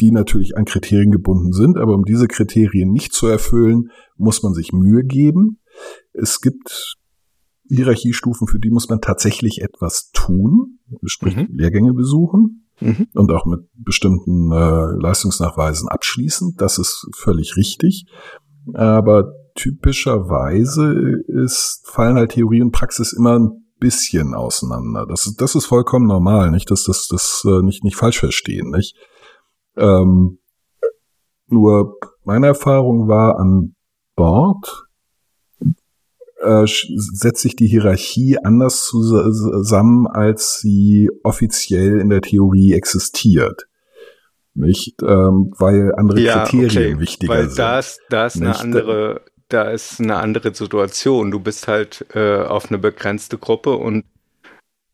[0.00, 4.52] die natürlich an Kriterien gebunden sind, aber um diese Kriterien nicht zu erfüllen, muss man
[4.52, 5.60] sich Mühe geben.
[6.12, 6.98] Es gibt
[7.76, 11.48] Hierarchiestufen, für die muss man tatsächlich etwas tun, sprich Mhm.
[11.52, 13.08] Lehrgänge besuchen Mhm.
[13.14, 16.54] und auch mit bestimmten äh, Leistungsnachweisen abschließen.
[16.56, 18.06] Das ist völlig richtig.
[18.74, 20.94] Aber typischerweise
[21.28, 25.06] ist, fallen halt Theorie und Praxis immer ein bisschen auseinander.
[25.06, 28.70] Das ist, das ist vollkommen normal, nicht, dass das, das äh, nicht, nicht falsch verstehen,
[28.70, 28.94] nicht?
[29.76, 30.38] Ähm,
[31.46, 33.74] nur meine Erfahrung war an
[34.16, 34.84] Bord,
[36.40, 43.66] äh, setzt sich die Hierarchie anders zusammen, als sie offiziell in der Theorie existiert.
[44.54, 47.58] Nicht, ähm, weil andere Kriterien wichtiger weil sind.
[47.58, 48.60] da ist, da ist eine Nicht?
[48.60, 51.30] andere, da ist eine andere Situation.
[51.30, 54.04] Du bist halt äh, auf eine begrenzte Gruppe und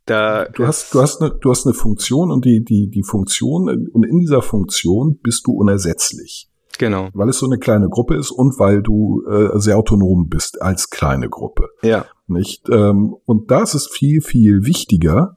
[0.05, 3.89] da Du hast, du hast eine, du hast eine Funktion und die, die, die Funktion,
[3.93, 6.49] und in dieser Funktion bist du unersetzlich.
[6.79, 10.61] Genau, Weil es so eine kleine Gruppe ist und weil du äh, sehr autonom bist
[10.63, 11.69] als kleine Gruppe.
[11.83, 12.69] ja, Nicht?
[12.71, 15.37] Ähm, und da ist es viel, viel wichtiger,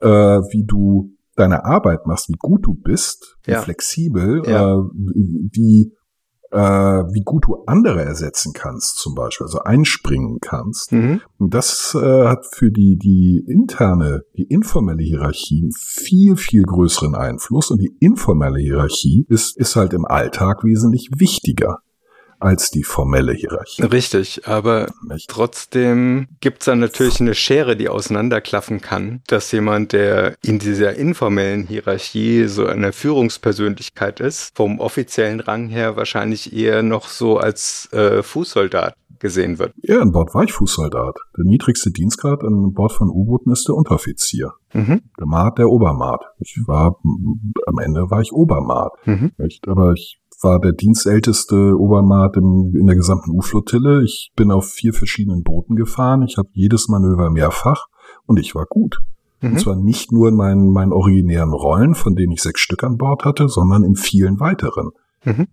[0.00, 3.62] äh, wie du deine Arbeit machst, wie gut du bist, wie Ja.
[3.62, 4.74] flexibel, Ja.
[4.74, 4.82] äh,
[5.52, 5.92] wie
[6.50, 10.92] äh, wie gut du andere ersetzen kannst, zum Beispiel, also einspringen kannst.
[10.92, 11.20] Mhm.
[11.38, 17.14] Und das äh, hat für die, die interne, die informelle Hierarchie einen viel, viel größeren
[17.14, 17.70] Einfluss.
[17.70, 21.78] Und die informelle Hierarchie ist, ist halt im Alltag wesentlich wichtiger
[22.38, 23.82] als die formelle Hierarchie.
[23.82, 25.28] Richtig, aber Nicht?
[25.28, 31.66] trotzdem gibt's dann natürlich eine Schere, die auseinanderklaffen kann, dass jemand, der in dieser informellen
[31.66, 38.22] Hierarchie so eine Führungspersönlichkeit ist, vom offiziellen Rang her wahrscheinlich eher noch so als äh,
[38.22, 39.72] Fußsoldat gesehen wird.
[39.82, 41.16] Ja, an Bord war ich Fußsoldat.
[41.36, 44.52] Der niedrigste Dienstgrad an Bord von U-Booten ist der Unteroffizier.
[44.72, 45.02] Mhm.
[45.18, 46.20] Der Maat, der Obermaat.
[46.38, 46.96] Ich war,
[47.66, 48.92] am Ende war ich Obermaat.
[49.06, 49.32] Mhm.
[49.66, 54.02] Aber ich war der dienstälteste Obermaat im, in der gesamten U-Flottille.
[54.04, 56.22] Ich bin auf vier verschiedenen Booten gefahren.
[56.22, 57.86] Ich habe jedes Manöver mehrfach
[58.26, 58.98] und ich war gut.
[59.42, 59.58] Und Mhm.
[59.58, 63.24] zwar nicht nur in meinen, meinen originären Rollen, von denen ich sechs Stück an Bord
[63.24, 64.90] hatte, sondern in vielen weiteren.
[65.24, 65.46] Mhm.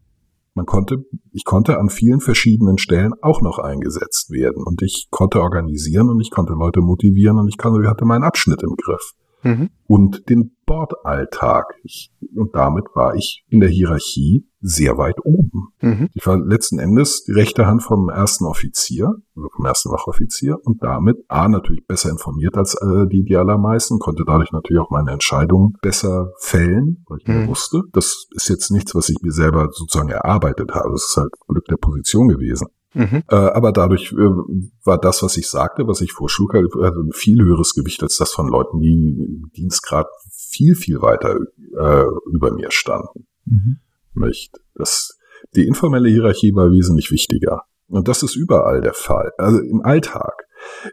[0.56, 5.42] Man konnte, ich konnte an vielen verschiedenen Stellen auch noch eingesetzt werden und ich konnte
[5.42, 9.14] organisieren und ich konnte Leute motivieren und ich konnte, hatte meinen Abschnitt im Griff
[9.44, 9.70] Mhm.
[9.88, 11.66] und den Bordalltag.
[11.84, 15.68] Ich, und damit war ich in der Hierarchie sehr weit oben.
[15.82, 16.10] Mhm.
[16.14, 20.82] Ich war letzten Endes die rechte Hand vom ersten Offizier, also vom ersten Wachoffizier und
[20.84, 25.12] damit A natürlich besser informiert als äh, die, die allermeisten, konnte dadurch natürlich auch meine
[25.12, 27.34] Entscheidungen besser fällen, weil ich Mhm.
[27.40, 27.82] mehr wusste.
[27.92, 30.90] Das ist jetzt nichts, was ich mir selber sozusagen erarbeitet habe.
[30.92, 32.68] Das ist halt Glück der Position gewesen.
[32.94, 33.24] Mhm.
[33.30, 34.16] Äh, aber dadurch äh,
[34.84, 38.18] war das, was ich sagte, was ich vorschlug, halt, also ein viel höheres Gewicht als
[38.18, 41.38] das von Leuten, die im Dienstgrad viel, viel weiter
[41.78, 43.28] äh, über mir standen.
[44.14, 44.60] Nicht?
[44.76, 45.18] Das,
[45.56, 47.64] die informelle Hierarchie war wesentlich wichtiger.
[47.88, 50.48] Und das ist überall der Fall, also im Alltag.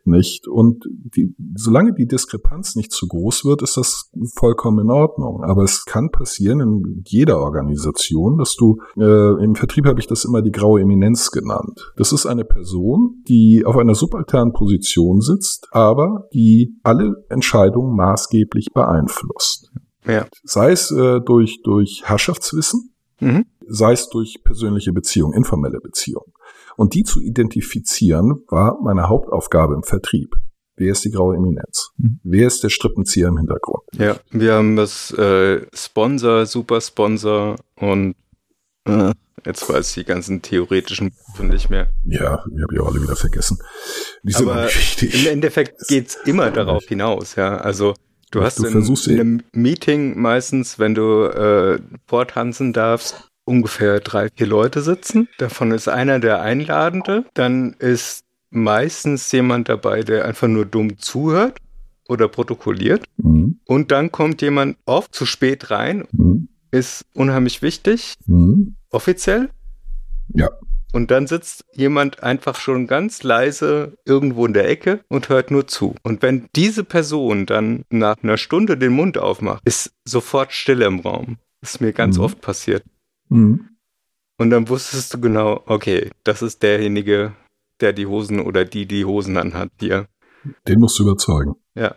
[0.05, 0.49] Nicht?
[0.49, 5.43] Und die, solange die Diskrepanz nicht zu groß wird, ist das vollkommen in Ordnung.
[5.45, 10.25] Aber es kann passieren in jeder Organisation, dass du, äh, im Vertrieb habe ich das
[10.25, 11.93] immer die graue Eminenz genannt.
[11.97, 18.68] Das ist eine Person, die auf einer subalternen Position sitzt, aber die alle Entscheidungen maßgeblich
[18.73, 19.71] beeinflusst.
[20.07, 20.27] Ja.
[20.45, 23.45] Sei es äh, durch, durch Herrschaftswissen, Mhm.
[23.68, 26.33] sei es durch persönliche Beziehungen, informelle Beziehungen.
[26.77, 30.35] Und die zu identifizieren, war meine Hauptaufgabe im Vertrieb.
[30.77, 31.91] Wer ist die graue Eminenz?
[31.99, 32.21] Mhm.
[32.23, 33.83] Wer ist der Strippenzieher im Hintergrund?
[33.95, 38.14] Ja, wir haben das äh, Sponsor, Supersponsor und
[38.87, 39.12] äh,
[39.45, 41.91] jetzt weiß ich die ganzen theoretischen Begriffe nicht mehr.
[42.05, 43.59] Ja, die habe ich auch alle wieder vergessen.
[44.23, 45.27] Die sind Aber wichtig.
[45.27, 47.59] Im Endeffekt geht's immer darauf hinaus, ja.
[47.59, 47.93] Also
[48.31, 53.30] du hast Du in, versuchst in ja- einem Meeting meistens, wenn du äh, vortanzen darfst,
[53.55, 55.28] ungefähr drei, vier Leute sitzen.
[55.38, 57.24] Davon ist einer der Einladende.
[57.34, 61.59] Dann ist meistens jemand dabei, der einfach nur dumm zuhört
[62.09, 63.05] oder protokolliert.
[63.18, 63.61] Mhm.
[63.66, 66.48] Und dann kommt jemand oft zu spät rein, Mhm.
[66.70, 68.76] ist unheimlich wichtig, Mhm.
[68.90, 69.51] offiziell.
[70.32, 70.48] Ja.
[70.92, 75.68] Und dann sitzt jemand einfach schon ganz leise irgendwo in der Ecke und hört nur
[75.68, 75.94] zu.
[76.03, 80.98] Und wenn diese Person dann nach einer Stunde den Mund aufmacht, ist sofort Stille im
[81.01, 81.36] Raum.
[81.61, 82.24] Das ist mir ganz Mhm.
[82.24, 82.82] oft passiert.
[83.31, 83.68] Mhm.
[84.39, 87.35] Und dann wusstest du genau, okay, das ist derjenige,
[87.81, 90.07] der die Hosen oder die die Hosen anhat hier.
[90.66, 91.55] Den musst du überzeugen.
[91.74, 91.97] Ja.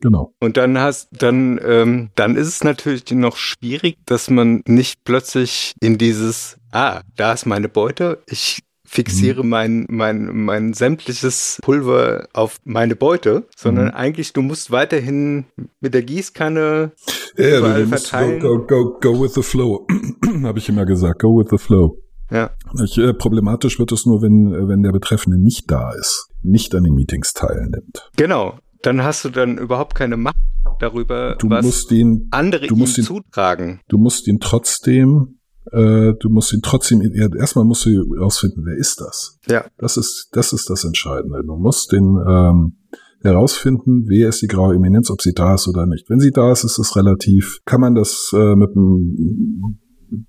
[0.00, 0.34] Genau.
[0.40, 5.74] Und dann hast, dann, ähm, dann ist es natürlich noch schwierig, dass man nicht plötzlich
[5.80, 12.58] in dieses, ah, da ist meine Beute, ich fixiere mein, mein, mein sämtliches Pulver auf
[12.64, 13.90] meine Beute, sondern Mhm.
[13.94, 15.46] eigentlich, du musst weiterhin
[15.80, 16.92] mit der Gießkanne
[17.38, 18.40] Ja, überall verteilen.
[18.40, 19.86] go, go, go, go with the flow.
[20.44, 21.22] habe ich immer gesagt.
[21.22, 21.96] Go with the flow.
[22.30, 22.50] Ja.
[22.84, 26.74] Ich, äh, problematisch wird es nur, wenn, äh, wenn der Betreffende nicht da ist, nicht
[26.74, 28.10] an den Meetings teilnimmt.
[28.16, 28.58] Genau.
[28.82, 30.36] Dann hast du dann überhaupt keine Macht
[30.80, 33.80] darüber, Du was musst den, andere du musst ihn- zutragen.
[33.88, 35.38] du musst ihn trotzdem,
[35.70, 39.38] äh, du musst ihn trotzdem, erstmal musst du herausfinden, wer ist das?
[39.48, 39.64] Ja.
[39.78, 41.42] Das ist, das ist das Entscheidende.
[41.44, 42.76] Du musst den, ähm,
[43.22, 46.10] herausfinden, wer ist die graue Eminenz, ob sie da ist oder nicht.
[46.10, 49.78] Wenn sie da ist, ist es relativ, kann man das äh, mit einem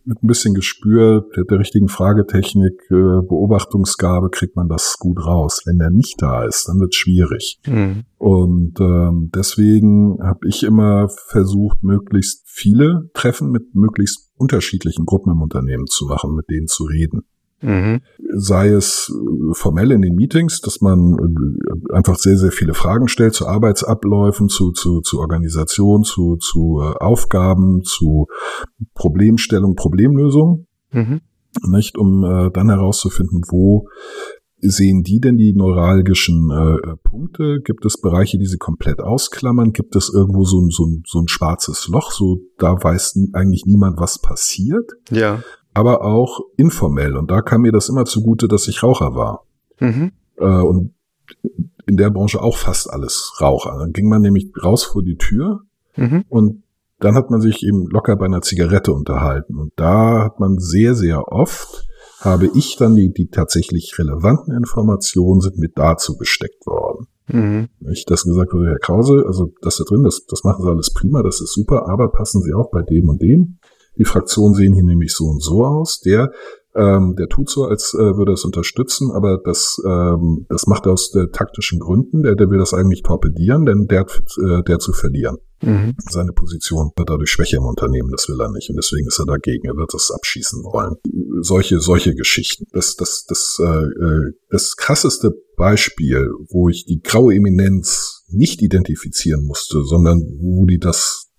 [0.04, 5.62] mit ein bisschen Gespür der, der richtigen Fragetechnik, äh, Beobachtungsgabe kriegt man das gut raus.
[5.66, 7.60] Wenn der nicht da ist, dann wird schwierig.
[7.68, 8.04] Mhm.
[8.18, 15.42] Und ähm, deswegen habe ich immer versucht, möglichst viele Treffen mit möglichst unterschiedlichen Gruppen im
[15.42, 17.24] Unternehmen zu machen, mit denen zu reden.
[17.64, 18.02] Mhm.
[18.36, 23.08] Sei es äh, formell in den Meetings, dass man äh, einfach sehr, sehr viele Fragen
[23.08, 28.28] stellt zu Arbeitsabläufen, zu, zu, zu Organisation, zu, zu äh, Aufgaben, zu
[28.94, 31.22] Problemstellung, Problemlösung Mhm.
[31.68, 33.88] nicht, um äh, dann herauszufinden, wo
[34.60, 37.60] sehen die denn die neuralgischen äh, Punkte?
[37.64, 39.74] Gibt es Bereiche, die sie komplett ausklammern?
[39.74, 42.12] Gibt es irgendwo so ein, so ein, so ein schwarzes Loch?
[42.12, 44.90] So da weiß eigentlich niemand, was passiert.
[45.10, 45.44] Ja.
[45.74, 47.16] Aber auch informell.
[47.18, 49.46] Und da kam mir das immer zugute, dass ich Raucher war.
[49.80, 50.12] Mhm.
[50.38, 50.94] Äh, und
[51.86, 53.78] in der Branche auch fast alles Raucher.
[53.80, 55.62] Dann ging man nämlich raus vor die Tür
[55.96, 56.26] Mhm.
[56.30, 56.64] und
[57.00, 59.58] dann hat man sich eben locker bei einer Zigarette unterhalten.
[59.58, 61.86] Und da hat man sehr, sehr oft,
[62.22, 67.08] habe ich dann die, die tatsächlich relevanten Informationen sind mit dazu gesteckt worden.
[67.28, 67.70] Mhm.
[67.80, 70.94] Nicht, dass gesagt wurde, Herr Krause, also das da drin, das, das machen Sie alles
[70.94, 73.58] prima, das ist super, aber passen Sie auch bei dem und dem.
[73.98, 76.00] Die Fraktionen sehen hier nämlich so und so aus.
[76.00, 76.32] Der,
[76.76, 80.94] ähm, der tut so, als äh, würde es unterstützen, aber das, ähm, das macht er
[80.94, 82.24] aus äh, taktischen Gründen.
[82.24, 85.38] Der, der will das eigentlich torpedieren, denn der, hat, äh, der zu verlieren.
[85.62, 85.94] Mhm.
[86.10, 89.26] Seine Position wird dadurch schwächer im Unternehmen, das will er nicht und deswegen ist er
[89.26, 89.68] dagegen.
[89.68, 90.96] Er wird das abschießen wollen.
[91.42, 92.66] Solche, solche Geschichten.
[92.74, 99.46] Das, das, das, äh, äh, das krasseste Beispiel, wo ich die graue Eminenz nicht identifizieren
[99.46, 101.30] musste, sondern wo die das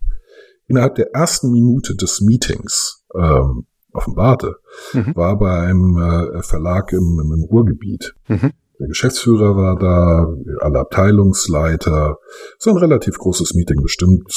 [0.66, 4.56] innerhalb der ersten Minute des Meetings ähm, offenbarte,
[4.92, 5.14] Mhm.
[5.14, 8.14] war bei einem äh, Verlag im, im Ruhrgebiet.
[8.28, 8.50] Mhm.
[8.80, 10.26] Der Geschäftsführer war da,
[10.60, 12.18] alle Abteilungsleiter.
[12.58, 14.32] So ein relativ großes Meeting, bestimmt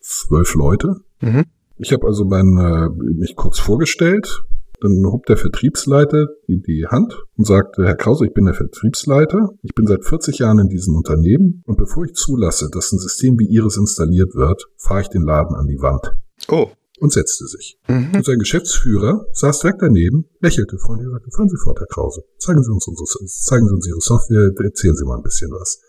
[0.00, 0.96] zwölf Leute.
[1.20, 1.44] Mhm.
[1.76, 4.42] Ich habe also mein, äh, mich kurz vorgestellt.
[4.80, 9.50] Dann hob der Vertriebsleiter die, die Hand und sagte, Herr Krause, ich bin der Vertriebsleiter.
[9.62, 13.38] Ich bin seit 40 Jahren in diesem Unternehmen und bevor ich zulasse, dass ein System
[13.38, 16.14] wie Ihres installiert wird, fahre ich den Laden an die Wand.
[16.48, 16.70] Oh.
[16.98, 17.78] Und setzte sich.
[17.88, 18.12] Mhm.
[18.14, 22.22] Und sein Geschäftsführer saß direkt daneben, lächelte freundlich und sagte, fahren Sie fort, Herr Krause.
[22.38, 25.80] Zeigen Sie uns, unsere, zeigen Sie uns Ihre Software, erzählen Sie mal ein bisschen was.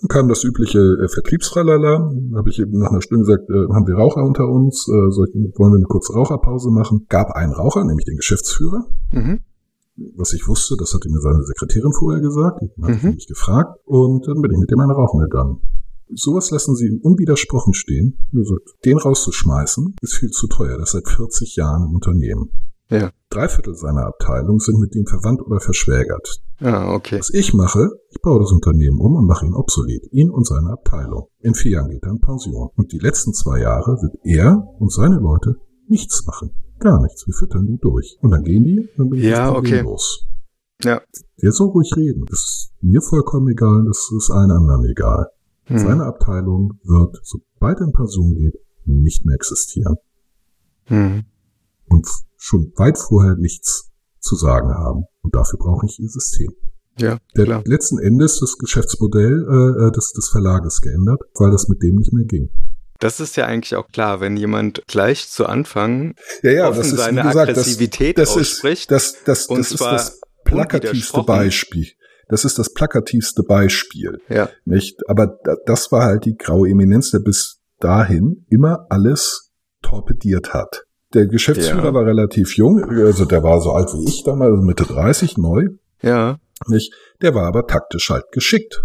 [0.00, 1.98] Dann kam das übliche äh, Vertriebsralala.
[2.12, 4.88] Dann habe ich eben nach einer Stunde gesagt, äh, haben wir Raucher unter uns?
[4.88, 7.06] Äh, soll wollen wir eine kurze Raucherpause machen?
[7.08, 8.86] Gab einen Raucher, nämlich den Geschäftsführer.
[9.12, 9.40] Mhm.
[10.16, 12.62] Was ich wusste, das hatte mir seine Sekretärin vorher gesagt.
[12.62, 13.10] Die hat Mhm.
[13.14, 13.78] mich gefragt.
[13.84, 15.60] Und dann bin ich mit dem einen rauchen gegangen.
[16.12, 18.16] Sowas lassen sie unwidersprochen stehen.
[18.84, 20.76] Den rauszuschmeißen, ist viel zu teuer.
[20.78, 22.50] Das ist seit 40 Jahren im Unternehmen.
[22.90, 23.10] Ja.
[23.28, 26.42] Drei Viertel seiner Abteilung sind mit ihm verwandt oder verschwägert.
[26.60, 27.18] Ah, okay.
[27.18, 30.06] Was ich mache, ich baue das Unternehmen um und mache ihn obsolet.
[30.12, 31.28] Ihn und seine Abteilung.
[31.40, 32.68] In vier Jahren geht er in Pension.
[32.76, 35.56] Und die letzten zwei Jahre wird er und seine Leute
[35.86, 36.50] nichts machen.
[36.78, 37.26] Gar nichts.
[37.26, 38.18] Wir füttern die durch.
[38.20, 39.80] Und dann gehen die, dann bin ich Ja, okay.
[39.80, 40.26] los.
[40.82, 41.00] Ja.
[41.42, 42.24] Der soll ruhig reden.
[42.28, 45.28] Das ist mir vollkommen egal, das ist allen anderen egal.
[45.68, 45.78] Mhm.
[45.78, 48.54] Seine Abteilung wird, sobald er in Pension geht,
[48.84, 49.96] nicht mehr existieren.
[50.88, 51.24] Mhm.
[51.88, 52.06] Und
[52.36, 53.89] schon weit vorher nichts
[54.20, 55.04] zu sagen haben.
[55.22, 56.52] Und dafür brauche ich ihr System.
[56.98, 57.62] Ja, Der klar.
[57.64, 62.12] letzten Endes das Geschäftsmodell äh, äh, des, des Verlages geändert, weil das mit dem nicht
[62.12, 62.50] mehr ging.
[62.98, 67.24] Das ist ja eigentlich auch klar, wenn jemand gleich zu Anfang Ja, ja, offen seine
[67.24, 68.90] Aggressivität das, das ausspricht.
[68.92, 71.22] Ist, das das, und das ist das plakativste.
[71.22, 71.86] Beispiel.
[72.28, 74.18] Das ist das plakativste Beispiel.
[74.28, 74.50] ja.
[74.66, 75.00] Nicht?
[75.08, 79.50] Aber da, das war halt die graue Eminenz, der bis dahin immer alles
[79.82, 80.84] torpediert hat.
[81.14, 81.94] Der Geschäftsführer Ja.
[81.94, 85.66] war relativ jung, also der war so alt wie ich damals, also Mitte 30, neu.
[86.02, 86.38] Ja.
[86.68, 86.92] Nicht?
[87.20, 88.82] Der war aber taktisch halt geschickt.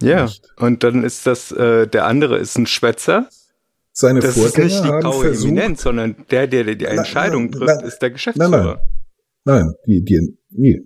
[0.00, 0.24] Ja.
[0.24, 0.46] Nicht.
[0.56, 3.28] Und dann ist das, äh, der andere ist ein Schwätzer.
[3.92, 7.42] Seine Das ist Vorgänger nicht die graue versucht, Eminenz, sondern der, der die Nein, Entscheidung
[7.44, 7.84] nein, trifft, nein.
[7.86, 8.80] ist der Nein, Geschäftsführer.
[9.44, 9.64] nein.
[9.64, 10.80] Nein, die, die, nee,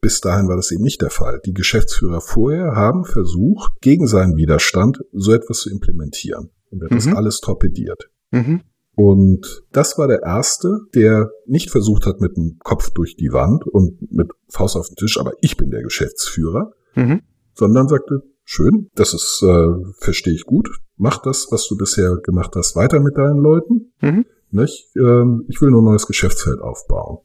[0.00, 1.40] bis dahin war das eben nicht der Fall.
[1.46, 6.50] Die Geschäftsführer vorher haben versucht, gegen seinen Widerstand so etwas zu implementieren.
[6.70, 7.16] Und er hat das Mhm.
[7.16, 8.10] alles torpediert.
[8.32, 8.62] Mhm.
[8.94, 13.66] Und das war der erste, der nicht versucht hat mit dem Kopf durch die Wand
[13.66, 17.22] und mit Faust auf den Tisch, aber ich bin der Geschäftsführer, Mhm.
[17.54, 19.68] sondern sagte, schön, das ist, äh,
[19.98, 23.92] verstehe ich gut, mach das, was du bisher gemacht hast, weiter mit deinen Leuten.
[24.02, 24.26] Mhm.
[24.50, 24.90] Nicht?
[24.96, 27.18] Ähm, ich will nur ein neues Geschäftsfeld aufbauen.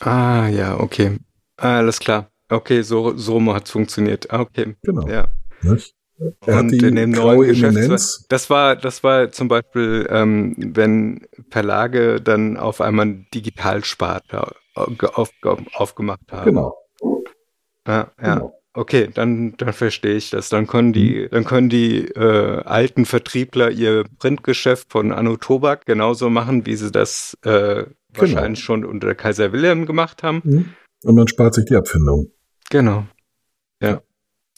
[0.00, 1.18] Ah, ja, okay.
[1.56, 2.28] Alles klar.
[2.48, 4.30] Okay, so, so hat's funktioniert.
[4.30, 4.76] Ah, okay.
[4.82, 5.08] Genau.
[5.08, 5.28] Ja.
[5.62, 5.96] Nicht?
[6.46, 8.26] Er Und in dem neuen Eminenz.
[8.28, 15.30] das war, das war zum Beispiel, ähm, wenn Verlage dann auf einmal einen Digitalsparte auf,
[15.42, 16.44] auf, aufgemacht haben.
[16.44, 16.76] Genau.
[17.86, 18.34] Ja, ja.
[18.34, 18.58] genau.
[18.74, 20.48] Okay, dann, dann verstehe ich das.
[20.48, 26.30] Dann können die, dann können die äh, alten Vertriebler ihr Printgeschäft von Anno Tobak genauso
[26.30, 30.40] machen, wie sie das äh, wahrscheinlich schon unter Kaiser Wilhelm gemacht haben.
[30.44, 30.74] Mhm.
[31.04, 32.30] Und man spart sich die Abfindung.
[32.70, 33.04] Genau.
[33.82, 34.00] Ja.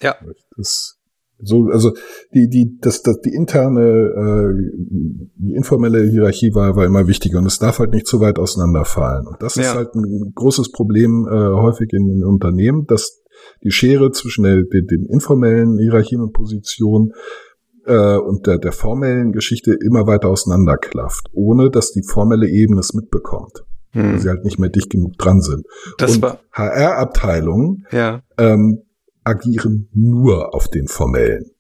[0.01, 0.17] Ja.
[0.57, 1.01] Das,
[1.45, 1.93] so, also
[2.35, 7.47] die, die, das, das, die interne, äh, die informelle Hierarchie war, war immer wichtiger und
[7.47, 9.27] es darf halt nicht zu weit auseinanderfallen.
[9.27, 9.75] Und das ist Ja.
[9.75, 13.21] halt ein großes Problem äh, häufig in den Unternehmen, dass
[13.63, 17.13] die Schere zwischen der, den, den informellen Hierarchien und Positionen
[17.87, 22.95] äh, und der, der formellen Geschichte immer weiter auseinanderklafft, ohne dass die formelle Ebene es
[22.95, 24.19] mitbekommt, weil Hm.
[24.19, 25.67] sie halt nicht mehr dicht genug dran sind.
[25.99, 28.23] Das und war, HR-Abteilungen ja.
[28.39, 28.83] ähm,
[29.25, 31.51] agieren nur auf den formellen.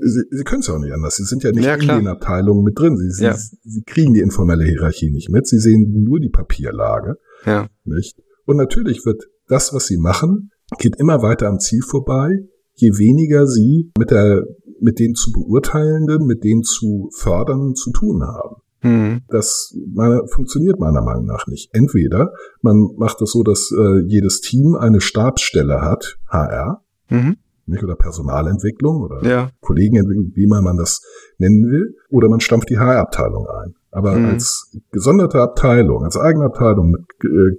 [0.00, 1.16] Sie, sie können es ja auch nicht anders.
[1.16, 2.96] Sie sind ja nicht Ja, in den Abteilungen mit drin.
[2.98, 3.34] Sie, sie, Ja.
[3.34, 5.46] sie kriegen die informelle Hierarchie nicht mit.
[5.46, 7.16] Sie sehen nur die Papierlage.
[7.46, 7.68] Ja.
[7.84, 8.18] Nicht?
[8.44, 12.30] Und natürlich wird das, was sie machen, geht immer weiter am Ziel vorbei,
[12.74, 14.42] je weniger sie mit der,
[14.80, 18.56] mit den zu beurteilenden, mit den zu fördernden zu tun haben.
[18.84, 19.22] Mhm.
[19.28, 21.70] Das meiner- funktioniert meiner Meinung nach nicht.
[21.72, 22.32] Entweder
[22.62, 27.36] man macht es so, dass äh, jedes Team eine Stabsstelle hat, HR, Mhm.
[27.66, 29.50] nicht oder Personalentwicklung oder Ja.
[29.60, 31.00] Kollegenentwicklung, wie immer man das
[31.38, 33.74] nennen will, oder man stampft die HR-Abteilung ein.
[33.90, 34.26] Aber Mhm.
[34.26, 37.56] als gesonderte Abteilung, als eigene Abteilung mit äh,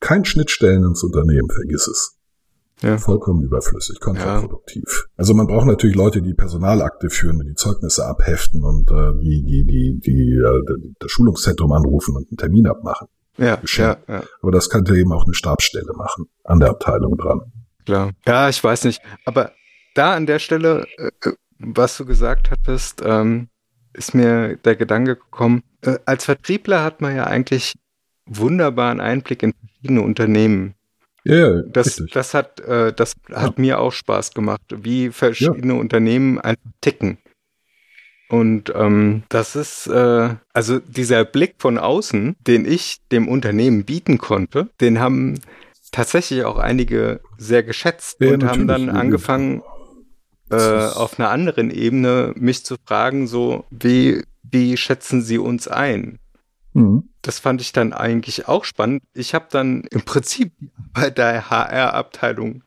[0.00, 2.16] kein Schnittstellen ins Unternehmen, vergiss es.
[2.82, 2.96] Ja.
[2.96, 5.06] Vollkommen überflüssig, kontraproduktiv.
[5.16, 9.64] Also man braucht natürlich Leute, die Personalakte führen, die Zeugnisse abheften und äh, die, die,
[9.66, 13.08] die, die äh, das Schulungszentrum anrufen und einen Termin abmachen.
[13.36, 17.40] Ja, ja, ja, Aber das könnte eben auch eine Stabsstelle machen, an der Abteilung dran.
[17.84, 18.10] klar.
[18.26, 19.00] Ja, ich weiß nicht.
[19.24, 19.52] Aber
[19.94, 23.48] da an der Stelle, äh, äh, was du gesagt hattest, ähm,
[23.92, 27.74] ist mir der Gedanke gekommen, äh, als Vertriebler hat man ja eigentlich
[28.26, 30.74] wunderbaren Einblick in verschiedene Unternehmen.
[31.24, 32.12] Ja, ja, Das, richtig.
[32.12, 37.18] das hat, äh, das hat mir auch Spaß gemacht, wie verschiedene Unternehmen einfach ticken.
[38.28, 44.18] Und ähm, das ist, äh, also dieser Blick von außen, den ich dem Unternehmen bieten
[44.18, 45.40] konnte, den haben
[45.90, 49.62] tatsächlich auch einige sehr geschätzt Ja, und haben dann angefangen,
[50.50, 56.18] äh, auf einer anderen Ebene mich zu fragen, so wie, wie schätzen sie uns ein?
[56.72, 57.10] Mhm.
[57.22, 59.02] Das fand ich dann eigentlich auch spannend.
[59.12, 60.52] Ich habe dann im Prinzip
[60.94, 62.62] bei der HR-Abteilung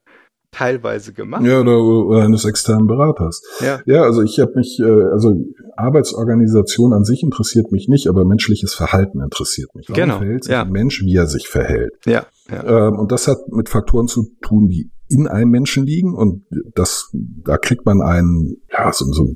[0.51, 1.43] teilweise gemacht.
[1.43, 3.41] Ja, oder, oder eines externen Beraters.
[3.59, 3.81] Ja.
[3.85, 5.33] Ja, also ich habe mich, äh, also
[5.75, 9.89] Arbeitsorganisation an sich interessiert mich nicht, aber menschliches Verhalten interessiert mich.
[9.89, 10.61] Warum Genau, verhält sich ja.
[10.61, 11.93] ein Mensch, wie er sich verhält?
[12.05, 12.87] Ja, ja.
[12.87, 16.45] Ähm, und das hat mit Faktoren zu tun, die in einem Menschen liegen und
[16.75, 19.27] das, da kriegt man einen, ja, so, so,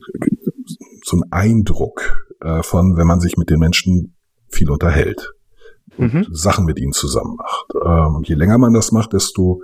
[1.04, 4.17] so einen Eindruck äh, von, wenn man sich mit den Menschen
[4.50, 5.34] viel unterhält.
[5.98, 6.28] Mhm.
[6.32, 7.68] Sachen mit ihnen zusammen macht.
[7.84, 9.62] Ähm, und je länger man das macht, desto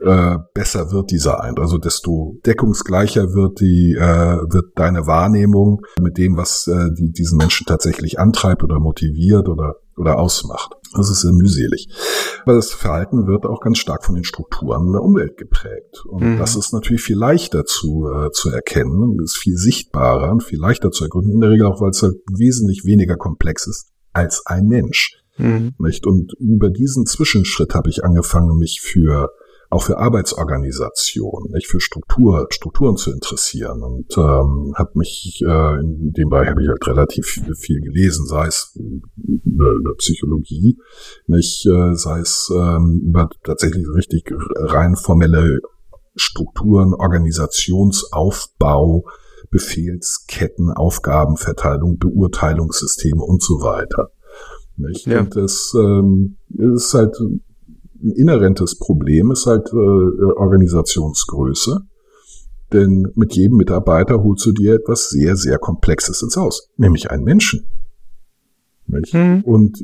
[0.00, 6.16] äh, besser wird dieser Eindruck, also desto deckungsgleicher wird die äh, wird deine Wahrnehmung mit
[6.16, 10.72] dem, was äh, die, diesen Menschen tatsächlich antreibt oder motiviert oder oder ausmacht.
[10.96, 11.88] Das ist sehr mühselig.
[12.42, 16.02] Aber das Verhalten wird auch ganz stark von den Strukturen der Umwelt geprägt.
[16.06, 16.38] Und Mhm.
[16.38, 20.58] das ist natürlich viel leichter zu, äh, zu erkennen, und ist viel sichtbarer und viel
[20.58, 24.44] leichter zu ergründen, in der Regel auch, weil es halt wesentlich weniger komplex ist als
[24.46, 25.16] ein Mensch.
[25.38, 25.72] Mhm.
[25.78, 26.06] Nicht?
[26.06, 29.30] Und über diesen Zwischenschritt habe ich angefangen, mich für
[29.70, 36.12] auch für Arbeitsorganisation, nicht für Struktur, Strukturen zu interessieren und ähm, habe mich äh, in
[36.12, 38.76] dem Bereich habe ich halt relativ viel, viel gelesen, sei es
[39.44, 40.76] über Psychologie,
[41.28, 44.24] nicht, äh, sei es ähm, über tatsächlich richtig
[44.56, 45.60] rein formelle
[46.16, 49.04] Strukturen, Organisationsaufbau,
[49.50, 54.10] Befehlsketten, Aufgabenverteilung, Beurteilungssysteme und so weiter.
[54.76, 55.06] Nicht?
[55.06, 55.20] Ja.
[55.20, 57.42] Und das ähm, ist halt ein
[58.14, 61.80] inhärentes Problem, ist halt äh, Organisationsgröße.
[62.72, 67.24] Denn mit jedem Mitarbeiter holst du dir etwas sehr, sehr Komplexes ins Haus, nämlich einen
[67.24, 67.66] Menschen.
[68.86, 69.42] Mhm.
[69.44, 69.82] Und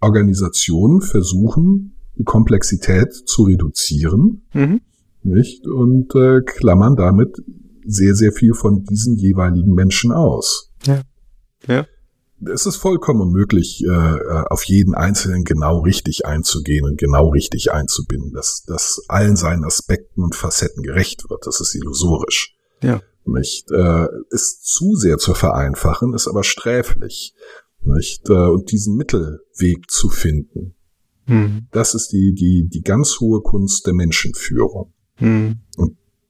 [0.00, 4.80] Organisationen versuchen, die Komplexität zu reduzieren, Mhm.
[5.22, 5.66] nicht?
[5.66, 7.42] Und äh, klammern damit
[7.84, 10.70] sehr, sehr viel von diesen jeweiligen Menschen aus.
[10.84, 11.02] Ja.
[11.66, 11.86] Ja.
[12.52, 17.70] Es ist vollkommen unmöglich, äh, äh, auf jeden Einzelnen genau richtig einzugehen und genau richtig
[17.72, 21.46] einzubinden, dass das allen seinen Aspekten und Facetten gerecht wird.
[21.46, 22.56] Das ist illusorisch.
[22.82, 23.00] Ja.
[23.24, 23.70] Nicht?
[23.70, 27.34] Äh, ist zu sehr zu vereinfachen, ist aber sträflich.
[27.84, 28.28] Nicht?
[28.28, 30.74] Und diesen Mittelweg zu finden,
[31.26, 31.68] Mhm.
[31.70, 34.92] das ist die, die, die ganz hohe Kunst der Menschenführung.
[35.20, 35.60] Mhm.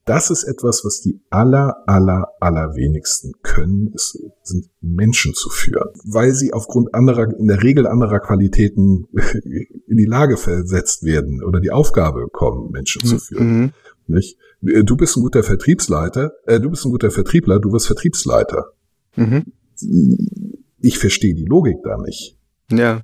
[0.05, 5.89] Das ist etwas, was die aller, aller, aller wenigsten können, ist, sind Menschen zu führen.
[6.03, 9.07] Weil sie aufgrund anderer, in der Regel anderer Qualitäten
[9.87, 13.61] in die Lage versetzt werden oder die Aufgabe bekommen, Menschen zu führen.
[13.61, 13.71] Mhm.
[14.07, 14.37] Nicht?
[14.61, 18.73] Du bist ein guter Vertriebsleiter, äh, du bist ein guter Vertriebler, du wirst Vertriebsleiter.
[19.15, 19.53] Mhm.
[20.81, 22.37] Ich verstehe die Logik da nicht.
[22.69, 23.01] Ja.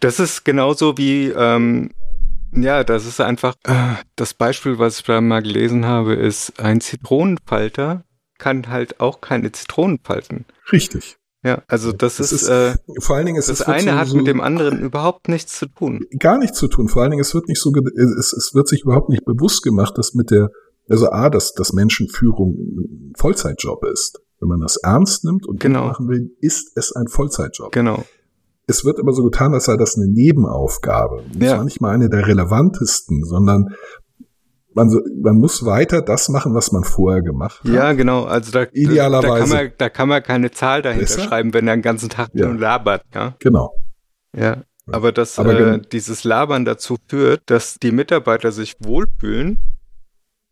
[0.00, 1.90] Das ist genauso wie, ähm,
[2.52, 6.80] ja, das ist einfach, äh, das Beispiel, was ich da mal gelesen habe, ist, ein
[6.80, 8.04] Zitronenfalter
[8.38, 10.44] kann halt auch keine Zitronen falten.
[10.72, 11.16] Richtig.
[11.42, 13.92] Ja, also das, Das ist, ist- äh, Vor allen Dingen ist das es wird eine
[13.92, 16.04] so- hat mit dem anderen überhaupt nichts zu tun.
[16.18, 16.88] gar nichts zu tun.
[16.88, 19.96] Vor allen Dingen, es wird nicht so, es, es wird sich überhaupt nicht bewusst gemacht,
[19.96, 20.50] dass mit der,
[20.88, 24.20] also A, dass, dass Menschenführung ein Vollzeitjob ist.
[24.40, 25.86] Wenn man das ernst nimmt und Genau.
[25.86, 27.72] machen will, ist es ein Vollzeitjob.
[27.72, 28.04] Genau.
[28.66, 31.22] Es wird aber so getan, als sei das eine Nebenaufgabe.
[31.34, 31.56] Das Ja.
[31.58, 33.74] war nicht mal eine der relevantesten, sondern
[34.74, 37.70] man, so- man muss weiter das machen, was man vorher gemacht hat.
[37.72, 38.24] Ja, genau.
[38.24, 39.28] Also da, Idealerweise.
[39.28, 41.20] da, kann man, da kann man keine Zahl dahinter Besser?
[41.22, 42.46] schreiben, wenn er den ganzen Tag Ja.
[42.48, 43.02] nur labert.
[43.14, 43.72] Ja, Genau.
[44.36, 44.64] ja.
[44.88, 49.58] Aber dass Aber äh, dieses Labern dazu führt, dass die Mitarbeiter sich wohlfühlen.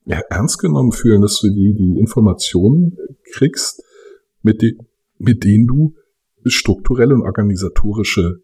[0.06, 2.96] Ja, ernst genommen fühlen, dass du die, die Informationen
[3.32, 3.82] kriegst,
[4.42, 4.76] mit, die,
[5.18, 5.94] mit denen du
[6.50, 8.40] strukturelle und organisatorische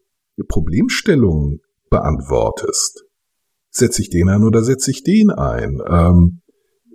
[0.49, 3.05] Problemstellungen beantwortest.
[3.71, 5.81] Setze ich den ein oder setze ich den ein?
[5.87, 6.41] Ähm,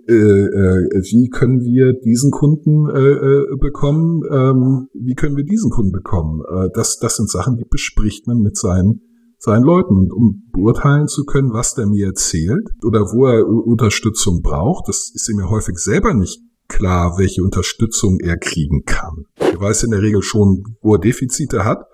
[0.08, 4.22] äh, äh, wie können wir diesen Kunden äh, äh, bekommen?
[4.30, 6.42] Ähm, wie können wir diesen Kunden bekommen?
[6.48, 9.00] Äh, das, das sind Sachen, die bespricht man mit seinen,
[9.38, 10.12] seinen Leuten.
[10.12, 15.28] Um beurteilen zu können, was der mir erzählt oder wo er Unterstützung braucht, das ist
[15.28, 19.26] ihm ja häufig selber nicht klar, welche Unterstützung er kriegen kann.
[19.36, 21.86] Er weiß in der Regel schon, wo er Defizite hat,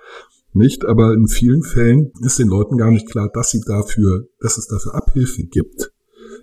[0.54, 4.58] nicht, aber in vielen Fällen ist den Leuten gar nicht klar, dass sie dafür, dass
[4.58, 5.92] es dafür Abhilfe gibt.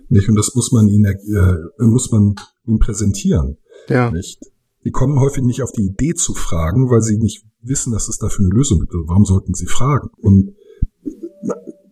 [0.08, 0.28] Nicht?
[0.28, 2.34] Und das muss man ihnen, äh, muss man
[2.66, 3.58] ihnen präsentieren.
[3.88, 4.10] Ja.
[4.10, 4.40] Nicht?
[4.84, 8.18] Die kommen häufig nicht auf die Idee zu fragen, weil sie nicht wissen, dass es
[8.18, 8.94] dafür eine Lösung gibt.
[8.94, 10.08] Warum sollten sie fragen?
[10.16, 10.54] Und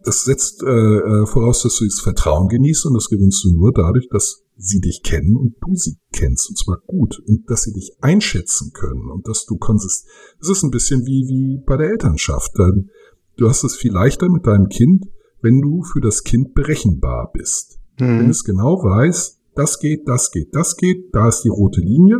[0.03, 3.72] das setzt äh, äh, voraus, dass du das Vertrauen genießt und das gewinnst du nur
[3.72, 7.72] dadurch, dass sie dich kennen und du sie kennst und zwar gut und dass sie
[7.72, 10.06] dich einschätzen können und dass du konsist.
[10.40, 12.52] Das ist ein bisschen wie wie bei der Elternschaft.
[12.59, 12.90] Dann-
[13.36, 15.06] Du hast es viel leichter mit deinem Kind,
[15.42, 17.78] wenn du für das Kind berechenbar bist.
[17.96, 18.30] Wenn Mhm.
[18.30, 22.16] es genau weiß, das geht, das geht, das geht, da ist die rote Linie.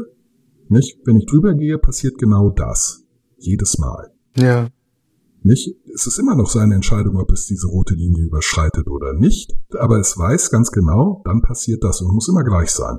[0.69, 0.99] Nicht?
[1.05, 3.03] Wenn ich drüber gehe, passiert genau das.
[3.37, 4.13] Jedes Mal.
[4.37, 4.69] Ja.
[5.43, 5.77] Nicht?
[5.95, 9.57] Es ist immer noch seine Entscheidung, ob es diese rote Linie überschreitet oder nicht.
[9.79, 12.99] Aber es weiß ganz genau, dann passiert das und muss immer gleich sein.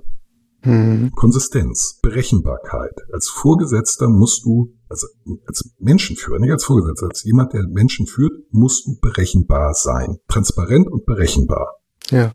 [0.64, 1.12] Mhm.
[1.16, 2.94] Konsistenz, Berechenbarkeit.
[3.14, 5.08] Als Vorgesetzter musst du, also
[5.46, 10.18] als Menschenführer, nicht als Vorgesetzter, als jemand, der Menschen führt, musst du berechenbar sein.
[10.28, 11.76] Transparent und berechenbar
[12.10, 12.34] Ja.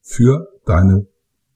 [0.00, 1.06] für deine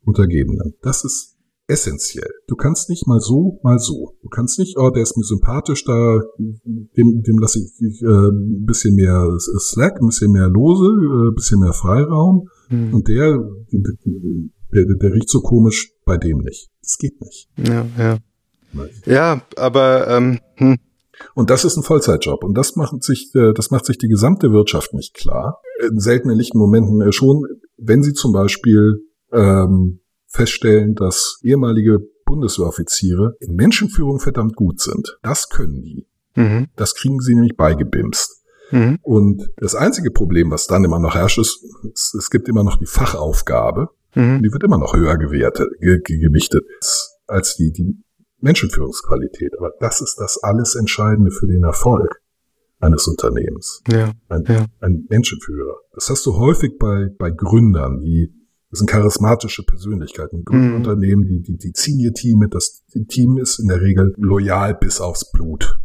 [0.05, 0.75] Untergebenen.
[0.83, 1.34] Das ist
[1.67, 2.31] essentiell.
[2.47, 4.17] Du kannst nicht mal so, mal so.
[4.23, 8.65] Du kannst nicht, oh, der ist mir sympathisch, da dem, dem lasse ich äh, ein
[8.67, 12.49] bisschen mehr Slack, ein bisschen mehr Lose, äh, ein bisschen mehr Freiraum.
[12.69, 12.95] Mhm.
[12.95, 13.39] Und der,
[13.73, 16.69] der, der riecht so komisch, bei dem nicht.
[16.83, 17.49] Das geht nicht.
[17.57, 18.19] Ja, ja.
[19.07, 20.79] Ja, aber ähm, hm,
[21.35, 22.43] Und das ist ein Vollzeitjob.
[22.45, 25.61] Und das macht sich, äh, das macht sich die gesamte Wirtschaft nicht klar.
[25.89, 27.45] In seltenen lichten Momenten äh, schon,
[27.77, 30.01] wenn sie zum Beispiel ähm,
[30.35, 35.19] feststellen, dass ehemalige Bundeswehroffiziere in Menschenführung verdammt gut sind.
[35.23, 36.07] Das können die.
[36.37, 36.69] mhm.
[36.77, 38.43] Das kriegen sie nämlich beigebimst.
[38.71, 38.99] Mhm.
[39.03, 41.63] Und das einzige Problem, was dann immer noch herrscht, ist,
[41.93, 43.89] es, es gibt immer noch die Fachaufgabe.
[44.15, 44.43] Mhm.
[44.43, 46.65] Die wird immer noch höher gewertet, ge ge gewichtet
[47.27, 47.97] als- die, die
[48.41, 49.53] Menschenführungsqualität.
[49.59, 52.21] Aber das ist das alles Entscheidende für den Erfolg
[52.81, 53.83] eines Unternehmens.
[53.91, 54.13] Ja.
[54.29, 54.67] Ein, Ja.
[54.81, 55.77] ein Menschenführer.
[55.93, 58.33] Das hast du häufig bei, bei Gründern, die
[58.75, 60.45] das sind charismatische Persönlichkeiten.
[60.45, 62.55] Gründerunternehmen, die, die, die ziehen ihr Team mit.
[62.57, 65.79] Das Team ist in der Regel loyal bis aufs Blut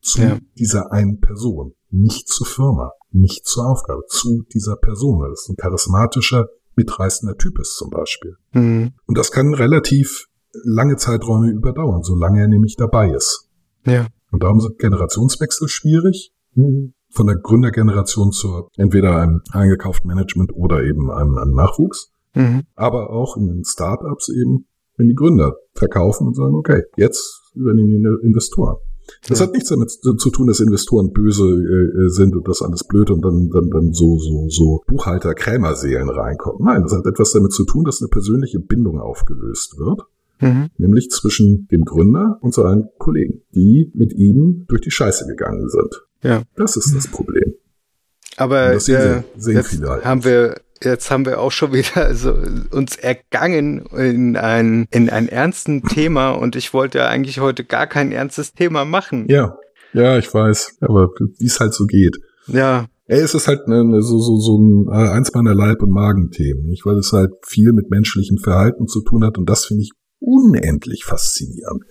[0.00, 0.38] zu Ja.
[0.58, 1.74] dieser einen Person.
[1.90, 5.20] Nicht zur Firma, nicht zur Aufgabe, zu dieser Person.
[5.20, 8.36] weil Das ein charismatischer, mitreißender Typ ist zum Beispiel.
[8.52, 8.94] Mhm.
[9.04, 10.28] Und das kann relativ
[10.62, 13.50] lange Zeiträume überdauern, solange er nämlich dabei ist.
[13.84, 14.06] Ja.
[14.32, 16.32] Und darum sind Generationswechsel schwierig.
[17.10, 22.12] Von der Gründergeneration zur entweder einem eingekauften Management oder eben einem, einem Nachwuchs.
[22.34, 22.62] Mhm.
[22.74, 24.66] Aber auch in den Startups eben,
[24.96, 28.76] wenn die Gründer verkaufen und sagen, okay, jetzt übernehmen die Investoren.
[29.28, 29.46] Das Ja.
[29.46, 33.22] hat nichts damit zu tun, dass Investoren böse äh, sind und das alles blöd und
[33.22, 36.64] dann, dann, dann so, so, so Buchhalter-Krämerseelen reinkommen.
[36.64, 40.02] Nein, das hat etwas damit zu tun, dass eine persönliche Bindung aufgelöst wird
[40.40, 40.68] Mhm.
[40.78, 46.02] nämlich zwischen dem Gründer und seinen Kollegen, die mit ihm durch die Scheiße gegangen sind.
[46.22, 46.42] Ja.
[46.56, 47.54] Das ist das Problem.
[48.36, 51.72] Aber Und das sehen äh, sehen viele halt haben wir jetzt haben wir auch schon
[51.72, 52.36] wieder also
[52.70, 57.86] uns ergangen in ein in ein ernsten Thema und ich wollte ja eigentlich heute gar
[57.86, 59.26] kein ernstes Thema machen.
[59.28, 59.56] Ja,
[59.92, 62.18] ja, ich weiß, aber wie es halt so geht.
[62.46, 65.82] Ja, Ey, es ist halt ne, ne, so, so, so ein, äh, eins meiner Leib-
[65.82, 66.86] und Magenthemen, nicht?
[66.86, 71.04] Weil es halt viel mit menschlichem Verhalten zu tun hat und das finde ich unendlich
[71.04, 71.84] faszinierend.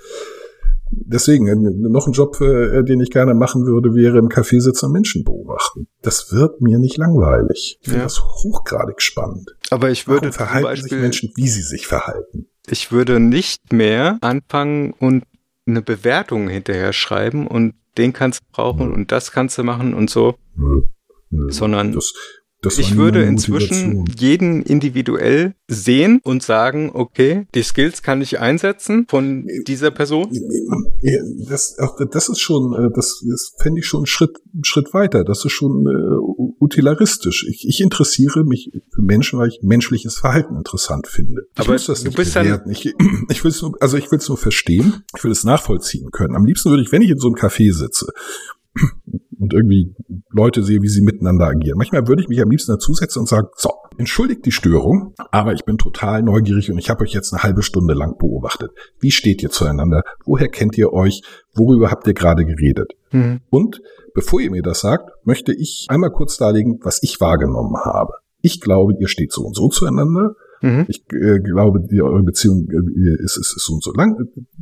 [1.05, 1.55] Deswegen, äh,
[1.89, 5.23] noch ein Job, äh, den ich gerne machen würde, wäre im Café sitzen und Menschen
[5.23, 5.87] beobachten.
[6.01, 7.77] Das wird mir nicht langweilig.
[7.81, 8.03] Ich finde Ja.
[8.05, 9.55] das hochgradig spannend.
[9.71, 12.47] aber ich würde Warum verhalten sich Beispiel Menschen, wie sie sich verhalten?
[12.67, 15.23] ich würde nicht mehr anfangen und
[15.65, 18.93] eine Bewertung hinterher schreiben und den kannst du brauchen Mhm.
[18.93, 20.81] und das kannst du machen und so, nö.
[21.49, 22.13] sondern das,
[22.63, 29.05] Das ich würde inzwischen jeden individuell sehen und sagen, okay, die Skills kann ich einsetzen
[29.09, 30.29] von dieser Person.
[31.49, 31.75] Das,
[32.11, 35.25] das ist schon, äh, das, das fände ich schon einen Schritt, einen Schritt weiter.
[35.25, 37.45] Das ist schon äh, utilaristisch.
[37.49, 41.41] Ich, ich interessiere mich für Menschen, weil ich menschliches Verhalten interessant finde.
[41.55, 42.71] Ich Aber du nicht bist dann- bewerten.
[42.71, 42.85] Ich,
[43.29, 45.03] ich will es nur, also ich will es nur verstehen.
[45.17, 46.33] Ich will es nachvollziehen können.
[46.35, 48.07] Am liebsten würde ich, wenn ich in so einem Café sitze
[49.43, 49.93] und irgendwie
[50.31, 51.77] Leute sehe, wie sie miteinander agieren.
[51.77, 55.65] Manchmal würde ich mich am liebsten dazusetzen und sagen, so, entschuldigt die Störung, aber ich
[55.65, 58.71] bin total neugierig und ich habe euch jetzt eine halbe Stunde lang beobachtet.
[58.99, 60.03] Wie steht ihr zueinander?
[60.25, 61.21] Woher kennt ihr euch?
[61.53, 62.93] Worüber habt ihr gerade geredet?
[63.11, 63.41] Mhm.
[63.49, 63.81] Und
[64.13, 68.13] bevor ihr mir das sagt, möchte ich einmal kurz darlegen, was ich wahrgenommen habe.
[68.41, 70.35] Ich glaube, ihr steht so und so zueinander.
[70.63, 70.85] Mhm.
[70.87, 74.15] Ich äh, glaube, die, eure Beziehung äh, ist, ist, ist so und so lang.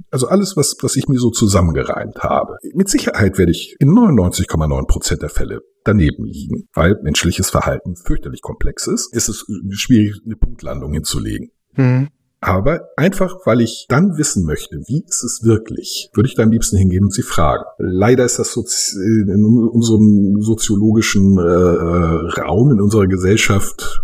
[0.09, 2.57] Also alles, was, was ich mir so zusammengereimt habe.
[2.73, 8.41] Mit Sicherheit werde ich in 99,9 Prozent der Fälle daneben liegen, weil menschliches Verhalten fürchterlich
[8.41, 9.15] komplex ist.
[9.15, 11.51] Es ist schwierig, eine Punktlandung hinzulegen.
[11.75, 12.09] Mhm.
[12.43, 16.49] Aber einfach, weil ich dann wissen möchte, wie ist es wirklich, würde ich da am
[16.49, 17.65] liebsten hingehen und sie fragen.
[17.77, 24.01] Leider ist das Sozi in unserem soziologischen äh, äh, Raum, in unserer Gesellschaft,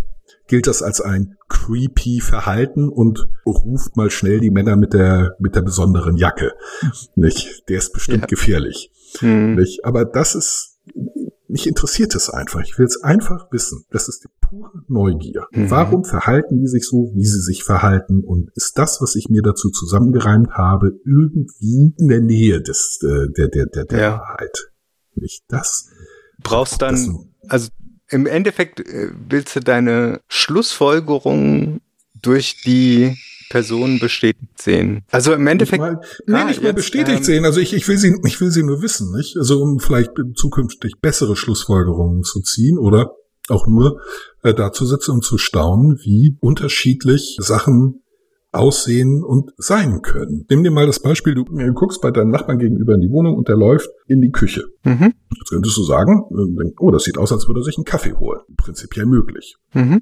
[0.47, 5.55] gilt das als ein creepy Verhalten und ruft mal schnell die Männer mit der, mit
[5.55, 6.53] der besonderen Jacke.
[7.15, 7.63] Nicht?
[7.69, 8.27] Der ist bestimmt Ja.
[8.27, 8.91] gefährlich.
[9.21, 9.55] Mhm.
[9.55, 9.85] Nicht?
[9.85, 10.79] Aber das ist,
[11.47, 12.61] mich interessiert es einfach.
[12.61, 13.85] Ich will es einfach wissen.
[13.91, 15.47] Das ist die pure Neugier.
[15.51, 15.69] Mhm.
[15.71, 18.21] Warum verhalten die sich so, wie sie sich verhalten?
[18.23, 23.31] Und ist das, was ich mir dazu zusammengereimt habe, irgendwie in der Nähe des, äh,
[23.31, 24.11] der, der, der, der Ja.
[24.19, 24.71] Wahrheit?
[25.15, 25.87] Nicht das?
[26.43, 27.69] Brauchst das dann, also
[28.09, 31.81] im Endeffekt äh, willst du deine Schlussfolgerung
[32.21, 33.17] durch die
[33.49, 35.03] Person bestätigt sehen.
[35.09, 37.45] Also im Endeffekt, Nicht mal, nee, Ah, nicht mal jetzt, bestätigt ähm, sehen.
[37.45, 39.37] Also ich, ich will sie, ich will sie nur wissen, nicht?
[39.37, 43.11] Also um vielleicht zukünftig bessere Schlussfolgerungen zu ziehen oder
[43.49, 44.01] auch nur
[44.43, 48.01] äh, da zu sitzen und zu staunen, wie unterschiedlich Sachen
[48.57, 50.45] aussehen und sein können.
[50.49, 53.47] Nimm dir mal das Beispiel, du guckst bei deinem Nachbarn gegenüber in die Wohnung und
[53.47, 54.63] der läuft in die Küche.
[54.83, 57.85] mhm, Jetzt könntest du sagen, äh, oh, das sieht aus, als würde er sich einen
[57.85, 58.41] Kaffee holen.
[58.57, 59.55] Prinzipiell möglich.
[59.73, 60.01] mhm,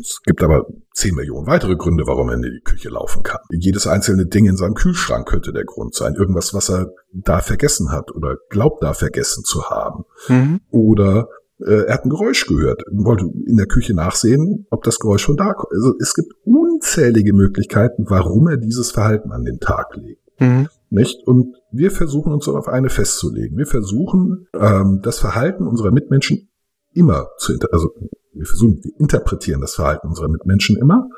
[0.00, 3.40] Es gibt aber 10 Millionen weitere Gründe, warum er in die Küche laufen kann.
[3.50, 6.14] Jedes einzelne Ding in seinem Kühlschrank könnte der Grund sein.
[6.14, 10.04] Irgendwas, was er da vergessen hat oder glaubt da vergessen zu haben.
[10.28, 11.28] mhm, Oder
[11.66, 15.36] äh, er hat ein Geräusch gehört, wollte in der Küche nachsehen, ob das Geräusch schon
[15.36, 15.72] da kommt.
[15.72, 20.22] Also es gibt unzählige Möglichkeiten, warum er dieses Verhalten an den Tag legt.
[20.40, 21.26] mhm, Nicht?
[21.26, 23.56] Und wir versuchen uns auf eine festzulegen.
[23.56, 26.48] Wir versuchen, ähm, das Verhalten unserer Mitmenschen
[26.92, 27.90] immer zu, inter also
[28.34, 31.08] wir versuchen, wir interpretieren das Verhalten unserer Mitmenschen immer,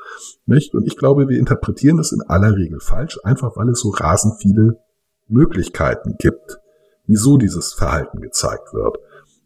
[0.45, 0.73] nicht?
[0.73, 4.35] Und ich glaube, wir interpretieren das in aller Regel falsch, einfach weil es so rasend
[4.41, 4.79] viele
[5.27, 6.59] Möglichkeiten gibt,
[7.07, 8.97] wieso dieses Verhalten gezeigt wird,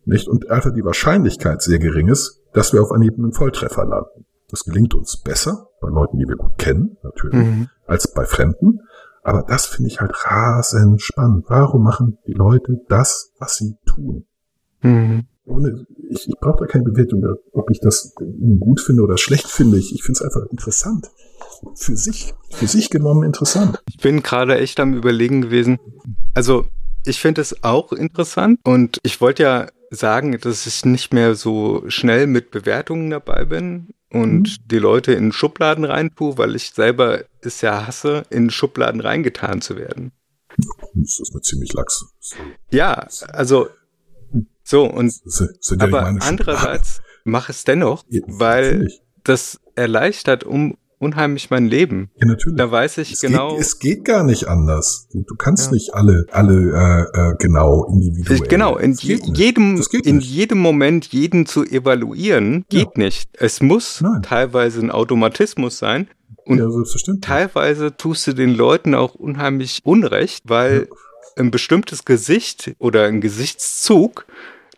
[0.09, 0.27] nicht?
[0.27, 4.25] Und einfach die Wahrscheinlichkeit sehr gering ist, dass wir auf Anhieb einen Volltreffer landen.
[4.49, 7.69] Das gelingt uns besser bei Leuten, die wir gut kennen, natürlich mhm.
[7.85, 8.81] als bei Fremden.
[9.23, 11.45] Aber das finde ich halt rasend spannend.
[11.47, 14.25] Warum machen die Leute das, was sie tun?
[14.81, 15.27] Mhm.
[15.45, 18.13] Ohne, ich, ich brauche da keine Bewertung, ob ich das
[18.59, 19.77] gut finde oder schlecht finde.
[19.77, 21.09] Ich, ich finde es einfach interessant.
[21.75, 23.81] Für sich, für sich genommen interessant.
[23.89, 25.79] Ich bin gerade echt am Überlegen gewesen.
[26.33, 26.65] Also,
[27.05, 31.83] ich finde es auch interessant und ich wollte ja sagen, dass ich nicht mehr so
[31.87, 37.61] schnell mit Bewertungen dabei bin und die Leute in Schubladen reintue, weil ich selber es
[37.61, 40.11] ja hasse, in Schubladen reingetan zu werden.
[40.93, 42.05] Das ist mir ziemlich lax.
[42.71, 43.69] Ja, also
[44.63, 45.13] so und
[45.79, 48.87] aber andererseits mache es dennoch, weil
[49.23, 52.11] das erleichtert um unheimlich mein Leben.
[52.17, 52.57] Ja, natürlich.
[52.57, 53.51] Da weiß ich es, genau.
[53.55, 55.07] geht, es geht gar nicht anders.
[55.11, 55.71] Du du kannst Ja.
[55.73, 58.39] nicht alle, alle äh, äh, genau individuell.
[58.41, 63.29] Genau, in je, jedem, in jedem Moment jeden zu evaluieren, geht nicht.
[63.33, 64.21] Es muss Nein.
[64.21, 66.07] teilweise ein Automatismus sein.
[66.45, 67.25] Und ja, selbstverständlich.
[67.27, 70.87] teilweise tust du den Leuten auch unheimlich Unrecht, weil
[71.37, 74.25] ein bestimmtes Gesicht oder ein Gesichtszug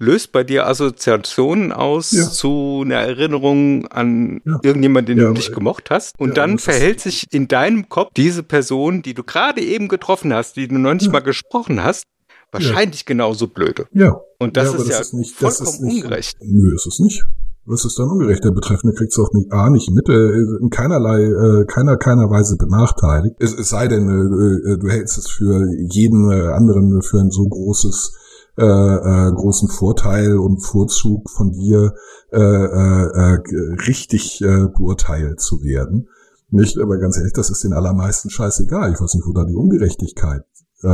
[0.02, 2.28] löst bei dir Assoziationen aus Ja.
[2.30, 4.60] zu einer Erinnerung an Ja.
[4.64, 6.20] irgendjemanden, den Ja, du nicht gemocht hast.
[6.20, 9.88] Und dann das ist- verhält sich in deinem Kopf diese Person, die du gerade eben
[9.88, 12.04] getroffen hast, die du noch nicht mal gesprochen hast,
[12.52, 13.86] wahrscheinlich genauso blöde.
[13.94, 14.20] Ja.
[14.40, 16.38] Und das ist ja das nicht, das vollkommen ist nicht, ungerecht.
[16.42, 17.24] Nö, ist es nicht.
[17.66, 18.44] Was ist dann ungerecht?
[18.44, 20.14] Der Betreffende kriegt es auch nicht, A, nicht mit, äh,
[20.60, 23.36] in keinerlei, äh, keiner, keiner Weise benachteiligt.
[23.40, 27.30] Es, es sei denn, äh, äh, du hältst es für jeden äh, anderen für ein
[27.30, 28.18] so großes,
[28.58, 31.94] äh, äh, großen Vorteil und Vorzug von dir,
[32.32, 36.10] äh, äh, äh, richtig äh, beurteilt zu werden.
[36.50, 38.92] Nicht, aber ganz ehrlich, das ist den allermeisten scheißegal.
[38.92, 40.44] Ich weiß nicht, wo da die Ungerechtigkeit
[40.84, 40.88] äh,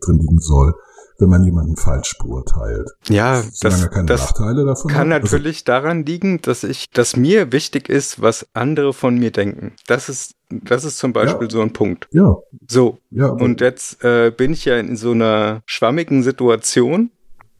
[0.00, 0.74] drin liegen soll.
[1.18, 2.90] Wenn man jemanden falsch beurteilt.
[3.08, 5.22] Ja, Solange das, keine das Nachteile davon kann hat.
[5.22, 9.72] Also, natürlich daran liegen, dass ich, dass mir wichtig ist, was andere von mir denken.
[9.86, 11.50] Das ist, das ist zum Beispiel Ja.
[11.50, 12.08] so ein Punkt.
[12.12, 12.34] ja,
[12.68, 12.98] So.
[13.10, 17.10] ja, Und jetzt äh, bin ich ja in so einer schwammigen Situation,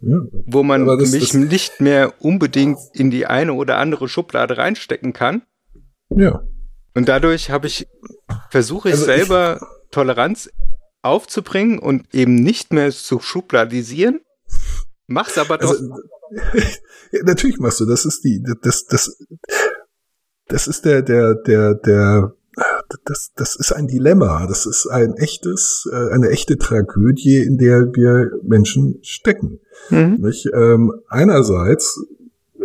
[0.01, 0.19] ja.
[0.47, 5.13] wo man das- mich das- nicht mehr unbedingt in die eine oder andere Schublade reinstecken
[5.13, 5.43] kann.
[6.11, 6.43] ja.
[6.97, 7.89] Und dadurch habe ich,
[8.51, 9.59] versuche ich Also ich- selber
[9.91, 10.49] Toleranz
[11.05, 14.21] aufzubringen und eben nicht mehr zu schubladisieren.
[15.07, 15.71] Mach's aber doch.
[15.71, 15.91] Also,
[17.13, 19.19] ja, natürlich machst du, das ist die, das, das,
[20.49, 22.35] das ist der, der, der, der,
[23.05, 24.47] das, das ist ein Dilemma.
[24.47, 29.61] Das ist ein echtes, äh, eine echte Tragödie, in der wir Menschen stecken.
[29.91, 30.25] mhm.
[30.55, 32.01] Ähm, einerseits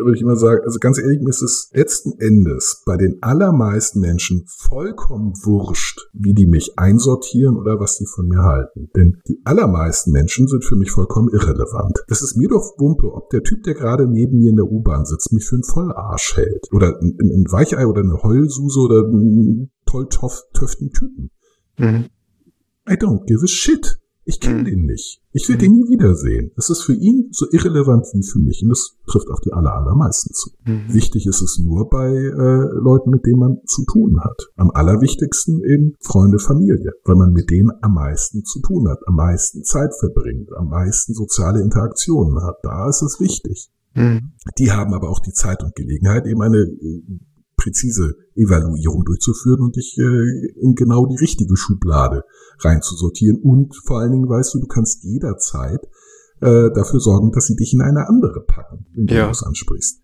[0.03, 3.99] würde ich immer sagen, also ganz ehrlich, mir ist es letzten Endes bei den allermeisten
[3.99, 8.89] Menschen vollkommen wurscht, wie die mich einsortieren oder was die von mir halten.
[8.95, 11.99] Denn die allermeisten Menschen sind für mich vollkommen irrelevant.
[12.07, 15.05] Das ist mir doch Wumpe, ob der Typ, der gerade neben mir in der U-Bahn
[15.05, 16.67] sitzt, mich für einen Vollarsch hält.
[16.71, 21.31] Oder ein, ein Weichei oder eine Heulsuse oder einen toll toff, töften Typen.
[21.77, 22.05] Mhm.
[22.89, 23.99] I don't give a shit.
[24.29, 24.65] Ich kenne Mhm.
[24.65, 25.23] den nicht.
[25.31, 26.51] Ich will den nie wiedersehen.
[26.55, 28.61] Das ist für ihn so irrelevant wie für mich.
[28.61, 30.51] Und das trifft auf die aller, allermeisten zu.
[30.65, 30.93] Mhm.
[30.93, 34.39] Wichtig ist es nur bei äh, Leuten, mit denen man zu tun hat.
[34.55, 39.15] Am allerwichtigsten eben Freunde, Familie, weil man mit denen am meisten zu tun hat, am
[39.15, 42.57] meisten Zeit verbringt, am meisten soziale Interaktionen hat.
[42.61, 43.71] Da ist es wichtig.
[43.95, 44.33] Mhm.
[44.59, 47.01] Die haben aber auch die Zeit und Gelegenheit, eben eine äh,
[47.61, 52.23] präzise Evaluierung durchzuführen und dich äh, in genau die richtige Schublade
[52.59, 53.39] reinzusortieren.
[53.41, 55.81] Und vor allen Dingen weißt du, du kannst jederzeit
[56.41, 59.25] äh, dafür sorgen, dass sie dich in eine andere packen, wenn Ja.
[59.25, 60.01] du es ansprichst.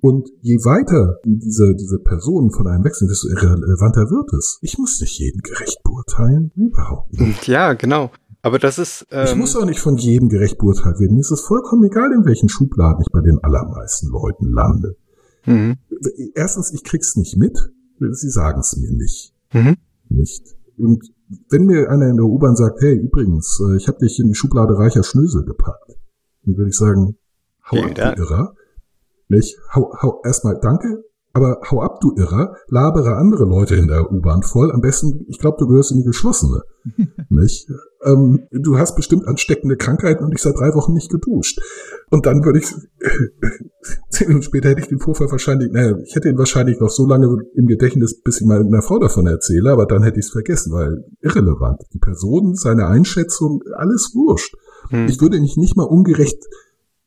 [0.00, 4.58] Und je weiter diese, diese Personen von einem wechseln, desto irrelevanter wird es.
[4.60, 6.52] Ich muss nicht jeden gerecht beurteilen.
[6.56, 7.46] Überhaupt nicht.
[7.48, 8.10] Ja, genau.
[8.42, 9.06] Aber das ist.
[9.10, 11.14] Ähm, Ich muss auch nicht von jedem gerecht beurteilt werden.
[11.14, 14.96] Mir ist es vollkommen egal, in welchen Schubladen ich bei den allermeisten Leuten lande.
[15.46, 15.76] Mhm.
[16.34, 17.58] Erstens, ich krieg's nicht mit.
[17.98, 19.32] Sie sagen es mir nicht.
[19.52, 19.76] Mhm.
[20.08, 20.42] Nicht.
[20.76, 21.12] Und
[21.50, 24.34] wenn mir einer in der U-Bahn sagt, hey, übrigens, äh, ich habe dich in die
[24.34, 25.96] Schublade reicher Schnösel gepackt,
[26.44, 27.16] dann würde ich sagen,
[27.70, 28.54] hau Vielen ab, Irrer.
[29.28, 29.58] Nicht?
[29.74, 34.44] Hau, hau, erstmal danke, aber hau ab, du Irrer, labere andere Leute in der U-Bahn
[34.44, 34.70] voll.
[34.70, 36.62] Am besten, ich glaube, du gehörst in die geschlossene.
[37.28, 37.68] nicht?
[38.04, 41.60] Ähm, du hast bestimmt ansteckende Krankheiten und ich seit drei Wochen nicht geduscht.
[42.10, 42.66] Und dann würde ich,
[44.10, 47.04] zehn Minuten später hätte ich den Vorfall wahrscheinlich, naja, ich hätte ihn wahrscheinlich noch so
[47.04, 50.32] lange im Gedächtnis, bis ich mal einer Frau davon erzähle, aber dann hätte ich es
[50.32, 51.82] vergessen, weil irrelevant.
[51.92, 54.54] Die Person, seine Einschätzung, alles wurscht.
[54.90, 55.08] Mhm.
[55.08, 56.44] Ich würde mich nicht mal ungerecht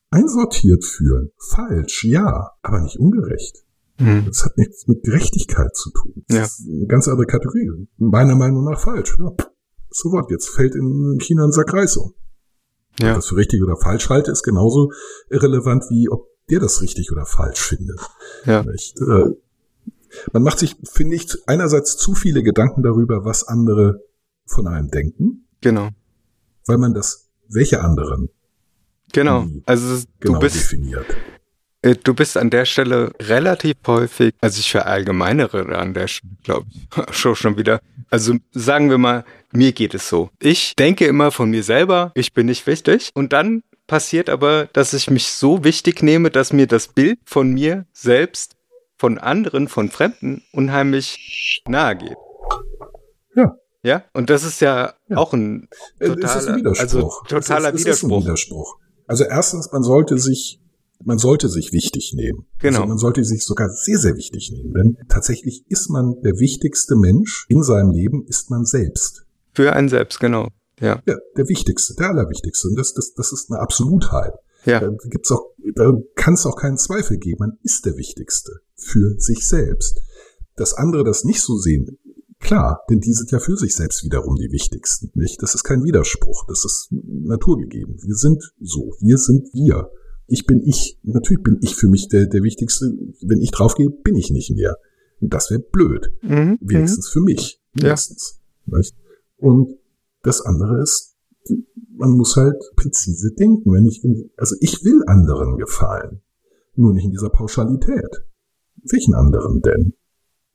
[0.09, 1.31] einsortiert fühlen.
[1.37, 3.63] Falsch, ja, aber nicht ungerecht.
[3.99, 4.25] Mhm.
[4.27, 6.23] Das hat nichts mit Gerechtigkeit zu tun.
[6.27, 6.43] Das Ja.
[6.43, 7.87] ist eine ganz andere Kategorie.
[7.97, 9.17] Meiner Meinung nach falsch.
[9.19, 9.31] Ja.
[9.89, 12.13] So what, jetzt fällt in China ein Sack Reis um.
[12.99, 13.13] Ob Ja.
[13.15, 14.91] das für richtig oder falsch halte, ist genauso
[15.29, 17.99] irrelevant, wie ob der das richtig oder falsch findet.
[18.45, 18.63] Ja.
[18.63, 18.99] Nicht?
[19.01, 19.33] Äh,
[20.31, 23.99] Man macht sich, finde ich, einerseits zu viele Gedanken darüber, was andere
[24.45, 25.89] von einem denken, Genau.
[26.65, 28.29] weil man das, welche anderen
[29.13, 29.45] Genau.
[29.65, 31.05] Also genau du bist definiert.
[31.81, 36.67] Äh, Du bist an der Stelle relativ häufig, also ich verallgemeinere an der Stelle, glaube
[36.71, 37.79] ich, schon schon wieder.
[38.09, 40.29] Also sagen wir mal, mir geht es so.
[40.39, 43.11] Ich denke immer von mir selber, ich bin nicht wichtig.
[43.13, 47.51] Und dann passiert aber, dass ich mich so wichtig nehme, dass mir das Bild von
[47.53, 48.55] mir selbst,
[48.97, 52.17] von anderen, von Fremden unheimlich nahe geht.
[53.35, 53.55] Ja.
[53.83, 55.17] Ja, und das ist ja, Ja.
[55.17, 55.69] auch ein
[55.99, 56.79] Äh, es ist ein totaler, Widerspruch.
[56.79, 58.23] also totaler es ist, es Ist ein Widerspruch.
[58.25, 58.77] Widerspruch.
[59.05, 60.59] Also erstens, man sollte sich,
[61.03, 62.45] man sollte sich wichtig nehmen.
[62.59, 62.79] Genau.
[62.79, 64.73] Also man sollte sich sogar sehr, sehr wichtig nehmen.
[64.73, 69.25] Denn tatsächlich ist man der wichtigste Mensch in seinem Leben, ist man selbst.
[69.53, 70.49] Für einen selbst, genau.
[70.79, 72.67] Ja, Ja, der wichtigste, der allerwichtigste.
[72.67, 74.33] Und das, das, das ist eine Absolutheit.
[74.65, 77.37] ja, Da gibt's auch, da kann es auch keinen Zweifel geben.
[77.39, 80.01] Man ist der Wichtigste für sich selbst.
[80.55, 81.97] Dass andere das nicht so sehen,
[82.39, 85.11] klar, denn die sind ja für sich selbst wiederum die Wichtigsten.
[85.13, 85.41] Nicht?
[85.41, 86.45] Das ist kein Widerspruch.
[86.47, 87.95] Das ist naturgegeben.
[88.01, 88.93] Wir sind so.
[88.99, 89.89] Wir sind wir.
[90.27, 90.99] Ich bin ich.
[91.03, 92.93] Natürlich bin ich für mich der, der Wichtigste.
[93.21, 94.77] Wenn ich draufgehe, bin ich nicht mehr.
[95.19, 96.11] Und das wäre blöd.
[96.21, 96.57] mhm.
[96.61, 97.61] Wenigstens für mich.
[97.75, 97.85] Ja.
[97.85, 98.39] Wenigstens.
[98.65, 98.95] Nicht?
[99.37, 99.77] Und
[100.23, 101.15] das andere ist,
[101.95, 103.71] man muss halt präzise denken.
[103.71, 104.03] Wenn ich,
[104.37, 106.21] also ich will anderen gefallen.
[106.75, 108.23] Nur nicht in dieser Pauschalität.
[108.83, 109.93] Welchen anderen denn?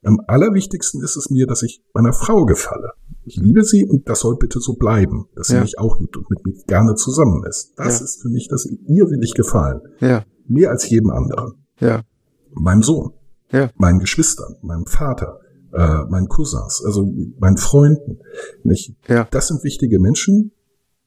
[0.04, 2.92] Am allerwichtigsten ist es mir, dass ich meiner Frau gefalle.
[3.24, 5.60] Ich liebe sie und das soll bitte so bleiben, dass sie Ja.
[5.62, 7.72] mich auch liebt und mit mir gerne zusammen ist.
[7.76, 8.04] Das Ja.
[8.04, 9.80] ist für mich, das ihr will ich gefallen.
[10.00, 11.54] ja, Mehr als jedem anderen.
[11.78, 12.02] ja,
[12.54, 13.12] Meinem Sohn
[13.50, 15.38] ja, meinen Geschwistern, meinem Vater,
[15.72, 17.06] äh, meinen Cousins, also
[17.38, 18.18] meinen Freunden.
[18.64, 18.94] Nicht?
[19.08, 19.26] ja.
[19.30, 20.52] Das sind wichtige Menschen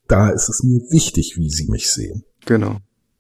[0.08, 2.24] Da ist es mir wichtig, wie sie mich sehen.
[2.46, 2.78] Genau.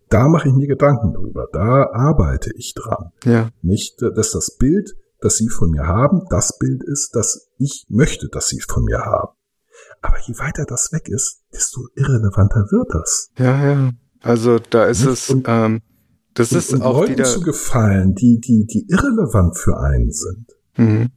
[0.09, 1.47] Da mache ich mir Gedanken drüber.
[1.51, 3.09] Da arbeite ich dran.
[3.23, 3.49] Ja.
[3.63, 8.27] Nicht, dass das Bild, das sie von mir haben, das Bild ist, das ich möchte,
[8.29, 9.35] dass sie von mir haben.
[10.01, 13.29] Aber je weiter das weg ist, desto irrelevanter wird das.
[13.37, 13.91] Ja, ja.
[14.21, 15.81] Also da ist es, Und- ähm,
[16.33, 17.23] das Und, ist und auch Leuten wieder.
[17.25, 21.09] zu gefallen, die, die, die irrelevant für einen sind, Mhm.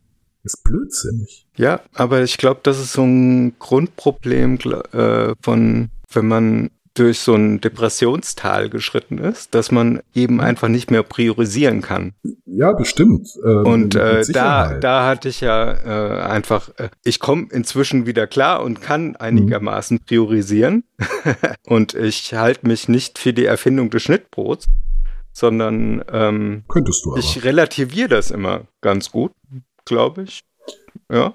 [0.44, 1.48] ist blödsinnig.
[1.56, 4.58] Ja, aber ich glaube, das ist so ein Grundproblem
[4.92, 10.90] äh, von, wenn man durch so ein Depressionstal geschritten ist, dass man eben einfach nicht
[10.90, 12.12] mehr priorisieren kann.
[12.46, 13.28] Ja, bestimmt.
[13.44, 18.26] ähm, Und äh, da, da hatte ich ja äh, einfach, äh, ich komme inzwischen wieder
[18.26, 20.84] klar und kann einigermaßen priorisieren.
[21.66, 24.66] und ich halte mich nicht für die Erfindung des Schnittbrots,
[25.32, 27.18] sondern ähm, Könntest du aber.
[27.20, 29.32] ich relativiere das immer ganz gut,
[29.84, 30.42] glaube ich.
[31.10, 31.34] Ja.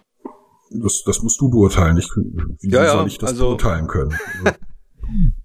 [0.71, 1.97] das, das musst du beurteilen.
[1.97, 4.13] Ich, wie Ja, ja, soll ich das also- beurteilen können?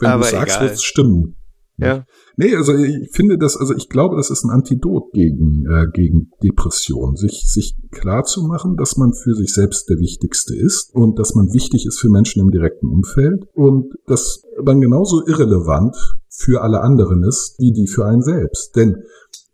[0.00, 1.36] Wenn Aber du sagst, wird es stimmen.
[1.80, 2.04] Ja.
[2.36, 6.30] Nee, also ich finde das, also ich glaube, das ist ein Antidot gegen, äh, gegen
[6.42, 7.16] Depression.
[7.16, 11.34] Sich, sich klar zu machen, dass man für sich selbst der Wichtigste ist und dass
[11.34, 15.96] man wichtig ist für Menschen im direkten Umfeld und dass man genauso irrelevant
[16.28, 18.76] für alle anderen ist, wie die für einen selbst.
[18.76, 19.02] Denn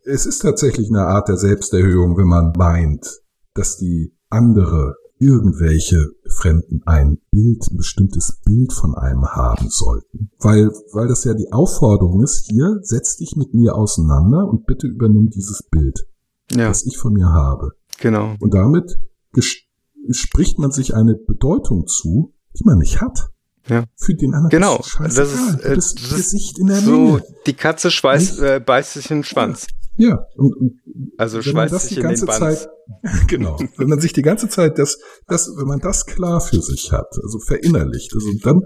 [0.05, 3.21] es ist tatsächlich eine Art der Selbsterhöhung, wenn man meint,
[3.55, 10.31] dass die andere irgendwelche Fremden ein Bild, ein bestimmtes Bild von einem haben sollten.
[10.39, 14.87] Weil, weil das ja die Aufforderung ist, hier, setz dich mit mir auseinander und bitte
[14.87, 16.07] übernimm dieses Bild,
[16.53, 17.73] Ja, das ich von mir habe.
[17.99, 18.35] genau.
[18.41, 18.99] Und damit
[20.11, 23.31] spricht man sich eine Bedeutung zu, die man nicht hat.
[23.69, 23.85] Ja.
[23.97, 27.25] Für den anderen Genau, ist das ist, äh, das, Gesicht in der So, Menge.
[27.47, 29.67] die Katze schweißt, äh, beißt sich in den Schwanz.
[29.97, 30.81] Ja, und, und
[31.17, 32.27] Also wenn man das sich die ganze.
[32.27, 32.69] Zeit,
[33.29, 36.93] genau, wenn man sich die ganze Zeit das, das, wenn man das klar für sich
[36.93, 38.63] hat, also verinnerlicht, also dann,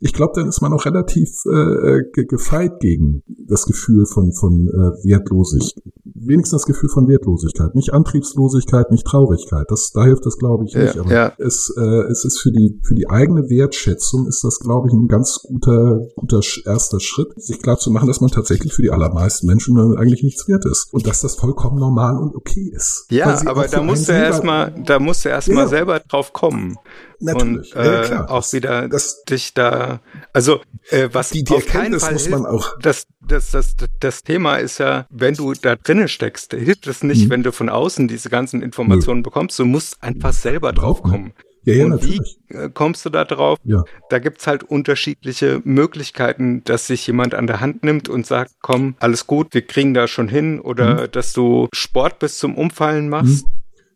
[0.00, 4.68] ich glaube, dann ist man auch relativ äh, ge gefeit gegen das Gefühl von von
[4.68, 9.66] äh, Wertlosigkeit, wenigstens das Gefühl von Wertlosigkeit, nicht Antriebslosigkeit, nicht Traurigkeit.
[9.68, 10.94] Das, da hilft das, glaube ich, nicht.
[10.94, 11.32] Ja, aber ja.
[11.38, 15.08] es, äh, es ist für die für die eigene Wertschätzung ist das, glaube ich, ein
[15.08, 19.46] ganz guter guter erster Schritt, sich klar zu machen, dass man tatsächlich für die allermeisten
[19.46, 23.06] Menschen äh, eigentlich nichts wert ist und dass das vollkommen normal und okay ist.
[23.10, 25.68] Ja, aber da musst du einen erstmal, da musst du erstmal Ja.
[25.68, 26.76] selber drauf kommen.
[27.20, 30.00] Natürlich, Und äh, ja, auch Das- wieder das- dich da,
[30.32, 30.60] also
[30.90, 32.76] äh, was Die, die auf keinen Erkenntnis Fall muss man auch.
[32.82, 37.26] das, das, das, das Thema ist ja, wenn du da drinnen steckst, hilft es nicht,
[37.26, 37.30] Mhm.
[37.30, 39.58] wenn du von außen diese ganzen Informationen bekommst.
[39.58, 41.32] Du musst einfach selber drauf kommen.
[41.64, 42.38] Ja, ja, Und natürlich.
[42.48, 43.58] wie äh, kommst du da drauf?
[43.64, 43.84] Ja.
[44.10, 48.94] Da gibt's halt unterschiedliche Möglichkeiten, dass sich jemand an der Hand nimmt und sagt, komm,
[49.00, 50.54] alles gut, wir kriegen da schon hin.
[50.56, 50.60] Mhm.
[50.60, 53.46] Oder dass du Sport bis zum Umfallen machst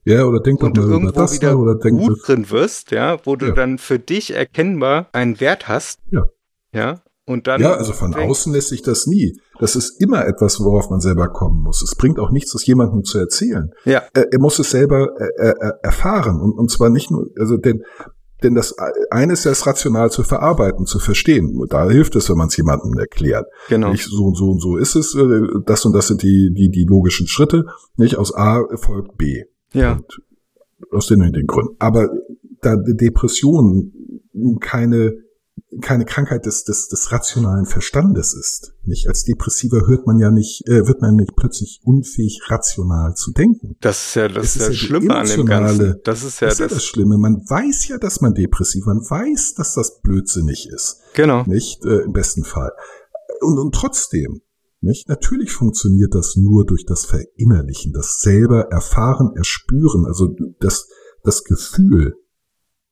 [0.04, 3.18] Ja, oder denk doch mal über irgendwo das wieder oder denk gut drin wirst, ja,
[3.24, 3.52] wo du Ja.
[3.52, 5.98] dann für dich erkennbar einen Wert hast.
[6.10, 6.26] Ja.
[6.72, 7.02] Ja.
[7.28, 7.60] Und dann.
[7.60, 9.38] Ja, also von außen lässt sich das nie.
[9.60, 11.82] Das ist immer etwas, worauf man selber kommen muss.
[11.82, 13.70] Es bringt auch nichts, das jemandem zu erzählen.
[13.84, 14.02] Ja.
[14.14, 17.82] Er, er muss es selber äh, äh, erfahren und, und zwar nicht nur, also denn
[18.42, 18.74] denn das
[19.10, 21.60] eine ist ja es rational zu verarbeiten, zu verstehen.
[21.68, 23.46] Da hilft es, wenn man es jemandem erklärt.
[23.68, 23.90] Genau.
[23.90, 26.70] Nicht so und so und so ist es, äh, das und das sind die die
[26.70, 27.66] die logischen Schritte.
[27.96, 29.42] Nicht aus A folgt B.
[29.72, 29.92] Ja.
[29.92, 30.22] Und
[30.92, 31.76] aus den, den Gründen.
[31.78, 32.08] Aber
[32.62, 33.92] da Depression
[34.60, 35.14] keine,
[35.82, 39.06] keine Krankheit des, des, des rationalen Verstandes ist, nicht?
[39.08, 43.76] Als Depressiver hört man ja nicht, äh, wird man nicht plötzlich unfähig, rational zu denken.
[43.80, 46.00] Das ist ja das, ist ja Schlimme an dem Ganzen.
[46.04, 46.74] Das ist ja das ist ja das.
[46.74, 47.18] das Schlimme.
[47.18, 51.44] Man weiß ja, dass man depressiv, man weiß, dass das blödsinnig ist, Genau.
[51.44, 51.84] nicht?
[51.84, 52.72] Äh, Im besten Fall.
[53.40, 54.40] Und, und trotzdem,
[54.80, 55.08] nicht?
[55.08, 60.28] Natürlich funktioniert das nur durch das Verinnerlichen, das selber erfahren, erspüren, also
[60.60, 60.88] das,
[61.24, 62.14] das Gefühl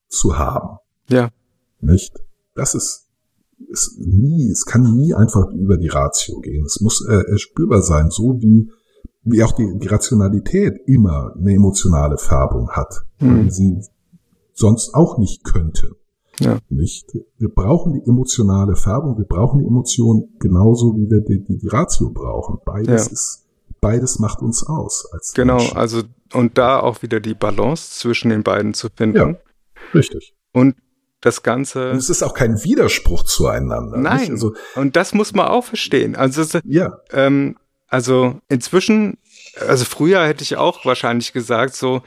[0.08, 0.78] zu haben.
[1.08, 1.30] Ja.
[1.80, 2.12] Nicht?
[2.56, 3.08] Das ist,
[3.68, 6.64] ist nie, es kann nie einfach über die Ratio gehen.
[6.66, 8.70] Es muss äh, erspürbar sein, so wie,
[9.22, 13.78] wie auch die, die Rationalität immer eine emotionale Färbung hat, die sie
[14.52, 15.96] sonst auch nicht könnte.
[16.38, 16.58] Ja.
[16.68, 17.06] Nicht?
[17.38, 21.68] Wir brauchen die emotionale Färbung, wir brauchen die Emotion genauso wie wir die, die, die
[21.68, 22.58] Ratio brauchen.
[22.64, 23.12] Beides Ja.
[23.12, 23.46] ist,
[23.80, 25.56] beides macht uns aus als Genau.
[25.56, 25.76] Menschen.
[25.78, 26.02] Also,
[26.34, 29.16] und da auch wieder die Balance zwischen den beiden zu finden.
[29.16, 29.34] Ja.
[29.94, 30.34] Richtig.
[30.52, 30.74] Und
[31.26, 31.90] das Ganze.
[31.90, 33.98] Und es ist auch kein Widerspruch zueinander.
[33.98, 34.32] Nein.
[34.32, 36.16] Also, Und das muss man auch verstehen.
[36.16, 37.56] Also, ja, ähm,
[37.88, 39.18] also inzwischen,
[39.66, 42.02] also früher hätte ich auch wahrscheinlich gesagt, so,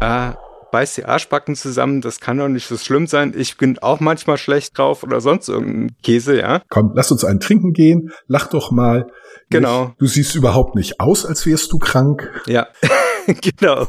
[0.00, 0.32] äh,
[0.70, 3.32] beiß die Arschbacken zusammen, das kann doch nicht so schlimm sein.
[3.36, 6.62] Ich bin auch manchmal schlecht drauf oder sonst irgendein Käse, ja.
[6.68, 9.10] komm, lass uns einen trinken gehen, lach doch mal.
[9.50, 9.86] Genau.
[9.86, 10.00] Nicht?
[10.00, 12.30] Du siehst überhaupt nicht aus, als wärst du krank.
[12.46, 12.68] Ja,
[13.26, 13.86] genau.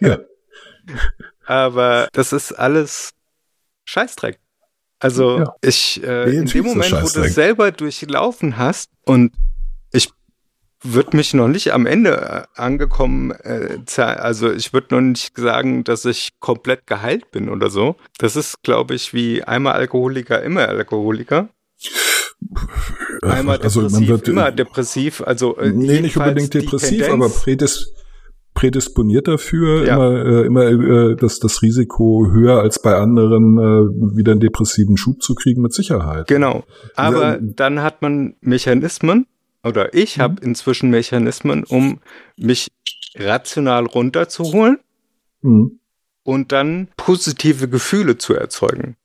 [0.00, 0.18] Ja.
[1.46, 3.10] Aber das ist alles
[3.84, 4.38] Scheißdreck.
[5.00, 5.54] Also Ja.
[5.60, 9.32] ich äh, Nee, in dem Moment, wo du es selber durchlaufen hast und
[9.92, 10.08] ich
[10.82, 15.82] würde mich noch nicht am Ende äh, angekommen, äh, also ich würde noch nicht sagen,
[15.84, 17.96] dass ich komplett geheilt bin oder so.
[18.18, 21.48] Das ist, glaube ich, wie einmal Alkoholiker, immer Alkoholiker.
[23.22, 25.22] Einmal also depressiv, man wird immer depressiv.
[25.22, 27.92] Also äh, nee, nicht unbedingt depressiv, Tendenz- aber prädis
[28.54, 29.94] prädisponiert dafür, Ja.
[29.96, 30.62] immer, äh, immer
[31.10, 35.60] äh, das, das Risiko höher als bei anderen, äh, wieder einen depressiven Schub zu kriegen,
[35.62, 36.28] mit Sicherheit.
[36.28, 36.64] Genau.
[36.94, 37.38] Aber Ja.
[37.40, 39.26] dann hat man Mechanismen,
[39.64, 42.00] oder ich habe inzwischen Mechanismen, um
[42.36, 42.68] mich
[43.16, 44.78] rational runterzuholen
[45.42, 45.78] Mhm.
[46.22, 48.96] und dann positive Gefühle zu erzeugen.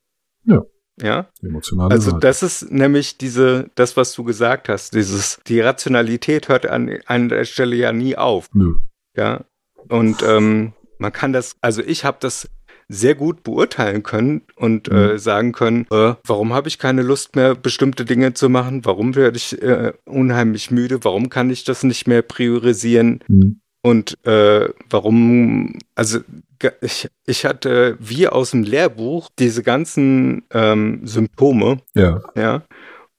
[0.45, 0.61] Ja.
[1.01, 1.27] Ja.
[1.41, 2.19] Emotionale Also Seite.
[2.21, 7.29] das ist nämlich diese, das, was du gesagt hast, dieses, die Rationalität hört an, an
[7.29, 8.47] der Stelle ja nie auf.
[8.53, 8.75] Nö.
[9.19, 9.41] Ja.
[9.89, 12.49] Und ähm, man kann das, also ich habe das
[12.87, 17.53] sehr gut beurteilen können und äh, sagen können, äh, warum habe ich keine Lust mehr,
[17.53, 18.83] bestimmte Dinge zu machen?
[18.83, 21.03] Warum werde ich äh, unheimlich müde?
[21.03, 23.19] Warum kann ich das nicht mehr priorisieren?
[23.27, 23.61] Mhm.
[23.81, 26.19] Und äh, warum, also
[26.81, 32.21] ich, ich hatte wie aus dem Lehrbuch diese ganzen ähm, Symptome, Ja.
[32.35, 32.63] ja,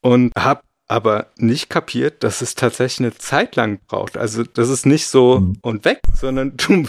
[0.02, 4.16] und habe aber nicht kapiert, dass es tatsächlich eine Zeit lang braucht.
[4.16, 5.56] Also das ist nicht so Mhm.
[5.62, 6.84] und weg, sondern du,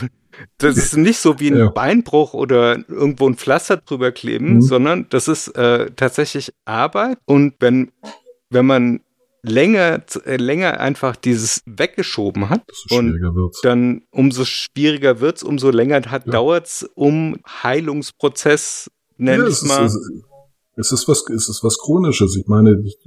[0.58, 1.70] das ist nicht so wie ein Ja.
[1.70, 4.62] Beinbruch oder irgendwo ein Pflaster drüber kleben, Mhm.
[4.62, 7.20] sondern das ist äh, tatsächlich Arbeit.
[7.26, 7.92] Und wenn,
[8.50, 9.02] wenn man
[9.44, 13.62] länger, äh, länger einfach dieses weggeschoben hat und wird's.
[13.62, 16.32] dann umso schwieriger wird's, umso länger hat, Ja.
[16.32, 19.86] dauert's um Heilungsprozess, nenn Ja, ich es, mal.
[19.86, 20.24] es, ist-
[20.76, 22.36] es ist was, es ist was Chronisches.
[22.38, 22.98] Ich meine, ich,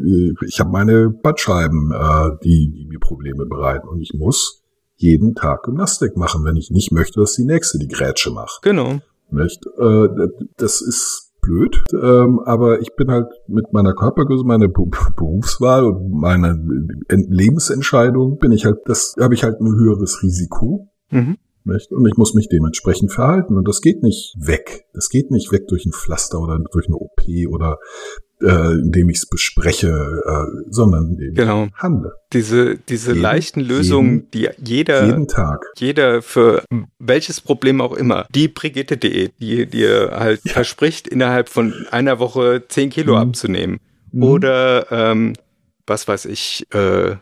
[0.47, 3.89] ich habe meine Bandscheiben, äh, die, die mir Probleme bereiten.
[3.89, 4.63] Und ich muss
[4.97, 8.61] jeden Tag Gymnastik machen, wenn ich nicht möchte, dass die nächste die Grätsche macht.
[8.63, 9.01] genau.
[9.31, 9.67] Nicht?
[9.79, 10.09] Äh,
[10.59, 16.11] das ist blöd, ähm, aber ich bin halt mit meiner Körpergröße, meiner Bu- Berufswahl und
[16.13, 16.51] meiner
[17.09, 20.89] Ent- Lebensentscheidung bin ich halt, das habe ich halt ein höheres Risiko.
[21.11, 21.37] Mhm.
[21.65, 21.91] Nicht?
[21.93, 23.57] Und ich muss mich dementsprechend verhalten.
[23.57, 24.85] Und das geht nicht weg.
[24.93, 27.79] Das geht nicht weg durch ein Pflaster oder durch eine OP oder
[28.43, 31.65] äh, indem ich es bespreche, äh, sondern indem Genau.
[31.67, 32.13] ich handle.
[32.33, 35.65] Diese, diese Jeden- leichten Lösungen, jeden- die jeder, Jeden Tag.
[35.77, 36.63] jeder für
[36.99, 40.53] welches Problem auch immer, die Brigitte.de, die dir halt Ja.
[40.53, 43.21] verspricht, innerhalb von einer Woche 10 Kilo Mhm.
[43.21, 43.79] abzunehmen.
[44.13, 44.23] Mhm.
[44.23, 45.33] Oder, ähm,
[45.87, 47.17] was weiß ich, äh,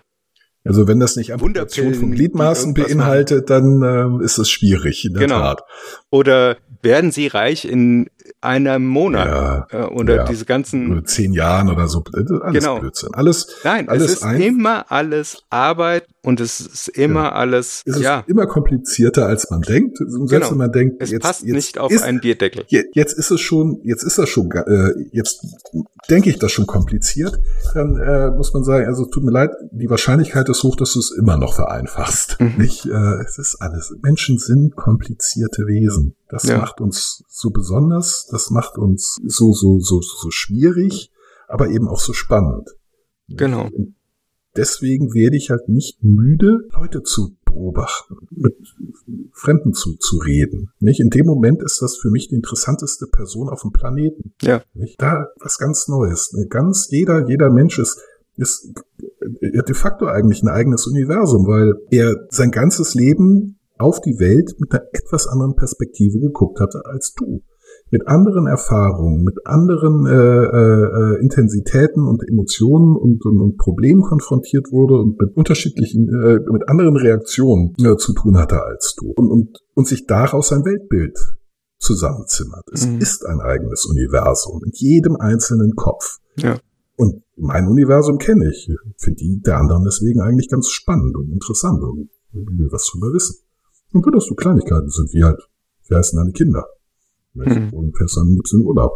[0.64, 5.22] Also wenn das nicht Amputation von Gliedmaßen beinhaltet, dann ähm, ist es schwierig, in der
[5.26, 5.40] Genau.
[5.40, 5.62] Tat.
[6.10, 8.08] oder werden sie reich in
[8.40, 9.26] einem Monat?
[9.26, 10.24] Ja, Äh, oder ja.
[10.24, 12.02] diese ganzen, Oder zehn Jahren oder so.
[12.12, 12.78] Ist Alles Genau.
[12.80, 13.10] Blödsinn.
[13.14, 17.96] Alles nein, alles es ist ein- immer alles Arbeit und es ist immer alles, es
[17.96, 19.98] ist ja, immer komplizierter, als man denkt.
[19.98, 20.50] Selbst Genau.
[20.52, 22.64] wenn man denkt, es jetzt, passt jetzt nicht auf ist, einen Bierdeckel.
[22.68, 25.44] Je- Jetzt ist es schon, jetzt ist das schon, äh, jetzt
[26.08, 27.38] denke ich das schon kompliziert.
[27.74, 31.00] Dann äh, muss man sagen, also tut mir leid, die Wahrscheinlichkeit ist hoch, dass du
[31.00, 32.36] es immer noch vereinfachst.
[32.40, 32.54] Mhm.
[32.58, 33.94] Nicht, äh, es ist alles.
[34.02, 36.14] Menschen sind komplizierte Wesen.
[36.28, 36.58] Das Ja.
[36.58, 41.10] macht uns so besonders, das macht uns so so so so schwierig,
[41.48, 42.70] aber eben auch so spannend.
[43.28, 43.64] Genau.
[43.72, 43.94] Und
[44.56, 48.54] deswegen werde ich halt nicht müde, Leute zu beobachten, mit
[49.32, 50.70] Fremden zu, zu reden.
[50.80, 51.00] Nicht?
[51.00, 54.34] In dem Moment ist das für mich die interessanteste Person auf dem Planeten.
[54.42, 54.62] Ja.
[54.74, 55.00] Nicht?
[55.00, 56.32] Da was ganz Neues.
[56.34, 58.00] Eine Ganz jeder, jeder Mensch ist,
[58.36, 58.72] ist
[59.40, 64.54] äh, de facto eigentlich ein eigenes Universum, weil er sein ganzes Leben auf die Welt
[64.58, 67.42] mit einer etwas anderen Perspektive geguckt hatte als du
[67.92, 74.72] mit anderen Erfahrungen, mit anderen äh, äh, Intensitäten und Emotionen und, und, und Problemen konfrontiert
[74.72, 79.30] wurde und mit unterschiedlichen, äh, mit anderen Reaktionen äh, zu tun hatte als du und,
[79.30, 81.18] und, und sich daraus ein Weltbild
[81.78, 82.64] zusammenzimmert.
[82.72, 82.98] Es Mhm.
[82.98, 86.18] ist ein eigenes Universum in jedem einzelnen Kopf.
[86.36, 86.58] Ja.
[86.96, 88.70] Und mein Universum kenne ich.
[88.96, 93.36] Finde die der anderen deswegen eigentlich ganz spannend und interessant und will was drüber wissen.
[93.92, 95.40] Und wenn das so Kleinigkeiten sind, wie halt,
[95.88, 96.64] wie heißen deine Kinder?
[97.34, 97.70] Mhm.
[97.72, 98.92] Und fährst dann gibt's in den Urlaub.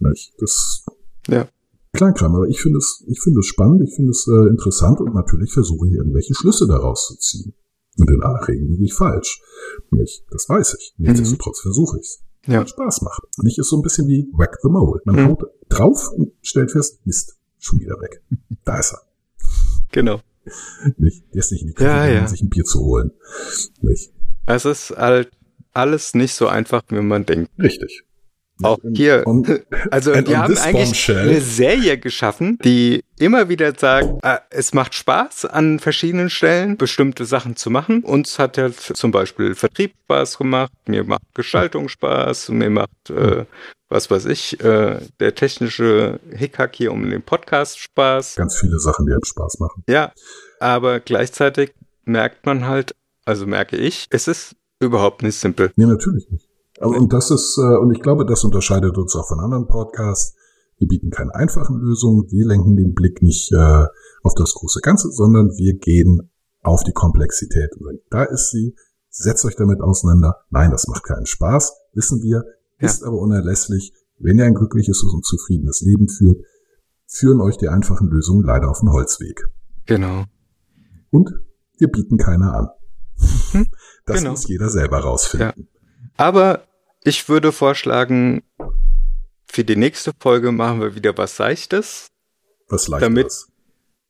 [0.00, 0.34] Nicht?
[0.38, 0.84] Das
[1.28, 1.48] Ja.
[1.92, 5.14] Kleinkram, aber ich finde es, ich finde es spannend, ich finde es äh, interessant und
[5.14, 7.54] natürlich versuche ich irgendwelche Schlüsse daraus zu ziehen.
[7.98, 9.40] Und in aller Regel liege ich falsch.
[9.90, 10.24] Nicht?
[10.30, 10.94] Das weiß ich.
[10.98, 12.20] Nichtsdestotrotz versuche ich's.
[12.46, 12.66] Ja.
[12.66, 13.22] Spaß macht.
[13.42, 15.00] Nicht ist so ein bisschen wie Whack the Mole.
[15.06, 15.28] Man Mhm.
[15.28, 18.22] haut drauf und stellt fest, Mist, schon wieder weg.
[18.64, 19.00] Da ist er.
[19.92, 20.20] Genau.
[20.98, 21.24] Nicht?
[21.34, 22.26] Der ist nicht in die Küche Ja, ja.
[22.28, 23.10] sich ein Bier zu holen.
[23.80, 24.12] Nicht?
[24.46, 25.30] Es ist halt
[25.76, 27.50] alles nicht so einfach, wie man denkt.
[27.58, 28.02] Richtig.
[28.62, 29.26] Auch hier.
[29.26, 29.48] Und,
[29.90, 34.72] also and wir haben eigentlich bombshell- eine Serie geschaffen, die immer wieder sagt, äh, es
[34.72, 38.02] macht Spaß an verschiedenen Stellen bestimmte Sachen zu machen.
[38.02, 43.44] Uns hat ja zum Beispiel Vertrieb Spaß gemacht, mir macht Gestaltung Spaß, mir macht äh,
[43.88, 48.36] was weiß ich, äh, der technische Hickhack hier um den Podcast Spaß.
[48.36, 49.84] ganz viele Sachen, die einem Spaß machen.
[49.88, 50.12] Ja,
[50.60, 51.72] aber gleichzeitig
[52.04, 52.94] merkt man halt,
[53.26, 55.72] also merke ich, es ist überhaupt nicht simpel.
[55.76, 56.48] Nee, natürlich nicht.
[56.80, 60.36] Aber, und das ist, äh, und ich glaube, das unterscheidet uns auch von anderen Podcasts.
[60.78, 62.30] Wir bieten keine einfachen Lösungen.
[62.30, 63.86] Wir lenken den Blick nicht äh,
[64.22, 66.30] auf das große Ganze, sondern wir gehen
[66.62, 67.70] auf die Komplexität.
[67.78, 68.74] Und da ist sie.
[69.08, 70.44] Setzt euch damit auseinander.
[70.50, 71.72] Nein, das macht keinen Spaß.
[71.94, 72.44] Wissen wir.
[72.78, 72.86] Ja.
[72.86, 73.94] Ist aber unerlässlich.
[74.18, 76.42] Wenn ihr ein glückliches und zufriedenes Leben führt,
[77.06, 79.46] führen euch die einfachen Lösungen leider auf den Holzweg.
[79.86, 80.24] Genau.
[81.10, 81.30] Und
[81.78, 82.68] wir bieten keine an.
[83.52, 83.66] Hm,
[84.06, 84.30] Das genau.
[84.30, 85.68] muss jeder selber rausfinden.
[86.16, 86.62] Aber
[87.04, 88.42] ich würde vorschlagen,
[89.48, 92.08] für die nächste Folge machen wir wieder was Seichtes,
[92.68, 93.46] Was leicht Damit-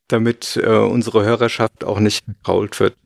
[0.09, 2.97] damit äh, unsere Hörerschaft auch nicht verkrault wird.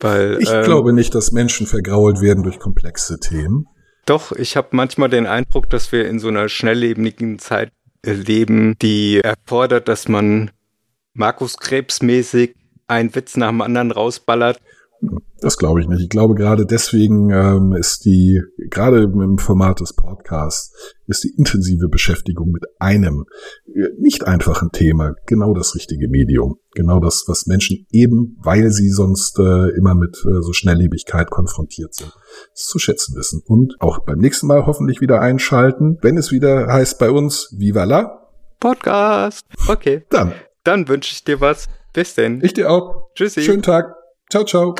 [0.00, 3.66] Weil Ich ähm, glaube nicht, dass Menschen vergrault werden durch komplexe Themen.
[4.04, 7.72] doch, ich habe manchmal den Eindruck, dass wir in so einer schnelllebigen Zeit
[8.04, 10.50] leben, die erfordert, dass man
[11.14, 12.54] Markus Krebs mäßig
[12.88, 14.60] einen Witz nach dem anderen rausballert.
[15.40, 16.00] Das glaube ich nicht.
[16.00, 18.40] Ich glaube gerade deswegen ähm, ist die,
[18.70, 20.72] gerade im Format des Podcasts,
[21.06, 23.26] ist die intensive Beschäftigung mit einem
[23.66, 26.58] äh, nicht einfachen Thema genau das richtige Medium.
[26.74, 31.94] Genau das, was Menschen eben, weil sie sonst äh, immer mit äh, so Schnelllebigkeit konfrontiert
[31.94, 32.12] sind,
[32.54, 33.42] zu schätzen wissen.
[33.44, 37.84] Und auch beim nächsten Mal hoffentlich wieder einschalten, wenn es wieder heißt bei uns, Viva
[37.84, 38.26] la,
[38.60, 39.46] Podcast.
[39.68, 40.32] Okay, dann.
[40.64, 41.68] dann wünsche ich dir was.
[41.92, 42.42] Bis denn.
[42.42, 43.10] Ich dir auch.
[43.14, 43.42] Tschüssi.
[43.42, 43.94] Schönen Tag.
[44.28, 44.74] Ciao, ciao.